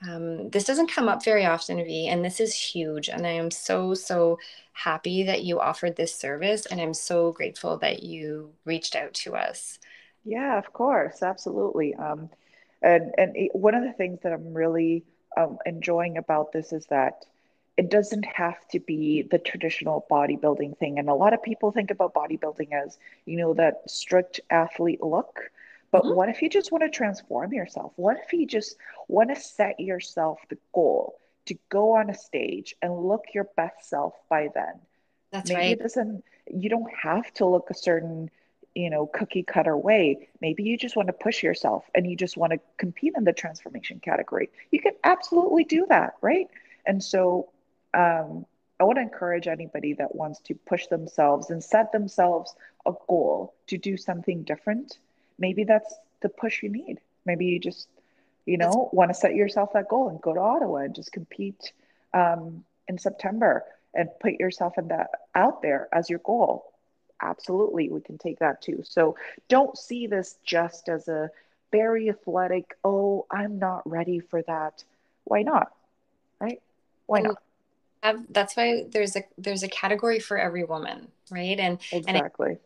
Um, 0.07 0.51
this 0.51 0.65
doesn't 0.65 0.91
come 0.91 1.09
up 1.09 1.25
very 1.25 1.47
often, 1.47 1.79
V, 1.79 2.09
and 2.09 2.25
this 2.25 2.39
is 2.41 2.55
huge. 2.55 3.09
And 3.09 3.27
I 3.27 3.31
am 3.31 3.51
so, 3.51 3.95
so 3.95 4.39
happy 4.73 5.23
that 5.23 5.45
you 5.45 5.59
offered 5.59 5.97
this 5.97 6.15
service. 6.15 6.67
And 6.67 6.81
I'm 6.81 6.95
so 6.95 7.33
grateful 7.33 7.79
that 7.79 8.03
you 8.03 8.53
reached 8.65 8.95
out 8.95 9.15
to 9.15 9.35
us. 9.37 9.79
Yeah, 10.25 10.59
of 10.59 10.73
course. 10.73 11.23
Absolutely. 11.23 11.95
Um, 11.95 12.29
and, 12.83 13.15
and 13.17 13.37
one 13.53 13.75
of 13.75 13.85
the 13.85 13.93
things 13.93 14.21
that 14.23 14.33
I'm 14.33 14.53
really 14.53 15.05
um, 15.37 15.59
enjoying 15.65 16.19
about 16.19 16.53
this 16.53 16.73
is 16.73 16.87
that 16.87 17.25
it 17.77 17.91
doesn't 17.91 18.25
have 18.25 18.67
to 18.69 18.81
be 18.81 19.23
the 19.23 19.39
traditional 19.39 20.07
bodybuilding 20.11 20.79
thing. 20.79 20.99
And 20.99 21.09
a 21.09 21.15
lot 21.15 21.33
of 21.33 21.43
people 21.43 21.73
think 21.73 21.91
about 21.91 22.15
bodybuilding 22.15 22.73
as, 22.73 22.99
you 23.25 23.37
know, 23.37 23.55
that 23.55 23.83
strict 23.91 24.41
athlete 24.51 25.03
look. 25.03 25.51
But 25.91 26.03
mm-hmm. 26.03 26.15
what 26.15 26.29
if 26.29 26.43
you 26.43 26.49
just 26.49 26.73
want 26.73 26.85
to 26.85 26.91
transform 26.91 27.53
yourself? 27.53 27.93
What 27.97 28.19
if 28.25 28.33
you 28.33 28.47
just 28.47 28.77
want 29.09 29.31
to 29.31 29.41
set 29.41 29.81
yourself 29.81 30.39
the 30.49 30.59
goal 30.73 31.19
to 31.47 31.55
go 31.69 31.97
on 31.97 32.11
a 32.11 32.15
stage 32.15 32.75
and 32.83 33.07
look 33.07 33.25
your 33.35 33.49
best 33.57 33.89
self 33.89 34.15
by 34.29 34.49
then? 34.55 34.75
That's 35.33 35.49
Maybe 35.49 35.61
right. 35.61 35.73
It 35.73 35.81
doesn't, 35.81 36.25
you 36.53 36.69
don't 36.69 36.93
have 36.93 37.33
to 37.35 37.47
look 37.47 37.71
a 37.71 37.75
certain, 37.75 38.31
you 38.75 38.91
know, 38.91 39.07
cookie 39.07 39.43
cutter 39.43 39.77
way. 39.77 40.29
Maybe 40.41 40.65
you 40.65 40.77
just 40.77 40.97
want 40.97 41.09
to 41.09 41.13
push 41.13 41.43
yourself 41.43 41.85
and 41.95 42.09
you 42.09 42.17
just 42.17 42.37
want 42.37 42.53
to 42.53 42.61
compete 42.79 43.15
in 43.17 43.25
the 43.25 43.33
transformation 43.33 44.01
category. 44.01 44.51
You 44.71 44.81
can 44.81 44.93
absolutely 45.05 45.65
do 45.65 45.87
that, 45.89 46.15
right? 46.21 46.49
And 46.85 47.03
so 47.03 47.51
um, 47.95 48.45
I 48.79 48.85
want 48.85 48.99
to 48.99 49.03
encourage 49.03 49.47
anybody 49.47 49.95
that 49.95 50.15
wants 50.15 50.41
to 50.41 50.55
push 50.55 50.87
themselves 50.89 51.51
and 51.51 51.63
set 51.63 51.93
themselves 51.93 52.55
a 52.85 52.93
goal 53.09 53.55
to 53.69 53.79
do 53.79 53.97
something 53.97 54.43
different 54.43 54.99
maybe 55.39 55.65
that's 55.65 55.95
the 56.23 56.29
push 56.29 56.63
you 56.63 56.69
need. 56.69 57.01
Maybe 57.25 57.47
you 57.47 57.59
just, 57.59 57.89
you 58.45 58.57
know, 58.57 58.89
want 58.93 59.11
to 59.11 59.15
set 59.15 59.35
yourself 59.35 59.73
that 59.75 59.89
goal 59.89 60.09
and 60.09 60.21
go 60.21 60.33
to 60.33 60.41
Ottawa 60.41 60.79
and 60.79 60.95
just 60.95 61.13
compete 61.13 61.73
um, 62.15 62.65
in 62.89 62.99
September 62.99 63.65
and 63.95 64.09
put 64.21 64.35
yourself 64.35 64.79
in 64.79 64.89
that 64.89 65.11
out 65.35 65.63
there 65.63 65.89
as 65.93 66.09
your 66.09 66.21
goal. 66.21 66.73
Absolutely, 67.21 67.89
we 67.89 68.01
can 68.01 68.19
take 68.19 68.39
that 68.41 68.61
too. 68.63 68.83
So 68.85 69.17
don't 69.49 69.77
see 69.77 70.07
this 70.07 70.37
just 70.45 70.89
as 70.89 71.09
a 71.09 71.31
very 71.73 72.09
athletic, 72.09 72.77
oh, 72.85 73.27
I'm 73.31 73.59
not 73.59 73.89
ready 73.89 74.21
for 74.21 74.43
that. 74.43 74.85
Why 75.25 75.43
not? 75.43 75.73
Right? 76.41 76.61
Why 77.07 77.21
not? 77.21 77.39
that's 78.31 78.57
why 78.57 78.85
there's 78.89 79.17
a 79.17 79.25
there's 79.37 79.63
a 79.63 79.69
category 79.69 80.21
for 80.21 80.39
every 80.39 80.65
woman, 80.65 81.09
right? 81.31 81.59
And 81.59 81.79
exactly. 81.91 82.51
And 82.51 82.59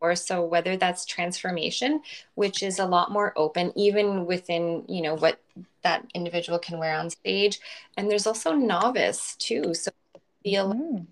or 0.00 0.16
so 0.16 0.42
whether 0.42 0.76
that's 0.76 1.04
transformation 1.04 2.00
which 2.34 2.62
is 2.62 2.78
a 2.78 2.86
lot 2.86 3.10
more 3.10 3.32
open 3.36 3.72
even 3.76 4.26
within 4.26 4.84
you 4.88 5.02
know 5.02 5.14
what 5.14 5.38
that 5.82 6.06
individual 6.14 6.58
can 6.58 6.78
wear 6.78 6.96
on 6.96 7.10
stage. 7.10 7.60
And 7.96 8.10
there's 8.10 8.26
also 8.26 8.52
novice 8.52 9.36
too. 9.36 9.74
So 9.74 9.90
feel 10.42 10.74
mm. 10.74 11.06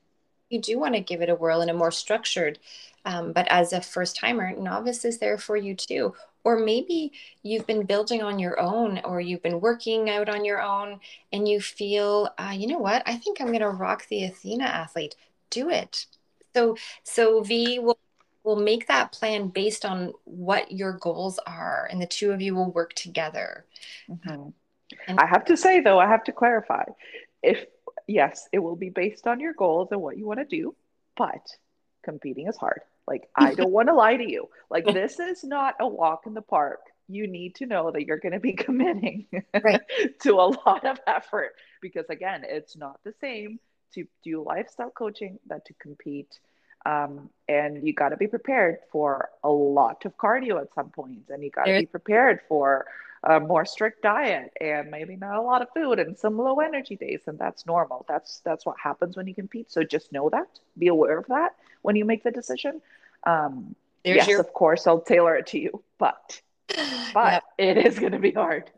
you 0.49 0.61
do 0.61 0.79
want 0.79 0.95
to 0.95 1.01
give 1.01 1.21
it 1.21 1.29
a 1.29 1.35
whirl 1.35 1.61
in 1.61 1.69
a 1.69 1.75
more 1.75 1.91
structured 1.91 2.59
um, 3.05 3.33
but 3.33 3.47
as 3.49 3.73
a 3.73 3.81
first 3.81 4.17
timer 4.17 4.55
novice 4.57 5.05
is 5.05 5.19
there 5.19 5.39
for 5.39 5.57
you 5.57 5.75
too. 5.75 6.15
Or 6.45 6.59
maybe 6.59 7.13
you've 7.43 7.67
been 7.67 7.85
building 7.85 8.23
on 8.23 8.39
your 8.39 8.59
own 8.61 9.01
or 9.05 9.21
you've 9.21 9.43
been 9.43 9.61
working 9.61 10.09
out 10.09 10.29
on 10.29 10.45
your 10.45 10.63
own 10.63 11.01
and 11.33 11.47
you 11.47 11.61
feel 11.61 12.31
uh, 12.39 12.53
you 12.55 12.67
know 12.67 12.79
what? 12.79 13.03
I 13.07 13.17
think 13.17 13.41
i'm 13.41 13.49
going 13.49 13.61
to 13.61 13.69
rock 13.71 14.07
the 14.09 14.25
athena 14.25 14.65
athlete. 14.65 15.15
Do 15.51 15.71
it. 15.71 16.07
So 16.55 16.77
so 17.03 17.43
v 17.43 17.79
will 17.79 17.99
will 18.49 18.57
make 18.57 18.89
that 18.89 19.13
plan 19.13 19.49
based 19.49 19.85
on 19.85 20.15
what 20.25 20.73
your 20.73 20.95
goals 20.95 21.39
are 21.47 21.87
and 21.91 22.01
the 22.01 22.07
two 22.07 22.33
of 22.33 22.41
you 22.41 22.55
will 22.55 22.73
work 22.73 22.95
together. 22.95 23.67
Mm-hmm. 24.09 24.49
and- 25.07 25.21
i 25.21 25.27
have 25.27 25.45
to 25.45 25.57
say 25.57 25.81
though 25.81 25.99
i 25.99 26.09
have 26.09 26.25
to 26.25 26.33
clarify. 26.33 26.85
If 27.43 27.67
yes 28.07 28.49
it 28.53 28.61
will 28.61 28.75
be 28.75 28.89
based 28.89 29.27
on 29.27 29.39
your 29.39 29.53
goals 29.53 29.89
and 29.93 30.01
what 30.01 30.17
you 30.17 30.27
want 30.27 30.41
to 30.41 30.47
do 30.47 30.75
but 31.15 31.45
competing 32.03 32.49
is 32.49 32.57
hard. 32.57 32.81
Like 33.07 33.29
i 33.37 33.55
don't 33.59 33.71
want 33.79 33.89
to 33.89 33.95
lie 33.95 34.17
to 34.17 34.31
you. 34.35 34.49
Like 34.71 34.87
this 34.87 35.21
is 35.21 35.45
not 35.45 35.75
a 35.79 35.87
walk 35.87 36.23
in 36.27 36.33
the 36.33 36.49
park. 36.57 36.81
You 37.07 37.27
need 37.27 37.57
to 37.57 37.67
know 37.67 37.91
that 37.91 38.07
you're 38.07 38.25
going 38.25 38.39
to 38.41 38.41
be 38.41 38.53
committing 38.67 39.27
right. 39.63 39.83
to 40.23 40.33
a 40.45 40.49
lot 40.67 40.87
of 40.87 40.99
effort 41.07 41.53
because 41.83 42.07
again 42.09 42.45
it's 42.49 42.77
not 42.79 42.99
the 43.05 43.13
same 43.21 43.61
to 43.95 44.07
do 44.25 44.43
lifestyle 44.43 44.91
coaching 44.91 45.39
than 45.47 45.61
to 45.67 45.75
compete 45.75 46.33
um, 46.87 47.31
and 47.49 47.87
you 47.87 47.93
got 47.93 48.11
to 48.11 48.17
be 48.17 48.27
prepared 48.27 48.79
for 48.91 49.31
a 49.45 49.51
lot 49.51 50.05
of 50.05 50.17
cardio 50.17 50.61
at 50.61 50.73
some 50.75 50.91
points, 50.91 51.31
and 51.31 51.43
you 51.43 51.51
got 51.51 51.65
to 51.65 51.81
be 51.81 51.87
prepared 51.87 52.41
for 52.49 52.87
a 53.25 53.41
more 53.41 53.65
strict 53.65 54.03
diet 54.03 54.53
and 54.61 54.91
maybe 54.91 55.17
not 55.17 55.37
a 55.37 55.43
lot 55.43 55.61
of 55.63 55.69
food 55.75 55.99
and 55.99 56.17
some 56.17 56.39
low 56.39 56.61
energy 56.61 56.97
days 56.97 57.21
and 57.27 57.39
that's 57.39 57.67
normal. 57.67 58.05
That's 58.09 58.41
that's 58.45 58.65
what 58.65 58.77
happens 58.83 59.17
when 59.17 59.27
you 59.27 59.35
compete. 59.35 59.71
So 59.71 59.83
just 59.83 60.13
know 60.13 60.31
that. 60.31 60.47
Be 60.79 60.89
aware 60.89 61.19
of 61.19 61.27
that 61.27 61.57
when 61.83 61.97
you 61.97 62.05
make 62.05 62.23
the 62.23 62.31
decision. 62.31 62.81
Um 63.25 63.75
yes 64.05 64.29
your... 64.29 64.39
of 64.39 64.53
course 64.53 64.87
i'll 64.87 65.01
tailor 65.01 65.35
it 65.35 65.49
to 65.49 65.59
you 65.59 65.83
but 65.99 66.41
but 67.13 67.33
yep. 67.33 67.43
it 67.59 67.77
is 67.77 67.99
going 67.99 68.13
to 68.13 68.19
be 68.19 68.31
hard. 68.31 68.71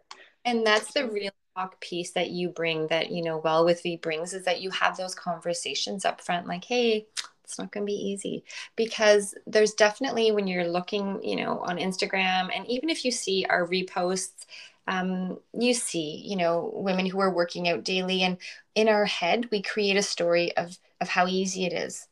And 0.46 0.66
that's 0.66 0.94
the 0.94 1.06
real 1.06 1.32
talk 1.54 1.78
piece 1.80 2.12
that 2.12 2.30
you 2.30 2.48
bring 2.48 2.86
that 2.86 3.10
you 3.10 3.22
know 3.22 3.36
well 3.36 3.64
with 3.64 3.82
v 3.82 3.96
brings 3.96 4.32
is 4.32 4.44
that 4.44 4.62
you 4.62 4.70
have 4.70 4.96
those 4.96 5.14
conversations 5.14 6.04
up 6.04 6.20
front 6.20 6.46
like 6.46 6.64
hey 6.64 7.04
it's 7.50 7.58
not 7.58 7.72
going 7.72 7.84
to 7.84 7.90
be 7.90 8.10
easy 8.10 8.44
because 8.76 9.34
there's 9.46 9.74
definitely 9.74 10.30
when 10.30 10.46
you're 10.46 10.68
looking 10.68 11.20
you 11.22 11.36
know 11.36 11.58
on 11.58 11.78
instagram 11.78 12.48
and 12.54 12.66
even 12.68 12.88
if 12.88 13.04
you 13.04 13.10
see 13.10 13.44
our 13.48 13.66
reposts 13.66 14.46
um, 14.86 15.38
you 15.56 15.74
see 15.74 16.22
you 16.24 16.36
know 16.36 16.70
women 16.74 17.06
who 17.06 17.20
are 17.20 17.32
working 17.32 17.68
out 17.68 17.84
daily 17.84 18.22
and 18.22 18.38
in 18.74 18.88
our 18.88 19.04
head 19.04 19.48
we 19.50 19.62
create 19.62 19.96
a 19.96 20.02
story 20.02 20.56
of 20.56 20.78
of 21.00 21.08
how 21.08 21.26
easy 21.26 21.64
it 21.64 21.72
is 21.72 22.08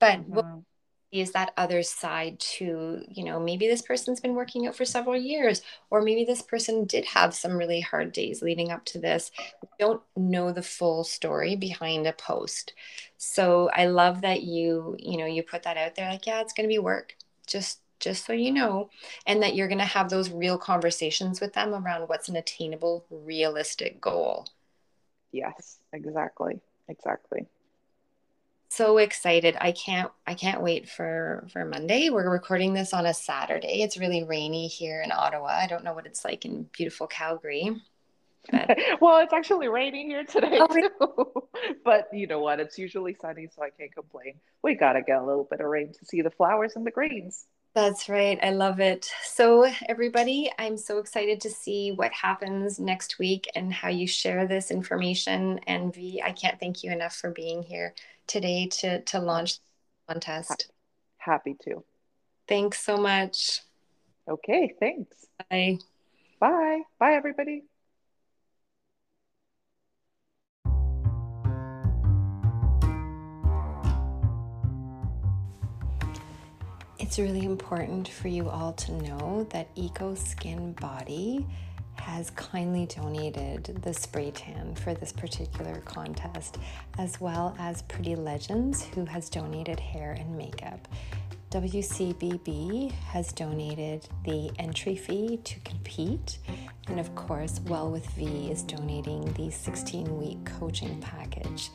but 0.00 0.20
mm-hmm. 0.20 0.60
Is 1.20 1.30
that 1.32 1.52
other 1.56 1.82
side 1.82 2.38
to 2.40 3.02
you 3.08 3.24
know 3.24 3.38
maybe 3.38 3.68
this 3.68 3.82
person's 3.82 4.20
been 4.20 4.34
working 4.34 4.66
out 4.66 4.74
for 4.74 4.84
several 4.84 5.16
years 5.16 5.62
or 5.90 6.02
maybe 6.02 6.24
this 6.24 6.42
person 6.42 6.84
did 6.84 7.04
have 7.04 7.34
some 7.34 7.56
really 7.56 7.80
hard 7.80 8.12
days 8.12 8.42
leading 8.42 8.70
up 8.72 8.84
to 8.84 8.98
this. 8.98 9.30
We 9.62 9.68
don't 9.78 10.02
know 10.16 10.52
the 10.52 10.62
full 10.62 11.04
story 11.04 11.54
behind 11.56 12.06
a 12.06 12.12
post. 12.12 12.74
So 13.16 13.70
i 13.74 13.86
love 13.86 14.22
that 14.22 14.42
you 14.42 14.96
you 14.98 15.16
know 15.16 15.26
you 15.26 15.42
put 15.42 15.62
that 15.62 15.76
out 15.76 15.94
there 15.94 16.10
like 16.10 16.26
yeah 16.26 16.40
it's 16.40 16.52
going 16.52 16.68
to 16.68 16.74
be 16.74 16.78
work 16.78 17.16
just 17.46 17.80
just 18.00 18.26
so 18.26 18.32
you 18.32 18.52
know 18.52 18.90
and 19.26 19.42
that 19.42 19.54
you're 19.54 19.68
going 19.68 19.78
to 19.78 19.84
have 19.84 20.10
those 20.10 20.30
real 20.30 20.58
conversations 20.58 21.40
with 21.40 21.52
them 21.54 21.74
around 21.74 22.08
what's 22.08 22.28
an 22.28 22.36
attainable 22.36 23.04
realistic 23.10 24.00
goal. 24.00 24.46
Yes 25.32 25.78
exactly 25.92 26.60
exactly 26.88 27.46
so 28.74 28.98
excited. 28.98 29.56
I 29.60 29.72
can't 29.72 30.10
I 30.26 30.34
can't 30.34 30.62
wait 30.62 30.88
for 30.88 31.46
for 31.52 31.64
Monday. 31.64 32.10
We're 32.10 32.30
recording 32.30 32.74
this 32.74 32.92
on 32.92 33.06
a 33.06 33.14
Saturday. 33.14 33.82
It's 33.82 33.96
really 33.96 34.24
rainy 34.24 34.66
here 34.66 35.00
in 35.02 35.12
Ottawa. 35.12 35.48
I 35.48 35.66
don't 35.66 35.84
know 35.84 35.94
what 35.94 36.06
it's 36.06 36.24
like 36.24 36.44
in 36.44 36.68
beautiful 36.72 37.06
Calgary. 37.06 37.80
But... 38.50 38.76
well, 39.00 39.20
it's 39.20 39.32
actually 39.32 39.68
raining 39.68 40.08
here 40.08 40.24
today 40.24 40.58
oh, 40.60 40.66
too. 40.66 41.78
but 41.84 42.08
you 42.12 42.26
know 42.26 42.40
what? 42.40 42.60
It's 42.60 42.78
usually 42.78 43.16
sunny, 43.20 43.48
so 43.54 43.62
I 43.62 43.70
can't 43.70 43.94
complain. 43.94 44.34
We 44.62 44.74
gotta 44.74 45.02
get 45.02 45.20
a 45.20 45.24
little 45.24 45.46
bit 45.48 45.60
of 45.60 45.66
rain 45.66 45.92
to 45.92 46.04
see 46.06 46.22
the 46.22 46.30
flowers 46.30 46.72
and 46.76 46.86
the 46.86 46.90
greens. 46.90 47.46
That's 47.74 48.08
right. 48.08 48.38
I 48.40 48.50
love 48.50 48.78
it. 48.78 49.10
So, 49.24 49.68
everybody, 49.88 50.50
I'm 50.58 50.76
so 50.76 50.98
excited 50.98 51.40
to 51.40 51.50
see 51.50 51.90
what 51.90 52.12
happens 52.12 52.78
next 52.78 53.18
week 53.18 53.50
and 53.56 53.72
how 53.72 53.88
you 53.88 54.06
share 54.06 54.46
this 54.46 54.70
information. 54.70 55.58
And 55.66 55.92
V, 55.92 56.22
I 56.24 56.30
can't 56.30 56.60
thank 56.60 56.84
you 56.84 56.92
enough 56.92 57.16
for 57.16 57.30
being 57.30 57.64
here 57.64 57.94
today 58.28 58.68
to, 58.74 59.02
to 59.02 59.18
launch 59.18 59.58
the 59.58 60.14
contest. 60.14 60.70
Happy 61.18 61.56
to. 61.64 61.82
Thanks 62.46 62.78
so 62.78 62.96
much. 62.96 63.62
Okay, 64.28 64.72
thanks. 64.78 65.26
Bye. 65.50 65.78
Bye. 66.38 66.82
Bye, 67.00 67.14
everybody. 67.14 67.64
It's 77.14 77.20
really 77.20 77.44
important 77.44 78.08
for 78.08 78.26
you 78.26 78.50
all 78.50 78.72
to 78.72 78.92
know 78.92 79.46
that 79.50 79.68
Eco 79.76 80.16
Skin 80.16 80.72
Body 80.72 81.46
has 81.94 82.30
kindly 82.30 82.86
donated 82.86 83.78
the 83.82 83.94
spray 83.94 84.32
tan 84.32 84.74
for 84.74 84.94
this 84.94 85.12
particular 85.12 85.80
contest, 85.84 86.58
as 86.98 87.20
well 87.20 87.54
as 87.60 87.82
Pretty 87.82 88.16
Legends, 88.16 88.82
who 88.82 89.04
has 89.04 89.30
donated 89.30 89.78
hair 89.78 90.16
and 90.18 90.36
makeup. 90.36 90.88
WCBB 91.52 92.90
has 92.90 93.32
donated 93.32 94.08
the 94.24 94.50
entry 94.58 94.96
fee 94.96 95.36
to 95.44 95.60
compete, 95.60 96.38
and 96.88 96.98
of 96.98 97.14
course, 97.14 97.60
Well 97.68 97.92
with 97.92 98.06
V 98.16 98.50
is 98.50 98.64
donating 98.64 99.32
the 99.34 99.52
16 99.52 100.18
week 100.18 100.44
coaching 100.58 101.00
package. 101.00 101.70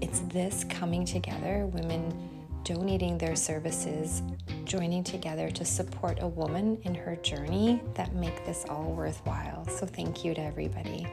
It's 0.00 0.18
this 0.32 0.64
coming 0.64 1.04
together, 1.04 1.66
women 1.66 2.41
donating 2.64 3.18
their 3.18 3.36
services, 3.36 4.22
joining 4.64 5.04
together 5.04 5.50
to 5.50 5.64
support 5.64 6.18
a 6.20 6.28
woman 6.28 6.78
in 6.82 6.94
her 6.94 7.16
journey 7.16 7.82
that 7.94 8.14
make 8.14 8.44
this 8.46 8.64
all 8.68 8.92
worthwhile. 8.92 9.66
So, 9.68 9.86
thank 9.86 10.24
you 10.24 10.34
to 10.34 10.40
everybody. 10.40 11.06